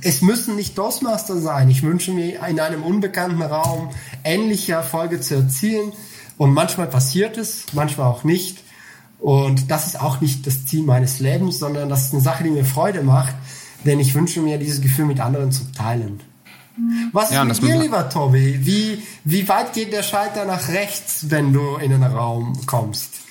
es 0.03 0.23
müssen 0.23 0.57
nicht 0.57 0.77
Toastmaster 0.77 1.41
sein. 1.41 1.69
Ich 1.71 1.83
wünsche 1.83 2.13
mir 2.13 2.47
in 2.47 2.61
einem 2.61 2.83
unbekannten 2.83 3.43
Raum 3.43 3.91
ähnliche 4.25 4.73
Erfolge 4.73 5.21
zu 5.21 5.35
erzielen. 5.35 5.93
Und 6.39 6.55
manchmal 6.55 6.87
passiert 6.87 7.37
es, 7.37 7.67
manchmal 7.73 8.07
auch 8.07 8.25
nicht. 8.25 8.59
Und 9.19 9.71
das 9.71 9.87
ist 9.87 10.01
auch 10.01 10.21
nicht 10.21 10.47
das 10.47 10.67
Ziel 10.67 10.83
meines 10.83 11.21
Lebens, 11.21 11.59
sondern 11.59 11.89
das 11.89 12.07
ist 12.07 12.13
eine 12.13 12.23
Sache, 12.23 12.43
die 12.43 12.51
mir 12.51 12.65
Freude 12.65 13.03
macht, 13.03 13.35
denn 13.85 14.01
ich 14.01 14.15
wünsche 14.15 14.41
mir, 14.41 14.59
dieses 14.59 14.81
Gefühl 14.81 15.07
mit 15.07 15.21
anderen 15.21 15.53
zu 15.53 15.71
teilen. 15.73 16.21
Was 17.13 17.31
ist 17.31 17.35
ja, 17.35 17.45
mit 17.45 17.63
dir, 17.63 17.79
lieber 17.79 18.09
Tobi? 18.09 18.59
Wie, 18.63 19.03
wie 19.25 19.49
weit 19.49 19.75
geht 19.75 19.93
der 19.93 20.03
Schalter 20.03 20.45
nach 20.45 20.69
rechts, 20.69 21.27
wenn 21.29 21.53
du 21.53 21.77
in 21.77 21.91
den 21.91 22.03
Raum 22.03 22.59
kommst? 22.67 23.22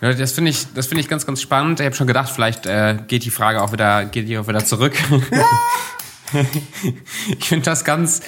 Ja, 0.00 0.14
das 0.14 0.32
finde 0.32 0.50
ich, 0.50 0.66
das 0.74 0.86
finde 0.86 1.02
ich 1.02 1.08
ganz, 1.08 1.26
ganz 1.26 1.42
spannend. 1.42 1.80
Ich 1.80 1.86
habe 1.86 1.94
schon 1.94 2.06
gedacht, 2.06 2.30
vielleicht 2.30 2.66
äh, 2.66 2.96
geht 3.06 3.24
die 3.24 3.30
Frage 3.30 3.62
auch 3.62 3.72
wieder, 3.72 4.06
geht 4.06 4.28
die 4.28 4.38
auch 4.38 4.48
wieder 4.48 4.64
zurück. 4.64 4.94
Ich 6.32 7.48
finde 7.48 7.64
das 7.64 7.84
ganz, 7.84 8.20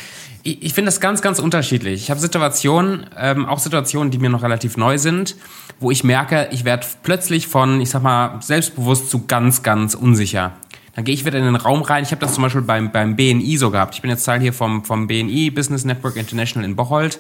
ich, 0.42 0.60
ich 0.62 0.74
finde 0.74 0.88
das 0.88 1.00
ganz, 1.00 1.22
ganz 1.22 1.38
unterschiedlich. 1.38 2.02
Ich 2.02 2.10
habe 2.10 2.18
Situationen, 2.18 3.06
ähm, 3.16 3.46
auch 3.46 3.60
Situationen, 3.60 4.10
die 4.10 4.18
mir 4.18 4.28
noch 4.28 4.42
relativ 4.42 4.76
neu 4.76 4.98
sind, 4.98 5.36
wo 5.78 5.92
ich 5.92 6.02
merke, 6.02 6.48
ich 6.50 6.64
werde 6.64 6.84
plötzlich 7.04 7.46
von, 7.46 7.80
ich 7.80 7.90
sag 7.90 8.02
mal, 8.02 8.40
selbstbewusst 8.42 9.08
zu 9.08 9.26
ganz, 9.26 9.62
ganz 9.62 9.94
unsicher. 9.94 10.52
Dann 10.94 11.04
gehe 11.04 11.14
ich 11.14 11.24
wieder 11.24 11.38
in 11.38 11.44
den 11.44 11.54
Raum 11.56 11.82
rein. 11.82 12.02
Ich 12.02 12.10
habe 12.10 12.20
das 12.20 12.34
zum 12.34 12.42
Beispiel 12.42 12.62
beim, 12.62 12.90
beim 12.90 13.14
BNI 13.16 13.56
so 13.56 13.70
gehabt. 13.70 13.94
Ich 13.94 14.02
bin 14.02 14.10
jetzt 14.10 14.24
Teil 14.24 14.40
hier 14.40 14.52
vom, 14.52 14.84
vom 14.84 15.06
BNI, 15.06 15.50
Business 15.50 15.84
Network 15.84 16.16
International 16.16 16.68
in 16.68 16.74
Bocholt 16.74 17.18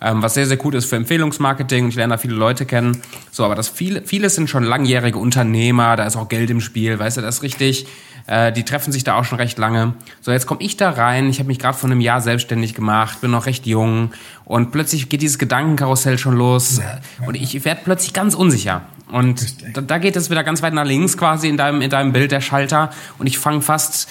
ähm, 0.00 0.22
was 0.22 0.34
sehr, 0.34 0.46
sehr 0.46 0.56
gut 0.56 0.74
ist 0.74 0.86
für 0.86 0.96
Empfehlungsmarketing. 0.96 1.88
Ich 1.88 1.94
lerne 1.94 2.14
da 2.14 2.18
viele 2.18 2.34
Leute 2.34 2.66
kennen. 2.66 3.00
So, 3.30 3.44
aber 3.44 3.54
das 3.54 3.68
viele, 3.68 4.02
viele 4.02 4.30
sind 4.30 4.48
schon 4.48 4.64
langjährige 4.64 5.18
Unternehmer, 5.18 5.96
da 5.96 6.04
ist 6.04 6.16
auch 6.16 6.28
Geld 6.28 6.50
im 6.50 6.60
Spiel, 6.60 6.98
weißt 6.98 7.18
du, 7.18 7.20
das 7.20 7.36
ist 7.36 7.42
richtig. 7.42 7.86
Äh, 8.26 8.52
die 8.52 8.64
treffen 8.64 8.92
sich 8.92 9.04
da 9.04 9.18
auch 9.18 9.24
schon 9.24 9.38
recht 9.38 9.58
lange. 9.58 9.94
So, 10.20 10.30
jetzt 10.30 10.46
komme 10.46 10.62
ich 10.62 10.76
da 10.76 10.90
rein. 10.90 11.28
Ich 11.28 11.38
habe 11.38 11.48
mich 11.48 11.58
gerade 11.58 11.76
vor 11.76 11.90
einem 11.90 12.00
Jahr 12.00 12.20
selbstständig 12.20 12.74
gemacht, 12.74 13.20
bin 13.20 13.30
noch 13.30 13.46
recht 13.46 13.66
jung 13.66 14.12
und 14.44 14.72
plötzlich 14.72 15.08
geht 15.08 15.22
dieses 15.22 15.38
Gedankenkarussell 15.38 16.18
schon 16.18 16.36
los 16.36 16.78
ja, 16.78 17.00
ja. 17.20 17.26
und 17.26 17.34
ich 17.34 17.64
werde 17.64 17.80
plötzlich 17.84 18.12
ganz 18.12 18.34
unsicher. 18.34 18.82
Und 19.10 19.76
da, 19.76 19.80
da 19.80 19.98
geht 19.98 20.16
es 20.16 20.30
wieder 20.30 20.44
ganz 20.44 20.62
weit 20.62 20.74
nach 20.74 20.84
links 20.84 21.16
quasi 21.16 21.48
in 21.48 21.56
deinem, 21.56 21.82
in 21.82 21.90
deinem 21.90 22.12
Bild 22.12 22.30
der 22.30 22.40
Schalter 22.40 22.90
und 23.18 23.26
ich 23.26 23.38
fange 23.38 23.60
fast 23.60 24.08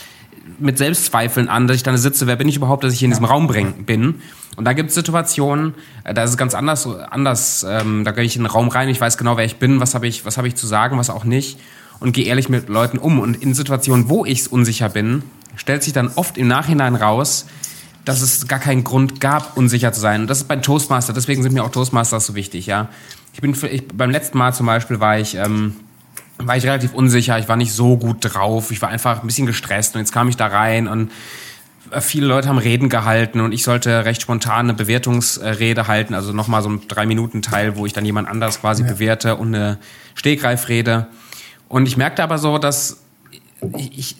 mit 0.57 0.77
Selbstzweifeln 0.77 1.47
an, 1.47 1.67
dass 1.67 1.77
ich 1.77 1.83
dann 1.83 1.97
sitze, 1.97 2.27
wer 2.27 2.35
bin 2.35 2.49
ich 2.49 2.57
überhaupt, 2.57 2.83
dass 2.83 2.93
ich 2.93 2.99
hier 2.99 3.05
in 3.05 3.11
diesem 3.11 3.25
Raum 3.25 3.47
bring, 3.47 3.85
bin. 3.85 4.21
Und 4.59 4.65
da 4.65 4.73
gibt 4.73 4.89
es 4.89 4.95
Situationen, 4.95 5.73
äh, 6.03 6.13
da 6.13 6.25
ist 6.25 6.31
es 6.31 6.37
ganz 6.37 6.53
anders, 6.53 6.85
anders. 6.85 7.65
Ähm, 7.65 8.03
da 8.03 8.11
gehe 8.11 8.25
ich 8.25 8.35
in 8.35 8.41
den 8.41 8.51
Raum 8.51 8.67
rein, 8.67 8.89
ich 8.89 8.99
weiß 8.99 9.17
genau, 9.17 9.37
wer 9.37 9.45
ich 9.45 9.55
bin, 9.55 9.79
was 9.79 9.95
habe 9.95 10.05
ich, 10.05 10.25
was 10.25 10.35
habe 10.35 10.49
ich 10.49 10.55
zu 10.57 10.67
sagen, 10.67 10.97
was 10.97 11.09
auch 11.09 11.23
nicht 11.23 11.57
und 12.01 12.11
gehe 12.11 12.25
ehrlich 12.25 12.49
mit 12.49 12.67
Leuten 12.67 12.97
um. 12.97 13.21
Und 13.21 13.41
in 13.41 13.53
Situationen, 13.53 14.09
wo 14.09 14.25
ich 14.25 14.51
unsicher 14.51 14.89
bin, 14.89 15.23
stellt 15.55 15.81
sich 15.83 15.93
dann 15.93 16.11
oft 16.13 16.37
im 16.37 16.49
Nachhinein 16.49 16.95
raus, 16.95 17.45
dass 18.03 18.21
es 18.21 18.49
gar 18.49 18.59
keinen 18.59 18.83
Grund 18.83 19.21
gab, 19.21 19.55
unsicher 19.55 19.93
zu 19.93 20.01
sein. 20.01 20.23
Und 20.23 20.29
das 20.29 20.39
ist 20.39 20.49
beim 20.49 20.61
Toastmaster. 20.61 21.13
Deswegen 21.13 21.41
sind 21.41 21.53
mir 21.53 21.63
auch 21.63 21.71
Toastmasters 21.71 22.25
so 22.25 22.35
wichtig. 22.35 22.65
Ja, 22.65 22.89
ich 23.31 23.39
bin 23.39 23.55
ich, 23.71 23.87
beim 23.87 24.11
letzten 24.11 24.37
Mal 24.37 24.53
zum 24.53 24.65
Beispiel 24.65 24.99
war 24.99 25.17
ich 25.17 25.35
ähm, 25.35 25.77
war 26.37 26.57
ich 26.57 26.65
relativ 26.65 26.93
unsicher. 26.93 27.39
Ich 27.39 27.47
war 27.47 27.55
nicht 27.55 27.71
so 27.71 27.95
gut 27.95 28.17
drauf. 28.19 28.71
Ich 28.71 28.81
war 28.81 28.89
einfach 28.89 29.21
ein 29.21 29.27
bisschen 29.27 29.45
gestresst 29.45 29.95
und 29.95 30.01
jetzt 30.01 30.11
kam 30.11 30.27
ich 30.27 30.35
da 30.35 30.47
rein 30.47 30.89
und 30.89 31.11
viele 31.99 32.27
Leute 32.27 32.49
haben 32.49 32.57
Reden 32.57 32.89
gehalten 32.89 33.39
und 33.39 33.51
ich 33.51 33.63
sollte 33.63 34.05
recht 34.05 34.21
spontan 34.21 34.67
eine 34.67 34.73
Bewertungsrede 34.73 35.87
halten, 35.87 36.13
also 36.13 36.33
nochmal 36.33 36.61
so 36.61 36.69
ein 36.69 36.87
Drei-Minuten-Teil, 36.87 37.75
wo 37.75 37.85
ich 37.85 37.93
dann 37.93 38.05
jemand 38.05 38.27
anders 38.27 38.61
quasi 38.61 38.83
ja. 38.83 38.89
bewerte 38.89 39.35
und 39.35 39.53
eine 39.53 39.77
Stegreifrede. 40.15 41.07
Und 41.67 41.87
ich 41.87 41.97
merkte 41.97 42.23
aber 42.23 42.37
so, 42.37 42.57
dass 42.57 43.01
ich, 43.77 44.15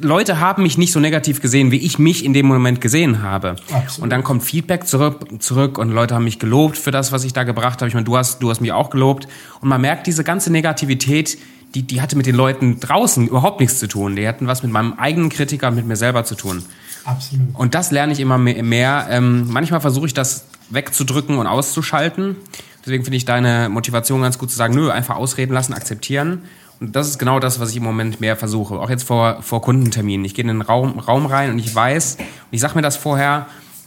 Leute 0.00 0.40
haben 0.40 0.62
mich 0.62 0.76
nicht 0.76 0.92
so 0.92 1.00
negativ 1.00 1.40
gesehen, 1.40 1.70
wie 1.70 1.78
ich 1.78 1.98
mich 1.98 2.24
in 2.24 2.34
dem 2.34 2.46
Moment 2.46 2.80
gesehen 2.80 3.22
habe. 3.22 3.56
Absolut. 3.72 4.02
Und 4.04 4.10
dann 4.10 4.22
kommt 4.22 4.42
Feedback 4.42 4.86
zurück, 4.86 5.26
zurück 5.38 5.78
und 5.78 5.90
Leute 5.90 6.14
haben 6.14 6.24
mich 6.24 6.38
gelobt 6.38 6.76
für 6.76 6.90
das, 6.90 7.10
was 7.10 7.24
ich 7.24 7.32
da 7.32 7.44
gebracht 7.44 7.80
habe. 7.80 7.88
Ich 7.88 7.94
meine, 7.94 8.04
du 8.04 8.16
hast, 8.16 8.42
du 8.42 8.50
hast 8.50 8.60
mich 8.60 8.72
auch 8.72 8.90
gelobt. 8.90 9.26
Und 9.60 9.68
man 9.68 9.80
merkt 9.80 10.06
diese 10.06 10.22
ganze 10.22 10.52
Negativität, 10.52 11.38
die, 11.74 11.82
die 11.82 12.00
hatte 12.00 12.16
mit 12.16 12.26
den 12.26 12.36
Leuten 12.36 12.78
draußen 12.78 13.26
überhaupt 13.26 13.60
nichts 13.60 13.78
zu 13.78 13.88
tun. 13.88 14.16
Die 14.16 14.28
hatten 14.28 14.46
was 14.46 14.62
mit 14.62 14.70
meinem 14.70 14.92
eigenen 14.94 15.30
Kritiker, 15.30 15.70
mit 15.70 15.86
mir 15.86 15.96
selber 15.96 16.24
zu 16.24 16.34
tun. 16.34 16.62
Absolut. 17.04 17.54
Und 17.54 17.74
das 17.74 17.90
lerne 17.90 18.12
ich 18.12 18.20
immer 18.20 18.38
mehr. 18.38 19.06
Ähm, 19.10 19.46
manchmal 19.50 19.80
versuche 19.80 20.06
ich 20.06 20.14
das 20.14 20.46
wegzudrücken 20.70 21.38
und 21.38 21.46
auszuschalten. 21.46 22.36
Deswegen 22.84 23.04
finde 23.04 23.16
ich 23.16 23.24
deine 23.24 23.68
Motivation 23.68 24.22
ganz 24.22 24.38
gut 24.38 24.50
zu 24.50 24.56
sagen, 24.56 24.74
nö, 24.74 24.90
einfach 24.90 25.16
ausreden 25.16 25.52
lassen, 25.52 25.72
akzeptieren. 25.72 26.42
Und 26.80 26.96
das 26.96 27.08
ist 27.08 27.18
genau 27.18 27.40
das, 27.40 27.60
was 27.60 27.70
ich 27.70 27.76
im 27.76 27.82
Moment 27.82 28.20
mehr 28.20 28.36
versuche. 28.36 28.78
Auch 28.78 28.90
jetzt 28.90 29.04
vor, 29.04 29.42
vor 29.42 29.62
Kundenterminen. 29.62 30.24
Ich 30.24 30.34
gehe 30.34 30.42
in 30.42 30.48
den 30.48 30.62
Raum, 30.62 30.98
Raum 30.98 31.26
rein 31.26 31.50
und 31.50 31.58
ich 31.58 31.74
weiß, 31.74 32.16
und 32.18 32.26
ich 32.50 32.60
sage 32.60 32.74
mir 32.74 32.82
das 32.82 32.96
vorher, 32.96 33.46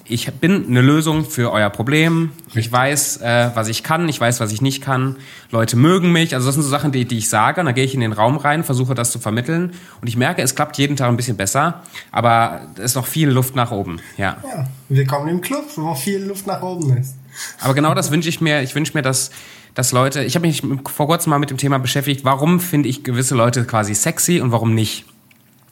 ich 0.09 0.31
bin 0.31 0.67
eine 0.67 0.81
Lösung 0.81 1.25
für 1.25 1.51
euer 1.51 1.69
Problem. 1.69 2.31
Ich 2.53 2.71
weiß, 2.71 3.17
äh, 3.17 3.51
was 3.53 3.67
ich 3.67 3.83
kann, 3.83 4.07
ich 4.07 4.19
weiß, 4.19 4.39
was 4.39 4.51
ich 4.51 4.61
nicht 4.61 4.81
kann. 4.81 5.17
Leute 5.51 5.75
mögen 5.75 6.11
mich. 6.11 6.33
Also 6.33 6.47
das 6.47 6.55
sind 6.55 6.63
so 6.63 6.69
Sachen, 6.69 6.91
die, 6.91 7.05
die 7.05 7.17
ich 7.17 7.29
sage. 7.29 7.59
Und 7.59 7.65
dann 7.65 7.75
gehe 7.75 7.83
ich 7.83 7.93
in 7.93 7.99
den 7.99 8.13
Raum 8.13 8.37
rein, 8.37 8.63
versuche 8.63 8.95
das 8.95 9.11
zu 9.11 9.19
vermitteln. 9.19 9.73
Und 10.01 10.07
ich 10.07 10.15
merke, 10.15 10.41
es 10.41 10.55
klappt 10.55 10.77
jeden 10.77 10.95
Tag 10.95 11.09
ein 11.09 11.17
bisschen 11.17 11.35
besser. 11.35 11.83
Aber 12.11 12.61
es 12.75 12.85
ist 12.85 12.95
noch 12.95 13.05
viel 13.05 13.29
Luft 13.29 13.55
nach 13.55 13.71
oben. 13.71 13.99
Ja. 14.17 14.37
ja 14.43 14.67
willkommen 14.87 15.27
im 15.27 15.41
Club, 15.41 15.65
wo 15.75 15.93
viel 15.93 16.23
Luft 16.23 16.47
nach 16.47 16.61
oben 16.61 16.97
ist. 16.97 17.15
Aber 17.59 17.73
genau 17.73 17.93
das 17.93 18.09
wünsche 18.11 18.29
ich 18.29 18.39
mir. 18.39 18.61
Ich 18.61 18.75
wünsche 18.75 18.93
mir, 18.93 19.01
dass, 19.01 19.31
dass 19.73 19.91
Leute, 19.91 20.23
ich 20.23 20.35
habe 20.35 20.47
mich 20.47 20.63
vor 20.85 21.07
kurzem 21.07 21.31
mal 21.31 21.39
mit 21.39 21.49
dem 21.49 21.57
Thema 21.57 21.79
beschäftigt, 21.79 22.23
warum 22.23 22.59
finde 22.59 22.87
ich 22.87 23.03
gewisse 23.03 23.35
Leute 23.35 23.65
quasi 23.65 23.93
sexy 23.93 24.39
und 24.39 24.51
warum 24.51 24.73
nicht? 24.73 25.05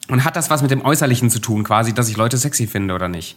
Und 0.08 0.24
hat 0.24 0.36
das 0.36 0.50
was 0.50 0.62
mit 0.62 0.70
dem 0.70 0.84
Äußerlichen 0.84 1.30
zu 1.30 1.40
tun, 1.40 1.64
quasi, 1.64 1.92
dass 1.92 2.08
ich 2.08 2.16
Leute 2.16 2.36
sexy 2.36 2.66
finde 2.66 2.94
oder 2.94 3.08
nicht? 3.08 3.36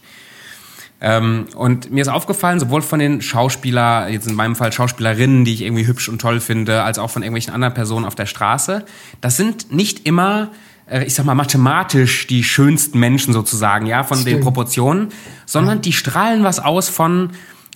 Ähm, 1.00 1.46
und 1.54 1.90
mir 1.90 2.02
ist 2.02 2.08
aufgefallen, 2.08 2.60
sowohl 2.60 2.82
von 2.82 2.98
den 2.98 3.22
Schauspieler, 3.22 4.08
jetzt 4.08 4.28
in 4.28 4.34
meinem 4.34 4.54
Fall 4.54 4.72
Schauspielerinnen, 4.72 5.44
die 5.44 5.54
ich 5.54 5.62
irgendwie 5.62 5.86
hübsch 5.86 6.08
und 6.08 6.20
toll 6.20 6.40
finde, 6.40 6.82
als 6.82 6.98
auch 6.98 7.10
von 7.10 7.22
irgendwelchen 7.22 7.54
anderen 7.54 7.72
Personen 7.72 8.04
auf 8.04 8.14
der 8.14 8.26
Straße, 8.26 8.84
das 9.20 9.36
sind 9.36 9.72
nicht 9.72 10.06
immer 10.06 10.50
äh, 10.90 11.04
ich 11.04 11.14
sag 11.14 11.24
mal, 11.24 11.34
mathematisch 11.34 12.26
die 12.26 12.44
schönsten 12.44 12.98
Menschen 12.98 13.32
sozusagen, 13.32 13.86
ja, 13.86 14.02
von 14.02 14.18
Stimmt. 14.18 14.36
den 14.36 14.42
Proportionen, 14.42 15.08
sondern 15.46 15.78
ja. 15.78 15.82
die 15.82 15.92
strahlen 15.92 16.44
was 16.44 16.58
aus 16.58 16.88
von, 16.88 17.30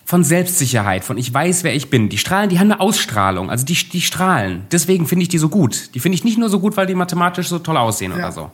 von 0.05 0.25
Selbstsicherheit, 0.25 1.05
von 1.05 1.17
ich 1.17 1.33
weiß, 1.33 1.65
wer 1.65 1.75
ich 1.75 1.89
bin. 1.89 2.09
Die 2.09 2.19
strahlen, 2.19 2.51
die 2.51 2.59
haben 2.59 2.71
eine 2.71 2.81
Ausstrahlung, 2.81 3.51
also 3.51 3.65
die, 3.65 3.75
die 3.75 4.01
strahlen. 4.01 4.67
Deswegen 4.71 5.07
finde 5.07 5.23
ich 5.23 5.29
die 5.29 5.39
so 5.39 5.49
gut. 5.49 5.95
Die 5.95 6.01
finde 6.01 6.17
ich 6.17 6.25
nicht 6.25 6.39
nur 6.39 6.49
so 6.49 6.61
gut, 6.61 6.77
weil 6.77 6.87
die 6.87 6.95
mathematisch 6.95 7.49
so 7.49 7.59
toll 7.59 7.77
aussehen 7.77 8.13
ja. 8.13 8.19
oder 8.19 8.33
so. 8.33 8.51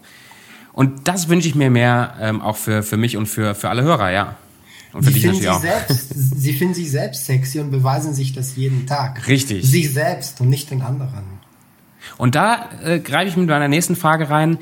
Und 0.73 1.09
das 1.09 1.29
wünsche 1.29 1.49
ich 1.49 1.57
mir 1.57 1.71
mehr 1.71 2.15
ähm, 2.21 2.41
auch 2.41 2.57
für, 2.57 2.83
für 2.85 2.97
mich 2.97 3.17
und 3.17 3.27
für, 3.27 3.55
für 3.57 3.69
alle 3.69 3.83
Hörer, 3.83 4.11
ja. 4.11 4.37
Und 4.93 5.05
für 5.05 5.13
sie, 5.13 5.21
finden 5.21 5.41
sich 5.41 5.53
selbst, 5.53 6.07
sie 6.37 6.53
finden 6.53 6.75
sich 6.75 6.91
selbst 6.91 7.27
sexy 7.27 7.61
und 7.61 7.71
beweisen 7.71 8.15
sich 8.15 8.33
das 8.33 8.57
jeden 8.57 8.87
Tag. 8.87 9.27
Richtig. 9.29 9.65
Sich 9.65 9.93
selbst 9.93 10.41
und 10.41 10.49
nicht 10.49 10.71
den 10.71 10.83
anderen. 10.83 11.25
Und 12.17 12.35
da 12.35 12.71
äh, 12.83 12.99
greife 12.99 13.29
ich 13.29 13.37
mit 13.37 13.49
meiner 13.49 13.69
nächsten 13.69 13.95
Frage 13.95 14.31
rein. 14.31 14.59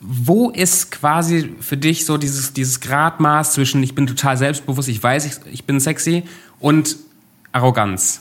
Wo 0.00 0.50
ist 0.50 0.90
quasi 0.90 1.54
für 1.60 1.76
dich 1.76 2.06
so 2.06 2.18
dieses, 2.18 2.52
dieses 2.52 2.80
Gradmaß 2.80 3.52
zwischen 3.52 3.82
ich 3.82 3.94
bin 3.94 4.06
total 4.06 4.36
selbstbewusst, 4.36 4.88
ich 4.88 5.02
weiß, 5.02 5.26
ich, 5.26 5.52
ich 5.52 5.64
bin 5.64 5.78
sexy 5.78 6.24
und 6.58 6.96
Arroganz? 7.52 8.20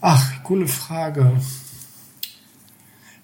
Ach, 0.00 0.42
coole 0.42 0.66
Frage. 0.66 1.40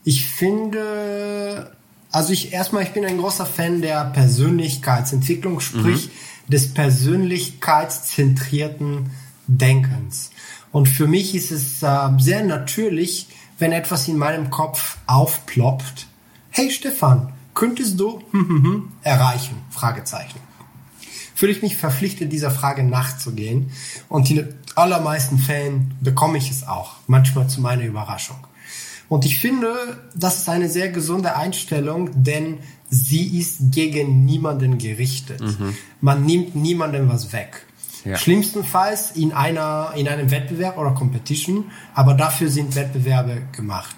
Ich 0.05 0.27
finde, 0.27 1.77
also 2.11 2.33
ich 2.33 2.53
erstmal, 2.53 2.85
ich 2.85 2.91
bin 2.91 3.05
ein 3.05 3.19
großer 3.19 3.47
Fan 3.47 3.83
der 3.83 4.05
Persönlichkeitsentwicklung, 4.07 5.61
sprich, 5.61 6.07
mhm 6.07 6.32
des 6.49 6.75
persönlichkeitszentrierten 6.75 9.11
Denkens. 9.47 10.31
Und 10.71 10.89
für 10.89 11.07
mich 11.07 11.35
ist 11.35 11.51
es 11.51 11.83
äh, 11.83 12.09
sehr 12.19 12.45
natürlich, 12.45 13.29
wenn 13.59 13.73
etwas 13.73 14.09
in 14.09 14.17
meinem 14.17 14.49
Kopf 14.51 14.97
aufploppt. 15.07 16.07
Hey 16.51 16.71
Stefan, 16.71 17.33
könntest 17.55 18.01
du 18.01 18.23
erreichen? 19.03 19.57
Fragezeichen. 19.71 20.41
fühle 21.35 21.53
ich 21.53 21.63
mich 21.63 21.77
verpflichtet, 21.77 22.33
dieser 22.33 22.51
Frage 22.51 22.83
nachzugehen. 22.83 23.71
Und 24.09 24.31
in 24.31 24.37
den 24.37 24.55
allermeisten 24.75 25.39
Fällen 25.39 25.95
bekomme 26.01 26.39
ich 26.39 26.51
es 26.51 26.67
auch, 26.67 26.95
manchmal 27.07 27.49
zu 27.49 27.61
meiner 27.61 27.85
Überraschung. 27.85 28.39
Und 29.09 29.27
ich 29.27 29.39
finde, 29.39 29.75
das 30.15 30.39
ist 30.39 30.49
eine 30.49 30.71
sehr 30.71 30.89
gesunde 30.89 31.37
Einstellung, 31.37 32.11
denn 32.15 32.59
sie 32.93 33.39
ist 33.39 33.73
gegen 33.73 34.27
niemanden 34.27 34.77
gerichtet. 34.77 35.41
Mhm. 35.41 35.75
Man 36.03 36.27
nimmt 36.27 36.55
niemandem 36.55 37.09
was 37.09 37.33
weg. 37.33 37.67
Ja. 38.05 38.17
Schlimmstenfalls 38.17 39.13
in 39.13 39.33
einer, 39.33 39.95
in 39.97 40.09
einem 40.09 40.31
Wettbewerb 40.31 40.77
oder 40.77 40.91
Competition, 40.91 41.71
aber 41.95 42.15
dafür 42.15 42.51
sind 42.51 42.75
Wettbewerbe 42.75 43.43
gemacht. 43.53 43.97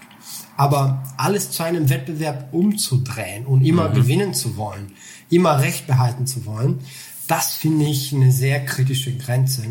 Aber 0.57 1.03
alles 1.17 1.51
zu 1.51 1.65
einem 1.65 1.91
Wettbewerb 1.91 2.51
umzudrehen 2.53 3.47
und 3.47 3.65
immer 3.65 3.89
mhm. 3.89 3.95
gewinnen 3.95 4.35
zu 4.35 4.57
wollen, 4.57 4.93
immer 5.29 5.61
Recht 5.61 5.89
behalten 5.89 6.29
zu 6.29 6.47
wollen, 6.47 6.79
das 7.27 7.55
finde 7.55 7.87
ich 7.87 8.15
eine 8.15 8.31
sehr 8.31 8.65
kritische 8.65 9.17
Grenze. 9.17 9.63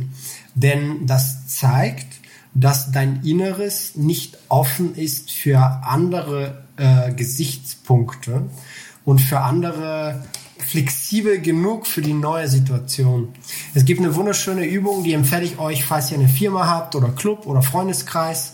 Denn 0.55 1.05
das 1.05 1.47
zeigt, 1.47 2.07
dass 2.53 2.91
dein 2.91 3.23
Inneres 3.23 3.95
nicht 3.95 4.37
offen 4.49 4.95
ist 4.95 5.31
für 5.31 5.59
andere 5.59 6.65
äh, 6.75 7.13
Gesichtspunkte 7.13 8.49
und 9.05 9.19
für 9.19 9.39
andere 9.39 10.23
flexibel 10.59 11.39
genug 11.39 11.87
für 11.87 12.01
die 12.01 12.13
neue 12.13 12.47
Situation. 12.47 13.29
Es 13.73 13.85
gibt 13.85 13.99
eine 13.99 14.15
wunderschöne 14.15 14.65
Übung, 14.65 15.03
die 15.03 15.13
empfehle 15.13 15.43
ich 15.43 15.59
euch, 15.59 15.85
falls 15.85 16.11
ihr 16.11 16.17
eine 16.17 16.29
Firma 16.29 16.67
habt 16.67 16.95
oder 16.95 17.09
Club 17.09 17.45
oder 17.45 17.61
Freundeskreis. 17.61 18.53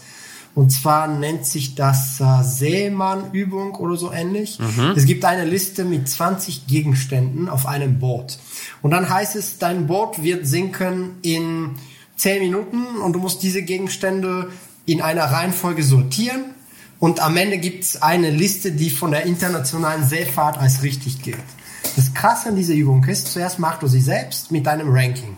Und 0.56 0.72
zwar 0.72 1.08
nennt 1.08 1.46
sich 1.46 1.76
das 1.76 2.20
äh, 2.20 2.44
Seemann-Übung 2.44 3.76
oder 3.76 3.96
so 3.96 4.12
ähnlich. 4.12 4.60
Mhm. 4.60 4.94
Es 4.96 5.06
gibt 5.06 5.24
eine 5.24 5.46
Liste 5.46 5.86
mit 5.86 6.10
20 6.10 6.68
Gegenständen 6.68 7.48
auf 7.48 7.66
einem 7.66 8.00
Boot. 8.00 8.40
Und 8.82 8.92
dann 8.92 9.10
heißt 9.10 9.36
es, 9.36 9.60
dein 9.60 9.88
Boot 9.88 10.24
wird 10.24 10.48
sinken 10.48 11.18
in 11.22 11.76
10 12.18 12.42
Minuten 12.42 12.98
und 12.98 13.14
du 13.14 13.20
musst 13.20 13.44
diese 13.44 13.62
Gegenstände 13.62 14.52
in 14.86 15.02
einer 15.02 15.26
Reihenfolge 15.26 15.84
sortieren. 15.84 16.56
Und 17.00 17.22
am 17.22 17.38
Ende 17.38 17.58
gibt 17.58 17.84
es 17.84 18.02
eine 18.02 18.30
Liste, 18.30 18.72
die 18.74 18.90
von 18.90 19.12
der 19.12 19.26
internationalen 19.26 20.06
Seefahrt 20.08 20.58
als 20.58 20.84
richtig 20.84 21.22
gilt. 21.22 21.38
Das 21.96 22.14
Krasse 22.14 22.50
an 22.50 22.56
dieser 22.56 22.74
Übung 22.74 23.04
ist, 23.06 23.32
zuerst 23.32 23.60
machst 23.60 23.82
du 23.82 23.88
sie 23.88 24.02
selbst 24.02 24.52
mit 24.52 24.66
deinem 24.68 24.90
Ranking. 24.92 25.38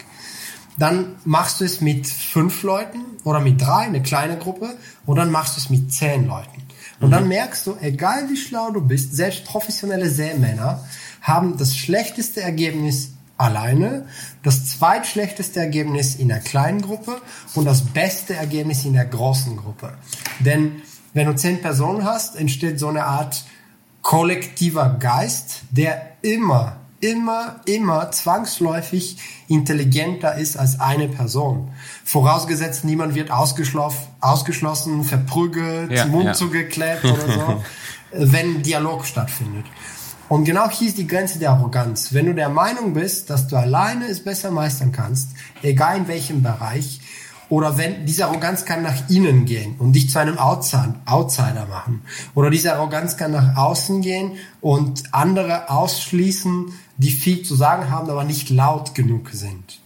Dann 0.78 1.16
machst 1.26 1.62
du 1.62 1.66
es 1.66 1.82
mit 1.82 2.07
fünf 2.07 2.64
Leuten 2.64 2.99
oder 3.24 3.39
mit 3.39 3.62
drei, 3.62 3.82
eine 3.84 4.01
kleine 4.01 4.38
Gruppe, 4.38 4.76
und 5.05 5.18
dann 5.18 5.30
machst 5.30 5.55
du 5.55 5.59
es 5.59 5.70
mit 5.70 5.93
zehn 5.93 6.28
Leuten. 6.28 6.64
Und 6.99 7.09
mhm. 7.09 7.12
dann 7.12 7.28
merkst 7.28 7.68
du, 7.68 7.76
egal 7.82 8.30
wie 8.30 8.38
schlau 8.38 8.72
du 8.72 8.82
bist, 8.82 9.16
selbst 9.16 9.45
professionelle 9.45 10.09
Seemänner 10.09 10.84
haben 11.22 11.57
das 11.57 11.78
schlechteste 11.78 12.41
Ergebnis 12.41 13.12
alleine, 13.38 14.05
das 14.43 14.68
zweitschlechteste 14.68 15.59
Ergebnis 15.59 16.16
in 16.16 16.30
der 16.30 16.39
kleinen 16.39 16.82
Gruppe 16.82 17.22
und 17.55 17.66
das 17.66 17.82
beste 17.82 18.36
Ergebnis 18.36 18.86
in 18.86 18.93
der 18.93 19.05
großen 19.05 19.57
Gruppe. 19.57 19.93
Denn 20.39 20.82
wenn 21.14 21.28
du 21.28 21.36
zehn 21.36 21.62
Personen 21.62 22.05
hast, 22.05 22.36
entsteht 22.36 22.80
so 22.80 22.88
eine 22.88 23.05
Art 23.05 23.43
kollektiver 24.01 24.97
Geist, 24.99 25.64
der 25.72 26.14
immer, 26.22 26.78
immer, 26.99 27.62
immer 27.66 28.12
zwangsläufig 28.12 29.18
intelligenter 29.47 30.36
ist 30.36 30.57
als 30.57 30.80
eine 30.80 31.07
Person. 31.07 31.72
Vorausgesetzt, 32.05 32.86
niemand 32.86 33.16
wird 33.16 33.32
ausgeschlossen, 33.32 35.03
verprügelt, 35.03 35.91
ja, 35.91 36.05
Mund 36.05 36.26
ja. 36.26 36.34
zugeklebt 36.34 37.03
oder 37.05 37.32
so, 37.32 37.64
wenn 38.12 38.62
Dialog 38.62 39.05
stattfindet. 39.05 39.66
Und 40.30 40.45
genau 40.45 40.70
hier 40.70 40.88
ist 40.88 40.97
die 40.97 41.07
Grenze 41.07 41.39
der 41.39 41.49
Arroganz. 41.49 42.14
Wenn 42.14 42.28
du 42.28 42.34
der 42.34 42.47
Meinung 42.47 42.93
bist, 42.93 43.30
dass 43.30 43.47
du 43.47 43.57
alleine 43.57 44.05
es 44.05 44.24
besser 44.24 44.49
meistern 44.49 44.93
kannst, 44.93 45.32
egal 45.62 45.97
in 45.97 46.07
welchem 46.07 46.41
Bereich, 46.41 47.01
oder 47.52 47.78
wenn 47.78 48.06
diese 48.06 48.28
Arroganz 48.28 48.64
kann 48.64 48.82
nach 48.82 49.10
innen 49.10 49.43
gehen 49.43 49.76
und 49.78 49.91
dich 49.91 50.10
zu 50.10 50.20
einem 50.20 50.38
Outsider 50.38 51.68
machen. 51.70 52.02
Oder 52.34 52.49
diese 52.49 52.74
Arroganz 52.74 53.18
kann 53.18 53.34
nach 53.34 53.58
außen 53.58 54.02
gehen 54.02 54.38
und 54.62 55.14
andere 55.14 55.70
ausschließen, 55.70 56.72
die 56.95 57.12
viel 57.12 57.43
zu 57.43 57.56
sagen 57.56 57.89
haben, 57.89 58.10
aber 58.10 58.24
nicht 58.24 58.49
laut 58.49 58.95
genug 58.95 59.32
sind. 59.34 59.82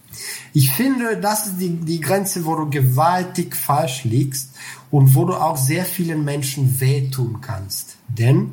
Ich 0.52 0.70
finde, 0.70 1.16
das 1.16 1.48
ist 1.48 1.60
die, 1.60 1.70
die 1.70 2.00
Grenze, 2.00 2.44
wo 2.44 2.54
du 2.54 2.70
gewaltig 2.70 3.56
falsch 3.56 4.04
liegst 4.04 4.50
und 4.92 5.16
wo 5.16 5.24
du 5.24 5.34
auch 5.34 5.56
sehr 5.56 5.84
vielen 5.84 6.24
Menschen 6.24 6.80
wehtun 6.80 7.40
kannst. 7.40 7.96
Denn 8.06 8.52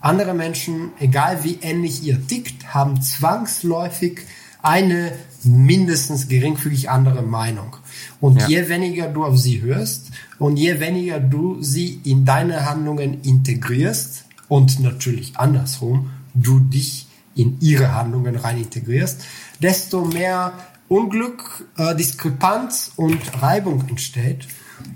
andere 0.00 0.34
Menschen, 0.34 0.90
egal 0.98 1.44
wie 1.44 1.60
ähnlich 1.62 2.02
ihr 2.02 2.26
tickt, 2.26 2.74
haben 2.74 3.00
zwangsläufig 3.00 4.22
eine 4.64 5.12
mindestens 5.44 6.28
geringfügig 6.28 6.90
andere 6.90 7.22
Meinung. 7.22 7.76
Und 8.20 8.40
ja. 8.40 8.48
je 8.48 8.68
weniger 8.68 9.08
du 9.08 9.24
auf 9.24 9.38
sie 9.38 9.60
hörst 9.60 10.10
und 10.38 10.56
je 10.56 10.80
weniger 10.80 11.20
du 11.20 11.62
sie 11.62 12.00
in 12.04 12.24
deine 12.24 12.64
Handlungen 12.64 13.22
integrierst 13.22 14.24
und 14.48 14.80
natürlich 14.80 15.36
andersrum, 15.36 16.10
du 16.34 16.60
dich 16.60 17.06
in 17.34 17.58
ihre 17.60 17.94
Handlungen 17.94 18.36
rein 18.36 18.58
integrierst, 18.58 19.24
desto 19.60 20.04
mehr 20.04 20.52
Unglück, 20.88 21.66
äh, 21.76 21.94
Diskrepanz 21.94 22.92
und 22.96 23.42
Reibung 23.42 23.86
entsteht. 23.88 24.46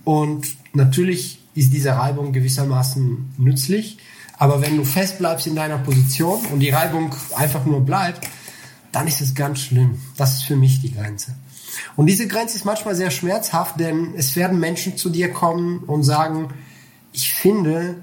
Und 0.04 0.46
natürlich 0.72 1.40
ist 1.54 1.72
diese 1.72 1.90
Reibung 1.90 2.32
gewissermaßen 2.32 3.34
nützlich. 3.38 3.98
Aber 4.38 4.62
wenn 4.62 4.76
du 4.76 4.84
fest 4.84 5.18
bleibst 5.18 5.46
in 5.46 5.56
deiner 5.56 5.78
Position 5.78 6.38
und 6.52 6.60
die 6.60 6.70
Reibung 6.70 7.12
einfach 7.34 7.64
nur 7.64 7.84
bleibt, 7.84 8.28
dann 8.92 9.06
ist 9.06 9.20
es 9.20 9.34
ganz 9.34 9.60
schlimm. 9.60 10.00
Das 10.16 10.34
ist 10.34 10.42
für 10.44 10.56
mich 10.56 10.80
die 10.80 10.92
Grenze. 10.92 11.34
Und 11.96 12.06
diese 12.06 12.26
Grenze 12.26 12.56
ist 12.56 12.64
manchmal 12.64 12.94
sehr 12.94 13.10
schmerzhaft, 13.10 13.78
denn 13.78 14.14
es 14.16 14.36
werden 14.36 14.58
Menschen 14.58 14.96
zu 14.96 15.10
dir 15.10 15.32
kommen 15.32 15.80
und 15.80 16.02
sagen, 16.02 16.48
ich 17.12 17.32
finde, 17.32 17.96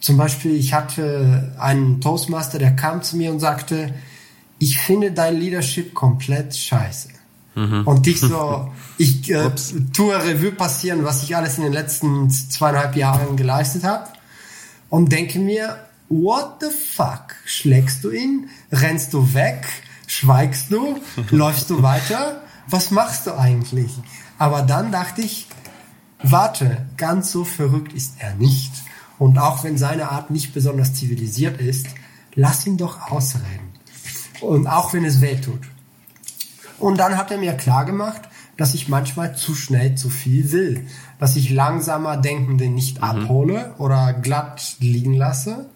zum 0.00 0.16
Beispiel, 0.16 0.54
ich 0.54 0.72
hatte 0.72 1.54
einen 1.58 2.00
Toastmaster, 2.00 2.58
der 2.58 2.76
kam 2.76 3.02
zu 3.02 3.16
mir 3.16 3.30
und 3.30 3.40
sagte, 3.40 3.94
ich 4.58 4.78
finde 4.78 5.12
dein 5.12 5.36
Leadership 5.36 5.94
komplett 5.94 6.56
scheiße. 6.56 7.08
Mhm. 7.54 7.86
Und 7.86 8.06
ich 8.06 8.20
so, 8.20 8.72
ich 8.98 9.30
äh, 9.30 9.50
tue 9.92 10.14
Revue 10.14 10.52
passieren, 10.52 11.04
was 11.04 11.22
ich 11.22 11.36
alles 11.36 11.58
in 11.58 11.64
den 11.64 11.72
letzten 11.72 12.30
zweieinhalb 12.30 12.96
Jahren 12.96 13.36
geleistet 13.36 13.84
habe 13.84 14.08
und 14.90 15.12
denke 15.12 15.38
mir, 15.38 15.76
what 16.08 16.56
the 16.60 16.68
fuck? 16.70 17.34
Schlägst 17.44 18.04
du 18.04 18.10
ihn? 18.10 18.48
Rennst 18.72 19.12
du 19.12 19.34
weg? 19.34 19.66
Schweigst 20.06 20.70
du? 20.70 21.00
Läufst 21.30 21.70
du 21.70 21.82
weiter? 21.82 22.42
Was 22.68 22.90
machst 22.90 23.26
du 23.26 23.36
eigentlich? 23.38 23.92
Aber 24.38 24.62
dann 24.62 24.92
dachte 24.92 25.22
ich, 25.22 25.48
warte, 26.22 26.86
ganz 26.96 27.30
so 27.30 27.44
verrückt 27.44 27.92
ist 27.92 28.14
er 28.18 28.34
nicht. 28.34 28.72
Und 29.18 29.38
auch 29.38 29.64
wenn 29.64 29.78
seine 29.78 30.10
Art 30.10 30.30
nicht 30.30 30.54
besonders 30.54 30.94
zivilisiert 30.94 31.60
ist, 31.60 31.86
lass 32.34 32.66
ihn 32.66 32.76
doch 32.76 33.10
ausreden. 33.10 33.72
Und 34.40 34.66
auch 34.66 34.92
wenn 34.92 35.04
es 35.04 35.20
weh 35.20 35.36
tut. 35.36 35.60
Und 36.78 36.98
dann 36.98 37.16
hat 37.16 37.30
er 37.30 37.38
mir 37.38 37.54
klar 37.54 37.84
gemacht, 37.84 38.22
dass 38.56 38.74
ich 38.74 38.88
manchmal 38.88 39.36
zu 39.36 39.54
schnell 39.54 39.94
zu 39.94 40.10
viel 40.10 40.52
will, 40.52 40.86
dass 41.18 41.36
ich 41.36 41.50
langsamer 41.50 42.16
Denkende 42.16 42.68
nicht 42.68 42.98
mhm. 42.98 43.04
abhole 43.04 43.74
oder 43.78 44.12
glatt 44.12 44.76
liegen 44.80 45.14
lasse 45.14 45.70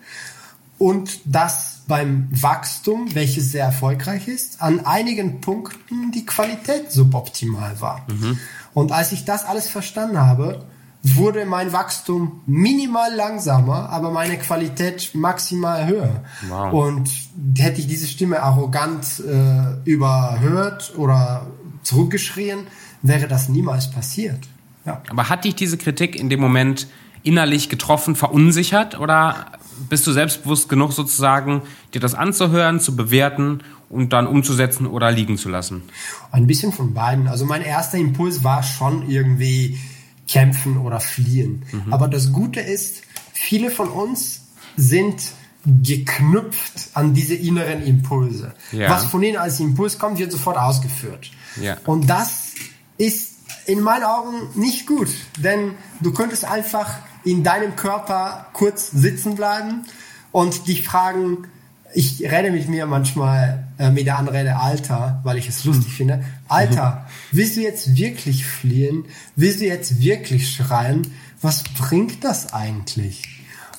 und 0.79 1.21
dass 1.25 1.78
beim 1.89 2.29
Wachstum, 2.31 3.15
welches 3.15 3.51
sehr 3.51 3.65
erfolgreich 3.65 4.29
ist, 4.29 4.63
an 4.63 4.87
einigen 4.87 5.41
Punkten 5.41 6.13
die 6.13 6.25
Qualität 6.27 6.93
suboptimal 6.93 7.81
war. 7.81 8.07
Mhm. 8.09 8.39
Und 8.75 8.93
als 8.93 9.11
ich 9.13 9.25
das 9.25 9.45
alles 9.45 9.69
verstanden 9.69 10.19
habe, 10.19 10.65
wurde 11.03 11.47
mein 11.47 11.73
Wachstum 11.73 12.43
minimal 12.47 13.15
langsamer, 13.15 13.89
aber 13.91 14.11
meine 14.11 14.37
Qualität 14.37 15.11
maximal 15.15 15.87
höher. 15.87 16.23
Wow. 16.49 16.73
Und 16.73 17.11
hätte 17.57 17.81
ich 17.81 17.87
diese 17.87 18.07
Stimme 18.07 18.43
arrogant 18.43 19.21
äh, 19.21 19.89
überhört 19.89 20.93
oder 20.97 21.47
zurückgeschrien, 21.83 22.67
wäre 23.03 23.29
das 23.29 23.49
niemals 23.49 23.91
passiert. 23.91 24.41
Ja. 24.85 25.03
Aber 25.09 25.29
hat 25.29 25.45
dich 25.45 25.55
diese 25.55 25.79
Kritik 25.79 26.17
in 26.17 26.29
dem 26.29 26.41
Moment 26.41 26.89
innerlich 27.23 27.69
getroffen, 27.69 28.17
verunsichert 28.17 28.99
oder 28.99 29.53
bist 29.89 30.07
du 30.07 30.13
selbstbewusst 30.13 30.69
genug 30.69 30.93
sozusagen, 30.93 31.63
dir 31.95 32.01
das 32.01 32.15
anzuhören, 32.15 32.81
zu 32.81 32.97
bewerten 32.97 33.61
und 33.89 34.13
dann 34.13 34.27
umzusetzen 34.27 34.87
oder 34.87 35.11
liegen 35.11 35.39
zu 35.39 35.49
lassen? 35.49 35.83
Ein 36.31 36.47
bisschen 36.47 36.73
von 36.73 36.95
beiden. 36.95 37.29
Also 37.29 37.45
mein 37.45 37.63
erster 37.63 37.99
Impuls 37.99 38.45
war 38.45 38.63
schon 38.63 39.09
irgendwie 39.09 39.79
kämpfen 40.27 40.79
oder 40.79 41.01
fliehen. 41.01 41.65
Mhm. 41.73 41.93
Aber 41.93 42.09
das 42.09 42.33
Gute 42.33 42.61
ist, 42.61 43.03
viele 43.33 43.71
von 43.71 43.89
uns 43.89 44.43
sind 44.77 45.23
geknüpft 45.65 46.91
an 46.95 47.15
diese 47.15 47.35
inneren 47.35 47.83
Impulse. 47.83 48.55
Ja. 48.73 48.91
Was 48.91 49.05
von 49.05 49.23
ihnen 49.23 49.37
als 49.37 49.61
Impuls 49.61 49.99
kommt, 49.99 50.19
wird 50.19 50.33
sofort 50.33 50.57
ausgeführt. 50.57 51.31
Ja. 51.61 51.77
Und 51.85 52.09
das 52.09 52.55
ist 52.97 53.38
in 53.69 53.81
meinen 53.81 54.05
Augen 54.05 54.49
nicht 54.55 54.87
gut, 54.87 55.09
denn 55.37 55.75
du 56.01 56.13
könntest 56.13 56.47
einfach 56.47 56.99
in 57.23 57.45
deinem 57.45 57.77
Körper 57.77 58.47
kurz 58.55 58.91
sitzen 58.91 59.37
bleiben 59.37 59.85
und 60.33 60.67
dich 60.69 60.89
fragen, 60.89 61.47
ich 61.93 62.23
rede 62.23 62.51
mit 62.51 62.69
mir 62.69 62.87
manchmal 62.87 63.69
äh, 63.79 63.91
mit 63.91 64.07
der 64.07 64.19
Anrede 64.19 64.57
Alter, 64.57 65.21
weil 65.23 65.37
ich 65.37 65.49
es 65.49 65.65
lustig 65.65 65.93
finde. 65.93 66.25
Alter, 66.49 67.07
willst 67.31 67.57
du 67.57 67.61
jetzt 67.61 67.95
wirklich 67.95 68.47
fliehen? 68.47 69.05
Willst 69.37 69.61
du 69.61 69.67
jetzt 69.67 70.01
wirklich 70.01 70.51
schreien? 70.51 71.15
Was 71.43 71.63
bringt 71.65 72.25
das 72.25 72.55
eigentlich? 72.55 73.23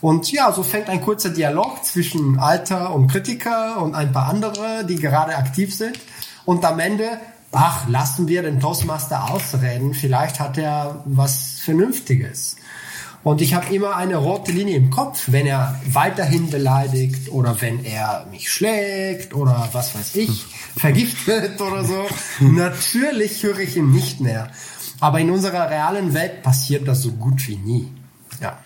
Und 0.01 0.31
ja, 0.31 0.51
so 0.53 0.61
fängt 0.61 0.87
ein 0.89 1.01
kurzer 1.01 1.29
Dialog 1.31 1.83
zwischen 1.83 2.37
Alter 2.37 2.93
und 2.93 3.07
Kritiker 3.07 3.81
und 3.81 3.95
ein 3.95 4.11
paar 4.11 4.27
andere, 4.27 4.85
die 4.85 4.97
gerade 4.97 5.35
aktiv 5.35 5.75
sind. 5.75 5.99
Und 6.45 6.63
am 6.63 6.79
Ende, 6.79 7.19
ach, 7.51 7.87
lassen 7.87 8.27
wir 8.27 8.43
den 8.43 8.59
Toastmaster 8.59 9.29
ausreden. 9.31 9.93
Vielleicht 9.93 10.39
hat 10.39 10.57
er 10.57 11.03
was 11.05 11.59
Vernünftiges. 11.63 12.57
Und 13.21 13.41
ich 13.41 13.53
habe 13.53 13.73
immer 13.73 13.97
eine 13.97 14.15
rote 14.15 14.51
Linie 14.51 14.77
im 14.77 14.89
Kopf, 14.91 15.25
wenn 15.27 15.45
er 15.45 15.79
weiterhin 15.85 16.49
beleidigt 16.49 17.29
oder 17.31 17.59
wenn 17.61 17.83
er 17.83 18.25
mich 18.31 18.51
schlägt 18.51 19.33
oder 19.33 19.67
was 19.73 19.93
weiß 19.93 20.15
ich, 20.15 20.45
vergiftet 20.77 21.59
oder 21.59 21.83
so. 21.83 22.07
Natürlich 22.39 23.43
höre 23.43 23.59
ich 23.59 23.75
ihn 23.75 23.91
nicht 23.91 24.21
mehr. 24.21 24.49
Aber 25.01 25.19
in 25.19 25.29
unserer 25.31 25.69
realen 25.69 26.13
Welt 26.13 26.43
passiert 26.43 26.87
das 26.87 27.01
so 27.01 27.11
gut 27.11 27.45
wie 27.47 27.57
nie. 27.57 27.91
Ja. 28.41 28.57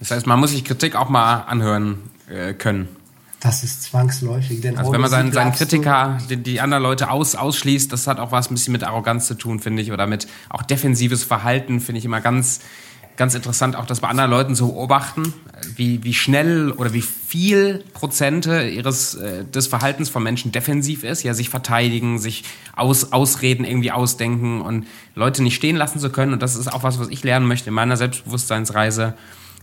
Das 0.00 0.10
heißt, 0.10 0.26
man 0.26 0.38
muss 0.40 0.50
sich 0.50 0.64
Kritik 0.64 0.96
auch 0.96 1.08
mal 1.08 1.42
anhören 1.42 2.10
äh, 2.28 2.54
können. 2.54 2.88
Das 3.40 3.62
ist 3.62 3.84
zwangsläufig. 3.84 4.60
Denn 4.60 4.76
also 4.76 4.92
wenn 4.92 5.00
man 5.00 5.10
seinen, 5.10 5.32
seinen 5.32 5.52
Kritiker, 5.52 6.18
die, 6.28 6.36
die 6.36 6.60
anderen 6.60 6.82
Leute 6.82 7.10
aus, 7.10 7.36
ausschließt, 7.36 7.92
das 7.92 8.06
hat 8.06 8.18
auch 8.18 8.32
was 8.32 8.50
ein 8.50 8.54
bisschen 8.54 8.72
mit 8.72 8.82
Arroganz 8.82 9.26
zu 9.26 9.34
tun, 9.34 9.60
finde 9.60 9.82
ich, 9.82 9.92
oder 9.92 10.06
mit 10.06 10.26
auch 10.48 10.62
defensives 10.62 11.22
Verhalten, 11.22 11.80
finde 11.80 12.00
ich 12.00 12.04
immer 12.04 12.20
ganz, 12.20 12.60
ganz 13.16 13.34
interessant, 13.36 13.76
auch 13.76 13.86
das 13.86 14.00
bei 14.00 14.08
anderen 14.08 14.30
Leuten 14.30 14.56
zu 14.56 14.68
beobachten, 14.68 15.34
wie, 15.76 16.02
wie 16.02 16.14
schnell 16.14 16.72
oder 16.72 16.92
wie 16.92 17.02
viel 17.02 17.84
Prozente 17.92 18.62
ihres, 18.62 19.14
äh, 19.14 19.44
des 19.44 19.68
Verhaltens 19.68 20.08
von 20.08 20.22
Menschen 20.24 20.50
defensiv 20.50 21.04
ist, 21.04 21.22
ja, 21.22 21.32
sich 21.32 21.48
verteidigen, 21.48 22.18
sich 22.18 22.42
aus, 22.74 23.12
Ausreden 23.12 23.64
irgendwie 23.64 23.92
ausdenken 23.92 24.60
und 24.60 24.86
Leute 25.14 25.44
nicht 25.44 25.54
stehen 25.54 25.76
lassen 25.76 26.00
zu 26.00 26.10
können. 26.10 26.32
Und 26.32 26.42
das 26.42 26.56
ist 26.56 26.72
auch 26.72 26.82
was, 26.82 26.98
was 26.98 27.08
ich 27.08 27.22
lernen 27.22 27.46
möchte 27.46 27.68
in 27.68 27.74
meiner 27.74 27.96
Selbstbewusstseinsreise 27.96 29.14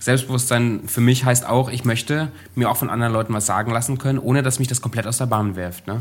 Selbstbewusstsein 0.06 0.82
für 0.86 1.02
mich 1.02 1.26
heißt 1.26 1.48
auch, 1.48 1.68
ich 1.68 1.84
möchte 1.84 2.32
mir 2.54 2.70
auch 2.70 2.78
von 2.78 2.92
anderen 2.92 3.12
Leuten 3.12 3.34
was 3.34 3.48
sagen 3.48 3.72
lassen 3.72 3.98
können, 3.98 4.20
ohne 4.20 4.44
dass 4.44 4.60
mich 4.60 4.68
das 4.68 4.80
komplett 4.80 5.08
aus 5.08 5.18
der 5.18 5.26
Bahn 5.26 5.56
wirft. 5.56 5.88
Ne? 5.88 6.00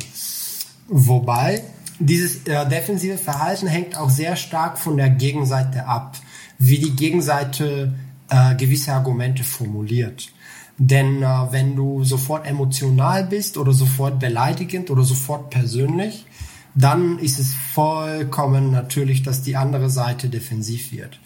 Wobei 0.89 1.63
dieses 1.99 2.47
äh, 2.47 2.69
defensive 2.69 3.17
Verhalten 3.17 3.67
hängt 3.67 3.97
auch 3.97 4.11
sehr 4.11 4.37
stark 4.37 4.79
von 4.79 4.99
der 4.99 5.09
Gegenseite 5.09 5.87
ab, 5.87 6.19
wie 6.59 6.79
die 6.79 6.91
Gegenseite 6.91 7.95
äh, 8.29 8.55
gewisse 8.57 8.93
Argumente 8.93 9.43
formuliert. 9.43 10.31
Denn 10.77 11.23
äh, 11.23 11.27
wenn 11.51 11.75
du 11.75 12.05
sofort 12.05 12.47
emotional 12.47 13.25
bist 13.25 13.57
oder 13.57 13.73
sofort 13.73 14.21
beleidigend 14.21 14.91
oder 14.91 15.05
sofort 15.05 15.49
persönlich, 15.49 16.27
dann 16.75 17.19
ist 17.21 17.39
es 17.39 17.55
vollkommen 17.73 18.71
natürlich, 18.71 19.23
dass 19.23 19.41
die 19.41 19.57
andere 19.57 19.89
Seite 19.89 20.29
defensiv 20.29 20.93
wird. 20.93 21.21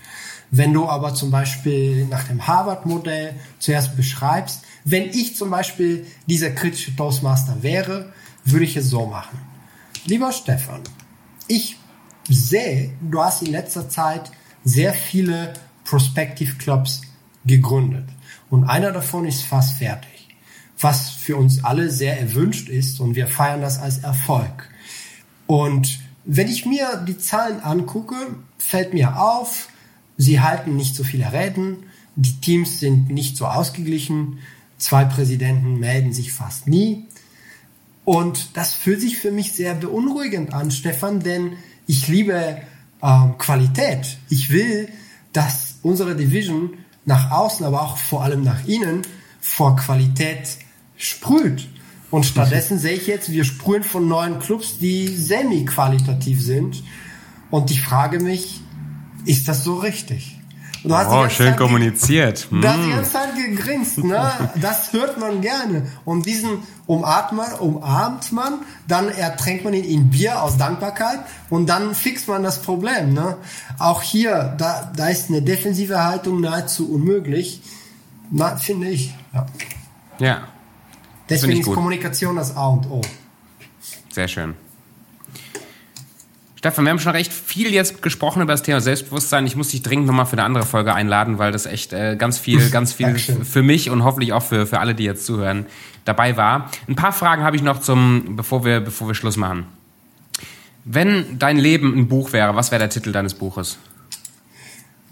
Wenn 0.50 0.72
du 0.72 0.88
aber 0.88 1.14
zum 1.14 1.30
Beispiel 1.30 2.06
nach 2.06 2.24
dem 2.24 2.46
Harvard-Modell 2.46 3.34
zuerst 3.58 3.96
beschreibst, 3.96 4.62
wenn 4.84 5.10
ich 5.10 5.36
zum 5.36 5.50
Beispiel 5.50 6.06
dieser 6.26 6.50
kritische 6.50 6.96
Toastmaster 6.96 7.62
wäre, 7.62 8.12
würde 8.44 8.64
ich 8.64 8.76
es 8.76 8.88
so 8.88 9.06
machen. 9.06 9.38
Lieber 10.06 10.32
Stefan, 10.32 10.80
ich 11.48 11.76
sehe, 12.28 12.92
du 13.00 13.22
hast 13.22 13.42
in 13.42 13.52
letzter 13.52 13.88
Zeit 13.88 14.30
sehr 14.64 14.94
viele 14.94 15.52
Prospective 15.84 16.56
Clubs 16.56 17.02
gegründet. 17.44 18.08
Und 18.50 18.64
einer 18.64 18.92
davon 18.92 19.26
ist 19.26 19.42
fast 19.42 19.78
fertig. 19.78 20.28
Was 20.80 21.10
für 21.10 21.36
uns 21.36 21.64
alle 21.64 21.90
sehr 21.90 22.20
erwünscht 22.20 22.68
ist 22.68 23.00
und 23.00 23.16
wir 23.16 23.26
feiern 23.26 23.60
das 23.60 23.78
als 23.78 23.98
Erfolg. 23.98 24.70
Und 25.46 26.00
wenn 26.24 26.48
ich 26.48 26.66
mir 26.66 27.02
die 27.06 27.18
Zahlen 27.18 27.60
angucke, 27.60 28.14
fällt 28.58 28.94
mir 28.94 29.20
auf, 29.20 29.68
Sie 30.18 30.40
halten 30.40 30.76
nicht 30.76 30.94
so 30.94 31.04
viele 31.04 31.32
Reden, 31.32 31.78
die 32.16 32.40
Teams 32.40 32.80
sind 32.80 33.08
nicht 33.08 33.36
so 33.36 33.46
ausgeglichen, 33.46 34.40
zwei 34.76 35.04
Präsidenten 35.04 35.78
melden 35.78 36.12
sich 36.12 36.32
fast 36.32 36.66
nie. 36.66 37.06
Und 38.04 38.56
das 38.56 38.74
fühlt 38.74 39.00
sich 39.00 39.18
für 39.18 39.30
mich 39.30 39.52
sehr 39.52 39.74
beunruhigend 39.74 40.52
an, 40.52 40.70
Stefan, 40.70 41.20
denn 41.20 41.52
ich 41.86 42.08
liebe 42.08 42.58
ähm, 43.02 43.38
Qualität. 43.38 44.18
Ich 44.28 44.50
will, 44.50 44.88
dass 45.32 45.76
unsere 45.82 46.16
Division 46.16 46.78
nach 47.04 47.30
außen, 47.30 47.64
aber 47.64 47.82
auch 47.82 47.96
vor 47.96 48.24
allem 48.24 48.42
nach 48.42 48.66
innen 48.66 49.02
vor 49.40 49.76
Qualität 49.76 50.58
sprüht. 50.96 51.68
Und 52.10 52.26
stattdessen 52.26 52.78
sehe 52.78 52.94
ich 52.94 53.06
jetzt, 53.06 53.30
wir 53.30 53.44
sprühen 53.44 53.84
von 53.84 54.08
neuen 54.08 54.40
Clubs, 54.40 54.78
die 54.78 55.08
semi-qualitativ 55.08 56.42
sind. 56.42 56.82
Und 57.50 57.70
ich 57.70 57.82
frage 57.82 58.18
mich, 58.20 58.60
ist 59.28 59.46
das 59.46 59.64
so 59.64 59.76
richtig? 59.76 60.34
Du 60.84 60.94
hast 60.94 61.08
oh, 61.08 61.28
schön 61.28 61.48
Zeit 61.48 61.56
kommuniziert. 61.56 62.48
Du 62.50 62.62
hast 62.66 62.84
die 62.84 62.90
ganze 62.90 63.10
Zeit 63.10 63.34
gegrinst, 63.34 63.98
ne? 63.98 64.30
Das 64.60 64.92
hört 64.92 65.18
man 65.18 65.40
gerne. 65.40 65.86
Und 66.04 66.24
diesen 66.26 66.62
umarmt 66.86 67.60
umarmt 67.60 68.32
man, 68.32 68.60
dann 68.86 69.08
ertränkt 69.08 69.64
man 69.64 69.74
ihn 69.74 69.84
in 69.84 70.10
Bier 70.10 70.40
aus 70.42 70.56
Dankbarkeit 70.56 71.18
und 71.50 71.66
dann 71.66 71.94
fixt 71.94 72.28
man 72.28 72.42
das 72.42 72.62
Problem, 72.62 73.12
ne? 73.12 73.36
Auch 73.78 74.02
hier, 74.02 74.54
da, 74.56 74.92
da 74.96 75.08
ist 75.08 75.30
eine 75.30 75.42
defensive 75.42 76.02
Haltung 76.02 76.40
nahezu 76.40 76.90
unmöglich, 76.92 77.60
na, 78.30 78.56
finde 78.56 78.88
ich. 78.88 79.14
Ja. 79.34 79.46
ja. 80.18 80.48
Deswegen 81.28 81.60
ist 81.60 81.66
Kommunikation 81.66 82.36
das 82.36 82.56
A 82.56 82.68
und 82.68 82.88
O. 82.90 83.02
Sehr 84.10 84.28
schön. 84.28 84.54
Stefan, 86.58 86.84
wir 86.84 86.90
haben 86.90 86.98
schon 86.98 87.12
recht 87.12 87.32
viel 87.32 87.72
jetzt 87.72 88.02
gesprochen 88.02 88.42
über 88.42 88.52
das 88.52 88.64
Thema 88.64 88.80
Selbstbewusstsein. 88.80 89.46
Ich 89.46 89.54
muss 89.54 89.68
dich 89.68 89.82
dringend 89.84 90.08
nochmal 90.08 90.26
für 90.26 90.32
eine 90.32 90.42
andere 90.42 90.66
Folge 90.66 90.92
einladen, 90.92 91.38
weil 91.38 91.52
das 91.52 91.66
echt 91.66 91.92
äh, 91.92 92.16
ganz 92.16 92.36
viel, 92.36 92.68
ganz 92.72 92.92
viel 92.92 93.16
für 93.16 93.62
mich 93.62 93.90
und 93.90 94.02
hoffentlich 94.02 94.32
auch 94.32 94.42
für, 94.42 94.66
für 94.66 94.80
alle, 94.80 94.96
die 94.96 95.04
jetzt 95.04 95.24
zuhören, 95.24 95.66
dabei 96.04 96.36
war. 96.36 96.68
Ein 96.88 96.96
paar 96.96 97.12
Fragen 97.12 97.44
habe 97.44 97.54
ich 97.54 97.62
noch 97.62 97.78
zum, 97.80 98.34
bevor 98.34 98.64
wir, 98.64 98.80
bevor 98.80 99.06
wir 99.06 99.14
Schluss 99.14 99.36
machen. 99.36 99.66
Wenn 100.84 101.38
dein 101.38 101.58
Leben 101.58 101.96
ein 101.96 102.08
Buch 102.08 102.32
wäre, 102.32 102.56
was 102.56 102.72
wäre 102.72 102.80
der 102.80 102.90
Titel 102.90 103.12
deines 103.12 103.34
Buches? 103.34 103.78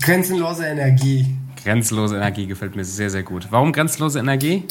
Grenzenlose 0.02 0.66
Energie. 0.66 1.36
Grenzenlose 1.62 2.16
Energie 2.16 2.46
gefällt 2.48 2.74
mir 2.74 2.84
sehr, 2.84 3.10
sehr 3.10 3.22
gut. 3.22 3.46
Warum 3.50 3.72
grenzenlose 3.72 4.18
Energie? 4.18 4.64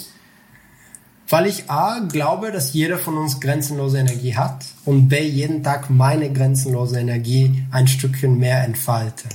Weil 1.28 1.47
ich 1.47 1.69
A, 1.69 1.99
glaube, 1.99 2.51
dass 2.51 2.73
jeder 2.73 2.99
von 2.99 3.17
uns 3.17 3.39
grenzenlose 3.39 3.97
Energie 3.97 4.36
hat 4.36 4.65
und 4.86 5.09
B, 5.09 5.28
jeden 5.28 5.63
Tag 5.63 5.89
meine 5.89 6.32
grenzenlose 6.32 6.99
Energie 6.99 7.63
ein 7.71 7.88
Stückchen 7.88 8.38
mehr 8.38 8.63
entfalte. 8.63 9.28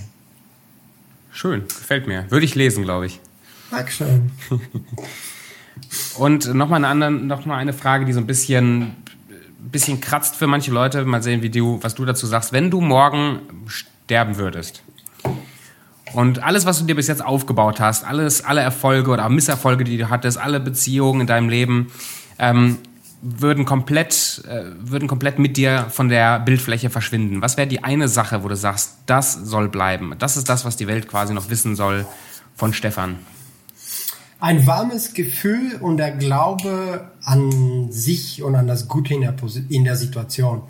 Schön, 1.33 1.67
gefällt 1.67 2.07
mir. 2.07 2.31
Würde 2.31 2.45
ich 2.45 2.55
lesen, 2.55 2.85
glaube 2.85 3.07
ich. 3.07 3.21
Dankeschön. 3.71 4.31
und 6.19 6.55
nochmal 6.55 6.85
eine, 6.85 6.89
andere, 6.89 7.11
noch 7.11 7.45
mal 7.47 7.57
eine 7.57 7.73
Frage, 7.73 8.05
die 8.05 8.13
so 8.13 8.21
ein 8.21 8.27
bisschen, 8.27 8.97
bisschen 9.59 10.01
kratzt 10.01 10.37
für 10.37 10.47
manche 10.47 10.71
Leute. 10.71 11.05
Mal 11.05 11.23
sehen, 11.23 11.43
wie 11.43 11.51
du, 11.51 11.83
was 11.83 11.97
du 11.97 12.05
dazu 12.05 12.27
sagst. 12.27 12.53
Wenn 12.53 12.71
du 12.71 12.81
morgen 12.81 13.41
sterben 13.67 14.37
würdest, 14.37 14.83
und 16.13 16.43
alles, 16.43 16.67
was 16.67 16.79
du 16.79 16.85
dir 16.85 16.95
bis 16.95 17.07
jetzt 17.07 17.25
aufgebaut 17.25 17.81
hast, 17.81 18.05
alles, 18.05 18.45
alle 18.45 18.61
Erfolge 18.61 19.11
oder 19.11 19.29
Misserfolge, 19.29 19.85
die 19.85 19.97
du 19.97 20.11
hattest, 20.11 20.39
alle 20.39 20.61
Beziehungen 20.61 21.23
in 21.23 21.27
deinem 21.27 21.49
Leben, 21.49 21.93
ähm, 22.39 22.79
würden 23.23 23.65
komplett, 23.65 24.43
äh, 24.49 24.65
würden 24.81 25.07
komplett 25.07 25.39
mit 25.39 25.57
dir 25.57 25.87
von 25.91 26.09
der 26.09 26.41
Bildfläche 26.41 26.91
verschwinden. 26.91 27.43
Was 27.43 27.57
wäre 27.57 27.69
die 27.69 27.85
eine 27.85 28.09
Sache, 28.09 28.43
wo 28.43 28.49
du 28.49 28.57
sagst, 28.57 28.95
das 29.07 29.35
soll 29.35 29.69
bleiben? 29.69 30.15
Das 30.19 30.37
ist 30.37 30.49
das, 30.49 30.65
was 30.65 30.77
die 30.77 30.87
Welt 30.87 31.07
quasi 31.07 31.35
noch 31.35 31.51
wissen 31.51 31.77
soll 31.77 32.07
von 32.57 32.73
Stefan. 32.73 33.19
Ein 34.41 34.67
warmes 34.67 35.13
Gefühl 35.13 35.77
und 35.81 35.99
der 35.99 36.13
Glaube 36.13 37.11
an 37.23 37.93
sich 37.93 38.43
und 38.43 38.55
an 38.55 38.67
das 38.67 38.89
Gute 38.89 39.13
in 39.13 39.21
der, 39.21 39.35
in 39.69 39.85
der 39.85 39.97
Situation. 39.97 40.63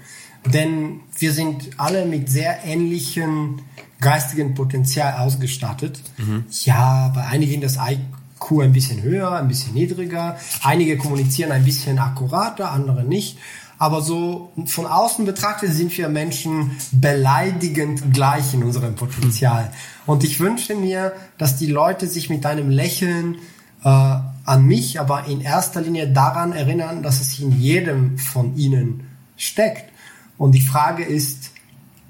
Denn 0.45 1.01
wir 1.19 1.33
sind 1.33 1.71
alle 1.77 2.05
mit 2.07 2.29
sehr 2.29 2.65
ähnlichen 2.65 3.63
geistigen 4.01 4.55
Potenzial 4.55 5.15
ausgestattet. 5.15 6.01
Mhm. 6.17 6.45
Ja, 6.65 7.13
bei 7.15 7.27
einigen 7.27 7.61
das 7.61 7.77
IQ 7.77 8.63
ein 8.63 8.73
bisschen 8.73 9.03
höher, 9.03 9.33
ein 9.33 9.49
bisschen 9.49 9.75
niedriger. 9.75 10.37
Einige 10.63 10.97
kommunizieren 10.97 11.53
ein 11.53 11.65
bisschen 11.65 11.99
akkurater, 11.99 12.71
andere 12.73 13.05
nicht. 13.05 13.39
Aber 13.79 14.03
so 14.03 14.53
von 14.67 14.85
außen 14.85 15.25
betrachtet 15.25 15.73
sind 15.73 15.97
wir 15.97 16.11
Menschen 16.11 16.73
beleidigend 16.93 18.13
gleich 18.13 18.53
in 18.53 18.63
unserem 18.63 18.95
Potenzial. 18.95 19.73
Und 20.05 20.23
ich 20.23 20.39
wünsche 20.39 20.75
mir, 20.75 21.15
dass 21.39 21.57
die 21.57 21.67
Leute 21.67 22.07
sich 22.07 22.29
mit 22.29 22.45
einem 22.45 22.69
Lächeln 22.69 23.37
äh, 23.83 23.89
an 23.89 24.67
mich, 24.67 25.01
aber 25.01 25.27
in 25.27 25.41
erster 25.41 25.81
Linie 25.81 26.09
daran 26.09 26.53
erinnern, 26.53 27.03
dass 27.03 27.21
es 27.23 27.39
in 27.39 27.59
jedem 27.59 28.19
von 28.19 28.55
ihnen 28.57 29.05
steckt. 29.39 29.91
Und 30.37 30.53
die 30.53 30.61
Frage 30.61 31.05
ist, 31.05 31.53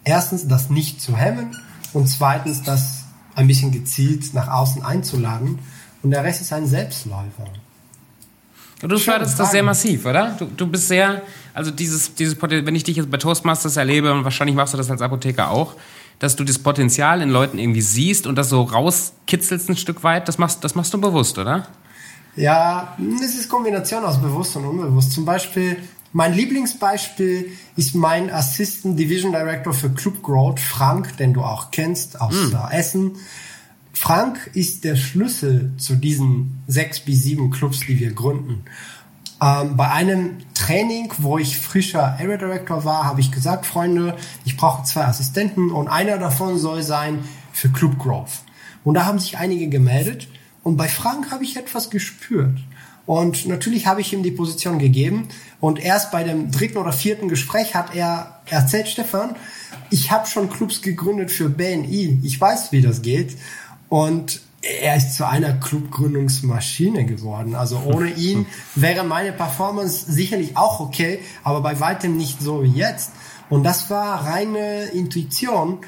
erstens, 0.03 0.49
das 0.49 0.71
nicht 0.71 1.01
zu 1.01 1.17
hemmen 1.17 1.57
und 1.93 2.07
zweitens 2.07 2.63
das 2.63 3.05
ein 3.35 3.47
bisschen 3.47 3.71
gezielt 3.71 4.35
nach 4.35 4.49
außen 4.49 4.83
einzuladen 4.83 5.59
und 6.03 6.11
der 6.11 6.25
Rest 6.25 6.41
ist 6.41 6.53
ein 6.53 6.67
Selbstläufer. 6.67 7.47
Du 8.81 8.99
förderst 8.99 9.39
das 9.39 9.51
sehr 9.51 9.63
massiv, 9.63 10.07
oder? 10.07 10.35
Du, 10.39 10.47
du 10.47 10.67
bist 10.67 10.89
sehr, 10.89 11.21
also 11.53 11.71
dieses, 11.71 12.15
dieses 12.15 12.41
wenn 12.41 12.75
ich 12.75 12.85
dich 12.85 12.97
jetzt 12.97 13.11
bei 13.11 13.19
Toastmasters 13.19 13.77
erlebe, 13.77 14.13
und 14.13 14.25
wahrscheinlich 14.25 14.57
machst 14.57 14.73
du 14.73 14.79
das 14.79 14.91
als 14.91 15.03
Apotheker 15.03 15.51
auch, 15.51 15.75
dass 16.19 16.35
du 16.35 16.45
das 16.45 16.59
Potenzial 16.59 17.21
in 17.21 17.31
Leuten 17.31 17.59
irgendwie 17.59 17.83
siehst 17.83 18.27
und 18.27 18.37
das 18.37 18.49
so 18.49 18.63
rauskitzelst 18.63 19.69
ein 19.69 19.77
Stück 19.77 20.03
weit, 20.03 20.29
das 20.29 20.39
machst, 20.39 20.65
das 20.65 20.75
machst 20.75 20.95
du 20.95 21.01
bewusst, 21.01 21.39
oder? 21.39 21.67
Ja, 22.37 22.97
es 23.23 23.35
ist 23.35 23.49
Kombination 23.49 24.05
aus 24.05 24.21
bewusst 24.21 24.57
und 24.57 24.65
unbewusst. 24.65 25.13
Zum 25.13 25.25
Beispiel, 25.25 25.77
mein 26.13 26.35
Lieblingsbeispiel 26.35 27.53
ist 27.77 27.95
mein 27.95 28.31
Assistant 28.31 28.99
Division 28.99 29.33
Director 29.33 29.73
für 29.73 29.91
Club 29.91 30.23
Growth, 30.23 30.59
Frank, 30.59 31.17
den 31.19 31.35
du 31.35 31.43
auch 31.43 31.71
kennst 31.71 32.21
aus 32.21 32.35
mm. 32.35 32.57
Essen. 32.73 33.17
Frank 33.93 34.51
ist 34.55 34.85
der 34.85 34.97
Schlüssel 34.97 35.73
zu 35.77 35.95
diesen 35.95 36.63
sechs 36.67 37.01
bis 37.01 37.23
sieben 37.23 37.51
Clubs, 37.51 37.81
die 37.81 37.99
wir 38.01 38.13
gründen. 38.13 38.65
Ähm, 39.43 39.77
bei 39.77 39.91
einem 39.91 40.39
Training, 40.55 41.13
wo 41.19 41.39
ich 41.39 41.59
frischer 41.59 42.19
Area 42.19 42.37
Director 42.37 42.85
war, 42.85 43.05
habe 43.05 43.21
ich 43.21 43.31
gesagt, 43.31 43.65
Freunde, 43.65 44.17
ich 44.45 44.57
brauche 44.57 44.85
zwei 44.85 45.05
Assistenten 45.05 45.71
und 45.71 45.89
einer 45.89 46.19
davon 46.19 46.59
soll 46.59 46.83
sein 46.83 47.21
für 47.53 47.69
Club 47.71 47.99
Growth. 47.99 48.43
Und 48.85 48.95
da 48.95 49.07
haben 49.07 49.19
sich 49.19 49.39
einige 49.39 49.69
gemeldet 49.69 50.29
und 50.63 50.77
bei 50.77 50.89
Frank 50.89 51.31
habe 51.31 51.45
ich 51.45 51.57
etwas 51.57 51.91
gespürt. 51.91 52.59
Und 53.11 53.49
natürlich 53.49 53.89
habe 53.89 54.03
ich 54.03 54.13
ihm 54.13 54.23
die 54.23 54.31
Position 54.31 54.79
gegeben. 54.79 55.27
Und 55.59 55.81
erst 55.81 56.13
bei 56.13 56.23
dem 56.23 56.53
dritten 56.53 56.79
oder 56.79 56.93
vierten 56.93 57.29
Gespräch 57.29 57.75
hat 57.75 57.97
er 57.97 58.41
erzählt, 58.47 58.87
Stefan, 58.87 59.35
ich 59.91 60.13
habe 60.13 60.29
schon 60.29 60.49
Clubs 60.49 60.81
gegründet 60.81 61.33
für 61.33 61.49
BNI. 61.49 62.21
Ich 62.23 62.41
weiß, 62.41 62.71
wie 62.71 62.83
das 62.83 63.03
geht. 63.03 63.37
Und 63.89 64.43
er 64.63 64.95
ist 64.95 65.17
zu 65.17 65.27
einer 65.27 65.55
Clubgründungsmaschine 65.55 67.05
geworden. 67.05 67.57
Also 67.57 67.83
ohne 67.85 68.11
ihn 68.17 68.47
wäre 68.77 69.03
meine 69.03 69.33
Performance 69.33 70.13
sicherlich 70.13 70.57
auch 70.57 70.79
okay, 70.79 71.19
aber 71.43 71.63
bei 71.63 71.81
weitem 71.81 72.17
nicht 72.17 72.41
so 72.41 72.63
wie 72.63 72.69
jetzt. 72.69 73.11
Und 73.49 73.65
das 73.65 73.91
war 73.91 74.25
reine 74.25 74.85
Intuition. 74.85 75.79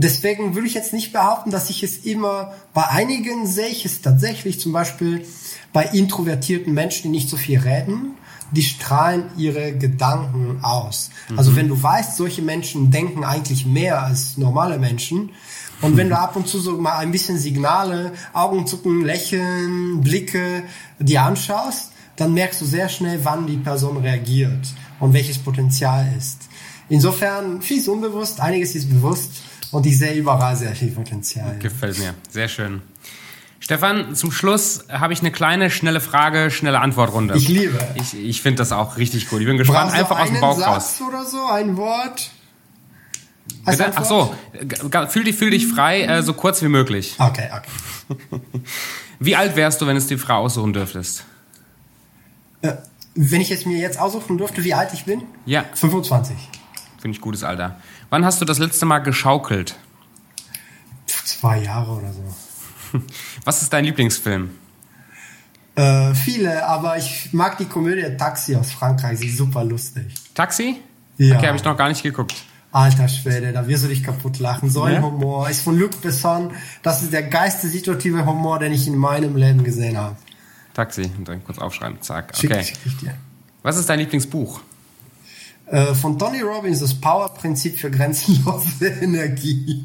Deswegen 0.00 0.54
würde 0.54 0.66
ich 0.66 0.74
jetzt 0.74 0.92
nicht 0.92 1.12
behaupten, 1.12 1.50
dass 1.50 1.70
ich 1.70 1.82
es 1.82 1.98
immer, 1.98 2.54
bei 2.72 2.86
einigen 2.86 3.46
sehe 3.46 3.68
ich 3.68 3.84
es 3.84 4.00
tatsächlich, 4.00 4.60
zum 4.60 4.72
Beispiel 4.72 5.26
bei 5.72 5.84
introvertierten 5.84 6.72
Menschen, 6.72 7.04
die 7.04 7.08
nicht 7.08 7.28
so 7.28 7.36
viel 7.36 7.58
reden, 7.58 8.12
die 8.52 8.62
strahlen 8.62 9.24
ihre 9.36 9.76
Gedanken 9.76 10.60
aus. 10.62 11.10
Also 11.36 11.50
mhm. 11.50 11.56
wenn 11.56 11.68
du 11.68 11.82
weißt, 11.82 12.16
solche 12.16 12.42
Menschen 12.42 12.90
denken 12.90 13.24
eigentlich 13.24 13.66
mehr 13.66 14.02
als 14.02 14.36
normale 14.36 14.78
Menschen, 14.78 15.30
und 15.80 15.96
wenn 15.96 16.08
du 16.08 16.18
ab 16.18 16.34
und 16.34 16.48
zu 16.48 16.58
so 16.58 16.76
mal 16.76 16.98
ein 16.98 17.12
bisschen 17.12 17.38
Signale, 17.38 18.12
Augenzucken, 18.32 19.04
Lächeln, 19.04 20.00
Blicke 20.00 20.64
dir 20.98 21.22
anschaust, 21.22 21.92
dann 22.16 22.34
merkst 22.34 22.60
du 22.60 22.64
sehr 22.64 22.88
schnell, 22.88 23.20
wann 23.22 23.46
die 23.46 23.58
Person 23.58 23.98
reagiert 23.98 24.74
und 24.98 25.12
welches 25.12 25.38
Potenzial 25.38 26.12
ist. 26.18 26.38
Insofern 26.88 27.62
vieles 27.62 27.86
unbewusst, 27.86 28.40
einiges 28.40 28.74
ist 28.74 28.90
bewusst 28.90 29.42
und 29.70 29.86
ich 29.86 29.98
sehe 29.98 30.14
überall 30.14 30.56
sehr 30.56 30.74
viel 30.74 30.90
Potenzial. 30.90 31.58
Gefällt 31.58 31.98
mir. 31.98 32.14
Sehr 32.30 32.48
schön. 32.48 32.82
Stefan, 33.60 34.14
zum 34.14 34.32
Schluss 34.32 34.84
habe 34.88 35.12
ich 35.12 35.20
eine 35.20 35.30
kleine, 35.30 35.70
schnelle 35.70 36.00
Frage, 36.00 36.50
schnelle 36.50 36.80
Antwortrunde. 36.80 37.36
Ich 37.36 37.48
liebe. 37.48 37.78
Ich, 37.96 38.14
ich 38.14 38.40
finde 38.40 38.58
das 38.58 38.72
auch 38.72 38.96
richtig 38.96 39.28
gut. 39.28 39.40
Ich 39.40 39.46
bin 39.46 39.58
gespannt, 39.58 39.92
einfach 39.92 40.20
aus 40.20 40.28
dem 40.28 40.40
Bauch 40.40 40.56
Satz 40.56 40.66
raus. 40.68 41.00
oder 41.06 41.24
so, 41.24 41.46
ein 41.46 41.76
Wort? 41.76 42.30
Bitte? 43.66 43.92
Ach 43.94 44.04
so, 44.04 44.34
fühl 45.08 45.24
dich, 45.24 45.36
fühl 45.36 45.50
dich 45.50 45.66
frei, 45.66 46.02
äh, 46.02 46.22
so 46.22 46.32
kurz 46.32 46.62
wie 46.62 46.68
möglich. 46.68 47.16
Okay, 47.18 47.50
okay. 47.52 48.40
Wie 49.20 49.34
alt 49.34 49.56
wärst 49.56 49.80
du, 49.80 49.86
wenn 49.86 49.96
es 49.96 50.06
die 50.06 50.16
Frau 50.16 50.36
aussuchen 50.36 50.72
dürftest? 50.72 51.24
Äh, 52.62 52.74
wenn 53.14 53.40
ich 53.40 53.50
es 53.50 53.66
mir 53.66 53.78
jetzt 53.78 53.98
aussuchen 53.98 54.38
dürfte, 54.38 54.62
wie 54.62 54.74
alt 54.74 54.90
ich 54.92 55.04
bin? 55.04 55.24
Ja. 55.44 55.64
25. 55.74 56.36
Finde 57.00 57.16
ich 57.16 57.20
gutes 57.20 57.42
Alter. 57.42 57.80
Wann 58.10 58.24
hast 58.24 58.40
du 58.40 58.44
das 58.44 58.58
letzte 58.58 58.86
Mal 58.86 59.00
geschaukelt? 59.00 59.76
Zwei 61.06 61.62
Jahre 61.62 61.92
oder 61.92 62.12
so. 62.12 63.00
Was 63.44 63.62
ist 63.62 63.72
dein 63.72 63.84
Lieblingsfilm? 63.84 64.50
Äh, 65.74 66.14
viele, 66.14 66.66
aber 66.66 66.96
ich 66.96 67.32
mag 67.32 67.58
die 67.58 67.66
Komödie 67.66 68.16
Taxi 68.16 68.56
aus 68.56 68.72
Frankreich. 68.72 69.18
Sie 69.18 69.28
ist 69.28 69.36
super 69.36 69.62
lustig. 69.62 70.06
Taxi? 70.34 70.80
Ja. 71.18 71.36
Okay, 71.36 71.46
habe 71.46 71.56
ich 71.56 71.64
noch 71.64 71.76
gar 71.76 71.88
nicht 71.88 72.02
geguckt. 72.02 72.34
Alter 72.72 73.08
Schwede, 73.08 73.52
da 73.52 73.66
wirst 73.66 73.84
du 73.84 73.88
dich 73.88 74.02
kaputt 74.02 74.38
lachen. 74.38 74.70
So 74.70 74.82
ein 74.82 74.94
ja? 74.94 75.02
Humor 75.02 75.48
ist 75.48 75.62
von 75.62 75.78
Luc 75.78 76.00
Besson. 76.02 76.50
Das 76.82 77.02
ist 77.02 77.12
der 77.12 77.22
geiste 77.22 77.68
situative 77.68 78.26
Humor, 78.26 78.58
den 78.58 78.72
ich 78.72 78.86
in 78.86 78.96
meinem 78.96 79.36
Leben 79.36 79.64
gesehen 79.64 79.96
habe. 79.96 80.16
Taxi, 80.74 81.10
und 81.16 81.28
dann 81.28 81.44
kurz 81.44 81.58
aufschreiben. 81.58 82.00
Zack. 82.02 82.32
Okay. 82.36 82.64
Schick, 82.64 82.66
schick 82.66 82.86
ich 82.86 82.96
dir. 82.98 83.14
Was 83.62 83.76
ist 83.76 83.88
dein 83.88 83.98
Lieblingsbuch? 84.00 84.60
Äh, 85.70 85.94
von 85.94 86.18
Tony 86.18 86.40
Robbins, 86.40 86.80
das 86.80 86.94
Power-Prinzip 86.94 87.78
für 87.78 87.90
grenzenlose 87.90 88.86
Energie. 89.02 89.84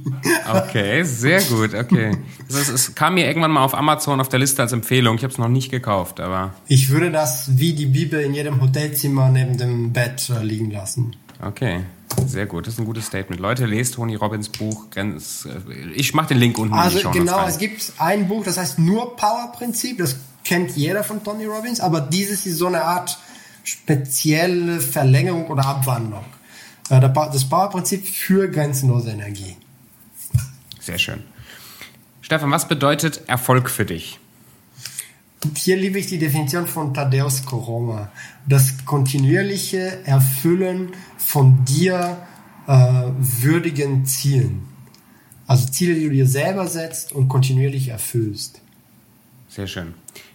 Okay, 0.49 1.03
sehr 1.03 1.41
gut, 1.41 1.73
okay. 1.73 2.17
Das 2.47 2.69
es 2.69 2.95
kam 2.95 3.15
mir 3.15 3.27
irgendwann 3.27 3.51
mal 3.51 3.65
auf 3.65 3.75
Amazon 3.75 4.21
auf 4.21 4.29
der 4.29 4.39
Liste 4.39 4.61
als 4.61 4.71
Empfehlung. 4.71 5.17
Ich 5.17 5.23
habe 5.23 5.33
es 5.33 5.37
noch 5.37 5.49
nicht 5.49 5.71
gekauft, 5.71 6.21
aber. 6.21 6.53
Ich 6.67 6.89
würde 6.89 7.11
das 7.11 7.57
wie 7.57 7.73
die 7.73 7.87
Bibel 7.87 8.21
in 8.21 8.33
jedem 8.33 8.61
Hotelzimmer 8.61 9.29
neben 9.29 9.57
dem 9.57 9.91
Bett 9.91 10.29
äh, 10.29 10.41
liegen 10.41 10.71
lassen. 10.71 11.15
Okay. 11.41 11.81
Sehr 12.27 12.45
gut, 12.45 12.67
das 12.67 12.75
ist 12.75 12.79
ein 12.79 12.85
gutes 12.85 13.07
Statement. 13.07 13.41
Leute, 13.41 13.65
lest 13.65 13.95
Tony 13.95 14.15
Robbins 14.15 14.47
Buch. 14.49 14.85
Ich 15.95 16.13
mache 16.13 16.27
den 16.27 16.37
Link 16.37 16.57
unten 16.59 16.73
also 16.75 16.97
in 16.97 17.01
die 17.01 17.07
Also 17.07 17.19
genau, 17.19 17.45
es 17.47 17.57
gibt 17.57 17.93
ein 17.97 18.27
Buch, 18.27 18.43
das 18.45 18.57
heißt 18.57 18.79
nur 18.79 19.15
Power-Prinzip. 19.17 19.97
Das 19.97 20.15
kennt 20.43 20.77
jeder 20.77 21.03
von 21.03 21.23
Tony 21.23 21.45
Robbins, 21.45 21.79
aber 21.79 22.01
dieses 22.01 22.45
ist 22.45 22.57
so 22.57 22.67
eine 22.67 22.83
Art 22.83 23.17
spezielle 23.63 24.79
Verlängerung 24.79 25.47
oder 25.47 25.65
Abwandlung. 25.65 26.25
Äh, 26.89 26.99
das 26.99 27.47
Power-Prinzip 27.49 28.07
für 28.07 28.49
grenzenlose 28.49 29.11
Energie. 29.11 29.55
Sehr 30.79 30.99
schön. 30.99 31.23
Stefan, 32.21 32.51
was 32.51 32.67
bedeutet 32.67 33.21
Erfolg 33.27 33.69
für 33.69 33.85
dich? 33.85 34.19
Hier 35.55 35.75
liebe 35.75 35.99
ich 35.99 36.07
die 36.07 36.19
Definition 36.19 36.67
von 36.67 36.93
Thaddeus 36.93 37.45
Koroma. 37.45 38.11
Das 38.47 38.85
kontinuierliche 38.85 40.05
Erfüllen 40.05 40.91
von 41.17 41.65
dir 41.65 42.25
äh, 42.67 42.73
würdigen 43.17 44.05
Zielen. 44.05 44.67
Also 45.47 45.67
Ziele, 45.67 45.95
die 45.95 46.05
du 46.05 46.09
dir 46.11 46.27
selber 46.27 46.67
setzt 46.67 47.11
und 47.11 47.27
kontinuierlich 47.27 47.89
erfüllst. 47.89 48.61
Sehr 49.49 49.67
schön. 49.67 49.93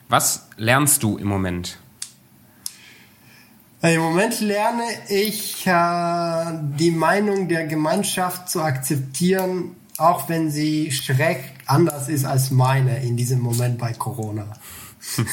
Was 0.09 0.49
lernst 0.57 1.03
du 1.03 1.17
im 1.17 1.27
Moment? 1.27 1.79
Im 3.81 4.01
Moment 4.01 4.41
lerne 4.41 4.83
ich 5.09 5.65
äh, 5.67 6.59
die 6.79 6.91
Meinung 6.91 7.47
der 7.47 7.67
Gemeinschaft 7.67 8.49
zu 8.49 8.61
akzeptieren, 8.61 9.77
auch 9.99 10.29
wenn 10.29 10.51
sie 10.51 10.91
schreck 10.91 11.45
anders 11.67 12.09
ist 12.09 12.25
als 12.25 12.51
meine 12.51 13.03
in 13.05 13.17
diesem 13.17 13.41
Moment 13.41 13.79
bei 13.79 13.93
Corona. 13.93 14.53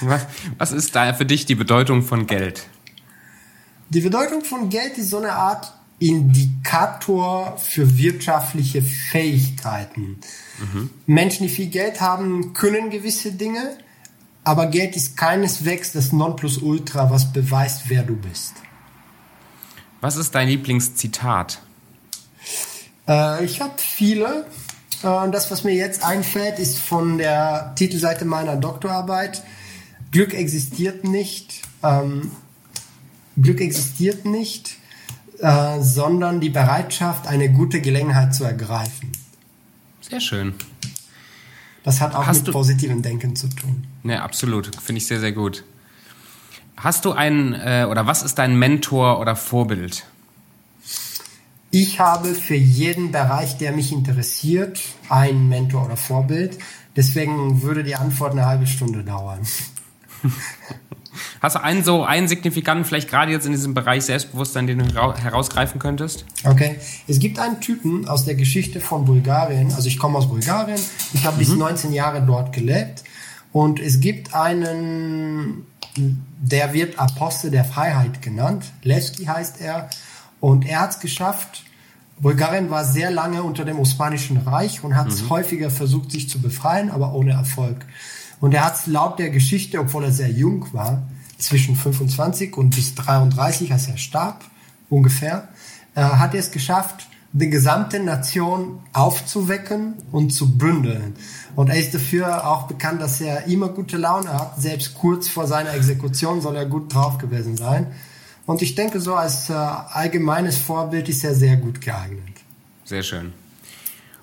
was, 0.00 0.26
was 0.58 0.72
ist 0.72 0.96
da 0.96 1.14
für 1.14 1.26
dich 1.26 1.46
die 1.46 1.54
Bedeutung 1.54 2.02
von 2.02 2.26
Geld? 2.26 2.66
Die 3.90 4.00
Bedeutung 4.00 4.42
von 4.42 4.68
Geld 4.68 4.98
ist 4.98 5.10
so 5.10 5.18
eine 5.18 5.32
Art 5.32 5.72
Indikator 6.00 7.56
für 7.58 7.96
wirtschaftliche 7.96 8.82
Fähigkeiten. 8.82 10.18
Mhm. 10.58 10.90
Menschen, 11.06 11.46
die 11.46 11.52
viel 11.52 11.68
Geld 11.68 12.00
haben, 12.00 12.52
können 12.52 12.90
gewisse 12.90 13.32
Dinge, 13.32 13.76
aber 14.44 14.66
Geld 14.66 14.94
ist 14.94 15.16
keineswegs 15.16 15.92
das 15.92 16.12
Nonplusultra, 16.12 17.10
was 17.10 17.32
beweist, 17.32 17.84
wer 17.88 18.02
du 18.02 18.14
bist. 18.14 18.52
Was 20.00 20.16
ist 20.16 20.34
dein 20.34 20.48
Lieblingszitat? 20.48 21.62
Äh, 23.08 23.44
ich 23.44 23.62
habe 23.62 23.72
viele. 23.78 24.46
Äh, 25.02 25.30
das, 25.30 25.50
was 25.50 25.64
mir 25.64 25.74
jetzt 25.74 26.04
einfällt, 26.04 26.58
ist 26.58 26.78
von 26.78 27.16
der 27.16 27.74
Titelseite 27.74 28.26
meiner 28.26 28.56
Doktorarbeit. 28.56 29.42
Glück 30.10 30.34
existiert 30.34 31.04
nicht. 31.04 31.62
Ähm, 31.82 32.30
Glück 33.36 33.60
existiert 33.62 34.26
nicht, 34.26 34.76
äh, 35.38 35.80
sondern 35.80 36.40
die 36.40 36.50
Bereitschaft, 36.50 37.26
eine 37.26 37.50
gute 37.50 37.80
Gelegenheit 37.80 38.34
zu 38.34 38.44
ergreifen. 38.44 39.10
Sehr 40.02 40.20
schön. 40.20 40.54
Das 41.82 42.00
hat 42.00 42.14
auch 42.14 42.26
Hast 42.26 42.44
mit 42.44 42.52
positivem 42.52 43.02
Denken 43.02 43.34
zu 43.36 43.48
tun. 43.48 43.86
Ja, 44.04 44.22
absolut. 44.22 44.70
Finde 44.80 44.98
ich 44.98 45.06
sehr, 45.06 45.20
sehr 45.20 45.32
gut. 45.32 45.64
Hast 46.76 47.04
du 47.04 47.12
einen, 47.12 47.54
äh, 47.54 47.86
oder 47.88 48.06
was 48.06 48.22
ist 48.22 48.36
dein 48.36 48.58
Mentor 48.58 49.20
oder 49.20 49.36
Vorbild? 49.36 50.04
Ich 51.70 51.98
habe 51.98 52.34
für 52.34 52.54
jeden 52.54 53.10
Bereich, 53.10 53.56
der 53.56 53.72
mich 53.72 53.90
interessiert, 53.90 54.80
einen 55.08 55.48
Mentor 55.48 55.86
oder 55.86 55.96
Vorbild. 55.96 56.58
Deswegen 56.94 57.62
würde 57.62 57.82
die 57.82 57.96
Antwort 57.96 58.32
eine 58.32 58.46
halbe 58.46 58.66
Stunde 58.66 59.02
dauern. 59.02 59.40
Hast 61.40 61.56
du 61.56 61.62
einen 61.62 61.84
so 61.84 62.04
einen 62.04 62.28
signifikanten, 62.28 62.84
vielleicht 62.84 63.10
gerade 63.10 63.32
jetzt 63.32 63.46
in 63.46 63.52
diesem 63.52 63.74
Bereich 63.74 64.04
Selbstbewusstsein, 64.04 64.66
den 64.66 64.78
du 64.78 65.14
herausgreifen 65.16 65.78
könntest? 65.78 66.24
Okay. 66.44 66.78
Es 67.06 67.18
gibt 67.18 67.38
einen 67.38 67.60
Typen 67.60 68.08
aus 68.08 68.24
der 68.24 68.34
Geschichte 68.34 68.80
von 68.80 69.04
Bulgarien. 69.04 69.72
Also 69.72 69.88
ich 69.88 69.98
komme 69.98 70.18
aus 70.18 70.28
Bulgarien. 70.28 70.80
Ich 71.12 71.24
habe 71.24 71.36
mhm. 71.36 71.40
bis 71.40 71.48
19 71.50 71.92
Jahre 71.92 72.22
dort 72.22 72.52
gelebt. 72.52 73.04
Und 73.54 73.78
es 73.78 74.00
gibt 74.00 74.34
einen, 74.34 75.64
der 75.96 76.72
wird 76.72 76.98
Apostel 76.98 77.52
der 77.52 77.64
Freiheit 77.64 78.20
genannt. 78.20 78.64
Levski 78.82 79.26
heißt 79.26 79.60
er. 79.60 79.88
Und 80.40 80.66
er 80.66 80.80
hat 80.80 80.90
es 80.90 80.98
geschafft. 80.98 81.62
Bulgarien 82.18 82.68
war 82.70 82.84
sehr 82.84 83.12
lange 83.12 83.44
unter 83.44 83.64
dem 83.64 83.78
Osmanischen 83.78 84.38
Reich 84.38 84.82
und 84.82 84.96
hat 84.96 85.06
mhm. 85.06 85.30
häufiger 85.30 85.70
versucht, 85.70 86.10
sich 86.10 86.28
zu 86.28 86.42
befreien, 86.42 86.90
aber 86.90 87.14
ohne 87.14 87.34
Erfolg. 87.34 87.86
Und 88.40 88.54
er 88.54 88.64
hat 88.64 88.74
es 88.74 88.88
laut 88.88 89.20
der 89.20 89.30
Geschichte, 89.30 89.78
obwohl 89.78 90.02
er 90.02 90.12
sehr 90.12 90.32
jung 90.32 90.66
war, 90.72 91.04
zwischen 91.38 91.76
25 91.76 92.56
und 92.56 92.74
bis 92.74 92.96
33, 92.96 93.72
als 93.72 93.86
er 93.86 93.98
starb, 93.98 94.44
ungefähr, 94.90 95.46
äh, 95.94 96.02
hat 96.02 96.34
er 96.34 96.40
es 96.40 96.50
geschafft, 96.50 97.06
die 97.36 97.50
gesamte 97.50 97.98
Nation 97.98 98.78
aufzuwecken 98.92 99.94
und 100.12 100.30
zu 100.30 100.56
bündeln. 100.56 101.16
Und 101.56 101.68
er 101.68 101.76
ist 101.76 101.92
dafür 101.92 102.46
auch 102.46 102.68
bekannt, 102.68 103.02
dass 103.02 103.20
er 103.20 103.46
immer 103.48 103.68
gute 103.68 103.96
Laune 103.96 104.32
hat. 104.32 104.62
Selbst 104.62 104.94
kurz 104.94 105.28
vor 105.28 105.48
seiner 105.48 105.74
Exekution 105.74 106.40
soll 106.40 106.54
er 106.54 106.64
gut 106.64 106.94
drauf 106.94 107.18
gewesen 107.18 107.56
sein. 107.56 107.88
Und 108.46 108.62
ich 108.62 108.76
denke, 108.76 109.00
so 109.00 109.16
als 109.16 109.50
äh, 109.50 109.54
allgemeines 109.54 110.58
Vorbild 110.58 111.08
ist 111.08 111.24
er 111.24 111.34
sehr 111.34 111.56
gut 111.56 111.80
geeignet. 111.80 112.22
Sehr 112.84 113.02
schön. 113.02 113.32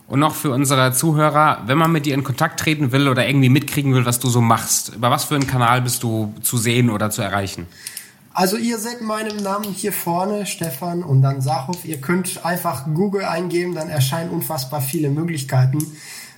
Und 0.07 0.19
noch 0.19 0.35
für 0.35 0.51
unsere 0.51 0.93
Zuhörer, 0.93 1.63
wenn 1.65 1.77
man 1.77 1.91
mit 1.91 2.05
dir 2.05 2.13
in 2.13 2.23
Kontakt 2.23 2.61
treten 2.61 2.93
will 2.93 3.09
oder 3.09 3.27
irgendwie 3.27 3.49
mitkriegen 3.49 3.93
will, 3.93 4.05
was 4.05 4.19
du 4.19 4.29
so 4.29 4.39
machst, 4.39 4.95
über 4.95 5.11
was 5.11 5.25
für 5.25 5.35
einen 5.35 5.47
Kanal 5.47 5.81
bist 5.81 6.03
du 6.03 6.33
zu 6.41 6.57
sehen 6.57 6.89
oder 6.89 7.09
zu 7.09 7.21
erreichen? 7.21 7.67
Also 8.33 8.55
ihr 8.57 8.77
seht 8.77 9.01
meinen 9.01 9.37
Namen 9.43 9.73
hier 9.73 9.91
vorne, 9.91 10.45
Stefan 10.45 11.03
und 11.03 11.21
dann 11.21 11.41
Sachhoff. 11.41 11.83
Ihr 11.83 11.99
könnt 11.99 12.45
einfach 12.45 12.85
Google 12.85 13.25
eingeben, 13.25 13.75
dann 13.75 13.89
erscheinen 13.89 14.29
unfassbar 14.29 14.81
viele 14.81 15.09
Möglichkeiten, 15.09 15.79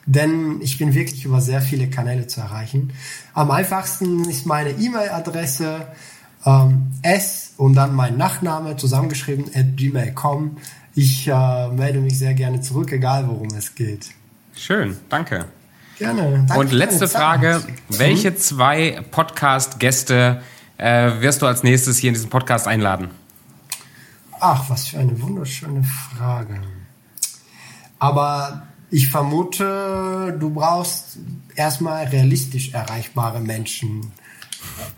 denn 0.05 0.59
ich 0.61 0.79
bin 0.79 0.93
wirklich 0.95 1.23
über 1.23 1.39
sehr 1.39 1.61
viele 1.61 1.89
Kanäle 1.89 2.25
zu 2.25 2.41
erreichen. 2.41 2.93
Am 3.33 3.51
einfachsten 3.51 4.27
ist 4.27 4.45
meine 4.47 4.71
E-Mail-Adresse 4.71 5.87
ähm, 6.45 6.91
s 7.03 7.53
und 7.57 7.75
dann 7.75 7.93
mein 7.93 8.17
Nachname 8.17 8.75
zusammengeschrieben 8.75 9.45
at 9.53 9.77
gmail.com. 9.77 10.57
Ich 10.95 11.27
äh, 11.27 11.67
melde 11.69 11.99
mich 11.99 12.17
sehr 12.17 12.33
gerne 12.33 12.61
zurück, 12.61 12.91
egal 12.91 13.27
worum 13.27 13.49
es 13.49 13.75
geht. 13.75 14.09
Schön, 14.55 14.97
danke. 15.09 15.45
Gerne. 15.99 16.43
Danke 16.47 16.59
und 16.59 16.71
letzte 16.71 17.07
Frage: 17.07 17.61
Welche 17.89 18.35
zwei 18.35 18.99
Podcast-Gäste 19.11 20.41
äh, 20.83 21.21
wirst 21.21 21.41
du 21.41 21.47
als 21.47 21.63
nächstes 21.63 21.97
hier 21.97 22.09
in 22.09 22.13
diesen 22.13 22.29
Podcast 22.29 22.67
einladen? 22.67 23.09
Ach, 24.39 24.69
was 24.69 24.89
für 24.89 24.99
eine 24.99 25.19
wunderschöne 25.21 25.83
Frage. 25.83 26.59
Aber 27.99 28.67
ich 28.89 29.09
vermute, 29.09 30.35
du 30.37 30.49
brauchst 30.49 31.17
erstmal 31.55 32.05
realistisch 32.07 32.73
erreichbare 32.73 33.39
Menschen. 33.39 34.11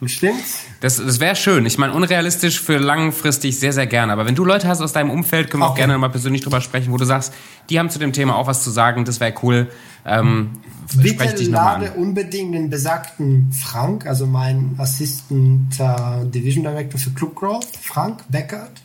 Stimmt's? 0.06 0.60
Das, 0.82 0.98
das 0.98 1.20
wäre 1.20 1.36
schön. 1.36 1.66
Ich 1.66 1.78
meine, 1.78 1.94
unrealistisch 1.94 2.62
für 2.62 2.78
langfristig 2.78 3.58
sehr, 3.60 3.74
sehr 3.74 3.88
gerne. 3.88 4.14
Aber 4.14 4.26
wenn 4.26 4.36
du 4.36 4.46
Leute 4.46 4.68
hast 4.68 4.82
aus 4.82 4.94
deinem 4.94 5.10
Umfeld, 5.10 5.50
können 5.50 5.62
wir 5.62 5.68
okay. 5.68 5.74
auch 5.74 5.78
gerne 5.78 5.98
mal 5.98 6.10
persönlich 6.10 6.42
drüber 6.42 6.62
sprechen, 6.62 6.92
wo 6.92 6.98
du 6.98 7.06
sagst, 7.06 7.34
die 7.70 7.80
haben 7.80 7.90
zu 7.90 8.00
dem 8.00 8.14
Thema 8.14 8.36
auch 8.36 8.48
was 8.48 8.64
zu 8.64 8.70
sagen, 8.70 9.06
das 9.06 9.20
wäre 9.20 9.34
cool. 9.42 9.70
Ähm, 10.06 10.52
Bitte 10.96 11.44
lade 11.46 11.92
unbedingt 11.94 12.54
den 12.54 12.70
besagten 12.70 13.52
Frank, 13.52 14.06
also 14.06 14.28
mein 14.28 14.76
Assistant 14.78 15.80
uh, 15.80 16.24
Division 16.26 16.64
Director 16.64 17.00
für 17.00 17.10
Club 17.12 17.36
Growth, 17.36 17.76
Frank 17.82 18.24
Beckert. 18.30 18.84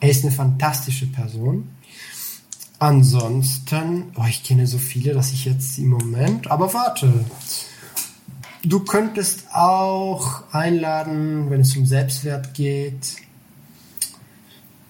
Er 0.00 0.10
ist 0.10 0.24
eine 0.24 0.32
fantastische 0.32 1.06
Person. 1.06 1.68
Ansonsten, 2.80 4.10
oh, 4.16 4.24
ich 4.28 4.42
kenne 4.42 4.66
so 4.66 4.78
viele, 4.78 5.14
dass 5.14 5.32
ich 5.32 5.44
jetzt 5.44 5.78
im 5.78 5.90
Moment, 5.90 6.50
aber 6.50 6.74
warte. 6.74 7.12
Du 8.64 8.80
könntest 8.80 9.46
auch 9.52 10.44
einladen, 10.52 11.50
wenn 11.50 11.62
es 11.62 11.76
um 11.76 11.84
Selbstwert 11.84 12.54
geht. 12.54 13.16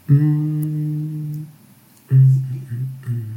Mm, 0.06 1.46
mm, 2.10 2.14
mm, 2.14 3.32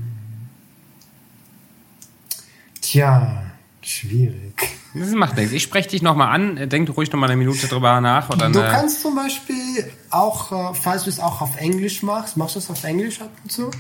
Tja, 2.82 3.44
schwierig. 3.82 4.54
Das 4.94 5.12
macht 5.12 5.38
nichts. 5.38 5.54
Ich 5.54 5.64
spreche 5.64 5.90
dich 5.90 6.02
nochmal 6.02 6.34
an. 6.34 6.70
Denk 6.70 6.96
ruhig 6.96 7.12
nochmal 7.12 7.30
eine 7.30 7.38
Minute 7.38 7.68
drüber 7.68 8.00
nach. 8.02 8.30
Oder 8.30 8.50
du 8.50 8.60
kannst 8.62 9.02
zum 9.02 9.16
Beispiel 9.16 9.92
auch, 10.10 10.52
äh, 10.52 10.74
falls 10.74 11.04
du 11.04 11.10
es 11.10 11.20
auch 11.20 11.42
auf 11.42 11.58
Englisch 11.58 12.04
machst, 12.04 12.38
machst 12.38 12.56
du 12.56 12.60
es 12.60 12.70
auf 12.70 12.84
Englisch 12.84 13.22
ab 13.22 13.32
und 13.44 13.52
zu? 13.52 13.72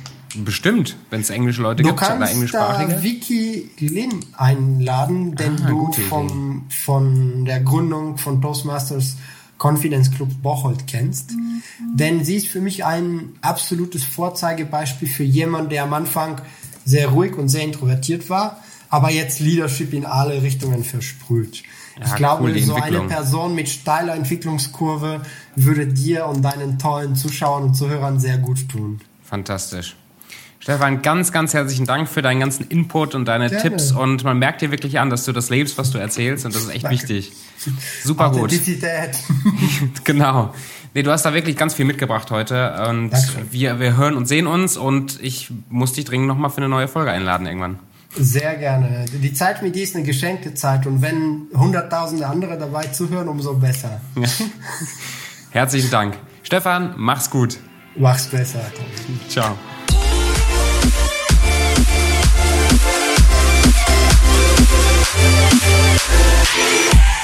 Bestimmt, 0.43 0.97
wenn 1.09 1.21
es 1.21 1.29
englische 1.29 1.61
Leute 1.61 1.83
du 1.83 1.89
gibt 1.89 2.01
oder 2.01 2.29
englischsprachige. 2.29 2.87
Du 2.87 2.91
kannst 2.93 3.03
Vicky 3.03 3.69
Lin 3.79 4.25
einladen, 4.35 5.35
denn 5.35 5.61
ah, 5.63 5.69
du 5.69 5.91
vom, 6.09 6.65
von 6.69 7.45
der 7.45 7.61
Gründung 7.61 8.17
von 8.17 8.41
Toastmasters 8.41 9.17
Confidence 9.57 10.11
Club 10.11 10.29
Bocholt 10.41 10.87
kennst. 10.87 11.31
Mhm. 11.31 11.61
Denn 11.95 12.25
sie 12.25 12.35
ist 12.35 12.47
für 12.47 12.61
mich 12.61 12.83
ein 12.85 13.29
absolutes 13.41 14.03
Vorzeigebeispiel 14.03 15.07
für 15.07 15.23
jemanden, 15.23 15.69
der 15.69 15.83
am 15.83 15.93
Anfang 15.93 16.41
sehr 16.83 17.09
ruhig 17.09 17.35
und 17.35 17.49
sehr 17.49 17.63
introvertiert 17.63 18.29
war, 18.29 18.61
aber 18.89 19.11
jetzt 19.11 19.39
Leadership 19.39 19.93
in 19.93 20.05
alle 20.05 20.41
Richtungen 20.41 20.83
versprüht. 20.83 21.63
Ja, 21.99 22.05
ich 22.05 22.15
glaube, 22.15 22.43
cool, 22.43 22.59
so 22.59 22.75
eine 22.75 23.01
Person 23.01 23.55
mit 23.55 23.69
steiler 23.69 24.15
Entwicklungskurve 24.15 25.21
würde 25.55 25.87
dir 25.87 26.27
und 26.27 26.43
deinen 26.43 26.77
tollen 26.77 27.15
Zuschauern 27.15 27.63
und 27.63 27.73
Zuhörern 27.75 28.19
sehr 28.19 28.37
gut 28.37 28.69
tun. 28.69 28.99
Fantastisch. 29.23 29.95
Stefan, 30.59 31.01
ganz, 31.01 31.31
ganz 31.31 31.53
herzlichen 31.53 31.85
Dank 31.85 32.09
für 32.09 32.21
deinen 32.21 32.39
ganzen 32.39 32.67
Input 32.67 33.13
und 33.13 33.25
deine 33.25 33.49
Gerne. 33.49 33.61
Tipps. 33.61 33.91
Und 33.91 34.23
man 34.23 34.39
merkt 34.39 34.61
dir 34.61 34.71
wirklich 34.71 34.99
an, 34.99 35.09
dass 35.09 35.25
du 35.25 35.31
das 35.31 35.49
lebst, 35.49 35.77
was 35.77 35.91
du 35.91 35.97
erzählst. 35.97 36.45
Und 36.45 36.55
das 36.55 36.63
ist 36.63 36.69
echt 36.69 36.85
Danke. 36.85 36.97
wichtig. 36.97 37.31
Super 38.03 38.31
gut. 38.31 38.51
genau. 40.03 40.53
Nee, 40.93 41.03
du 41.03 41.11
hast 41.11 41.23
da 41.23 41.33
wirklich 41.33 41.57
ganz 41.57 41.73
viel 41.73 41.85
mitgebracht 41.85 42.31
heute. 42.31 42.87
Und 42.89 43.11
wir, 43.51 43.79
wir 43.79 43.97
hören 43.97 44.15
und 44.15 44.27
sehen 44.27 44.47
uns. 44.47 44.77
Und 44.77 45.21
ich 45.21 45.51
muss 45.69 45.93
dich 45.93 46.05
dringend 46.05 46.27
nochmal 46.27 46.49
für 46.49 46.57
eine 46.57 46.69
neue 46.69 46.87
Folge 46.87 47.11
einladen 47.11 47.45
irgendwann. 47.45 47.79
Sehr 48.17 48.55
gerne. 48.55 49.05
Die 49.11 49.33
Zeit 49.33 49.61
mit 49.61 49.75
dir 49.75 49.83
ist 49.83 49.95
eine 49.95 50.05
geschenkte 50.05 50.53
Zeit. 50.53 50.87
Und 50.87 51.01
wenn 51.01 51.47
hunderttausende 51.53 52.25
andere 52.25 52.57
dabei 52.57 52.83
zuhören, 52.87 53.27
umso 53.27 53.53
besser. 53.55 53.99
Herzlichen 55.51 55.91
Dank. 55.91 56.17
Stefan, 56.43 56.93
mach's 56.97 57.29
gut. 57.29 57.57
Mach's 57.97 58.27
besser. 58.27 58.61
Ciao. 59.27 59.55
Yeah. 66.57 67.14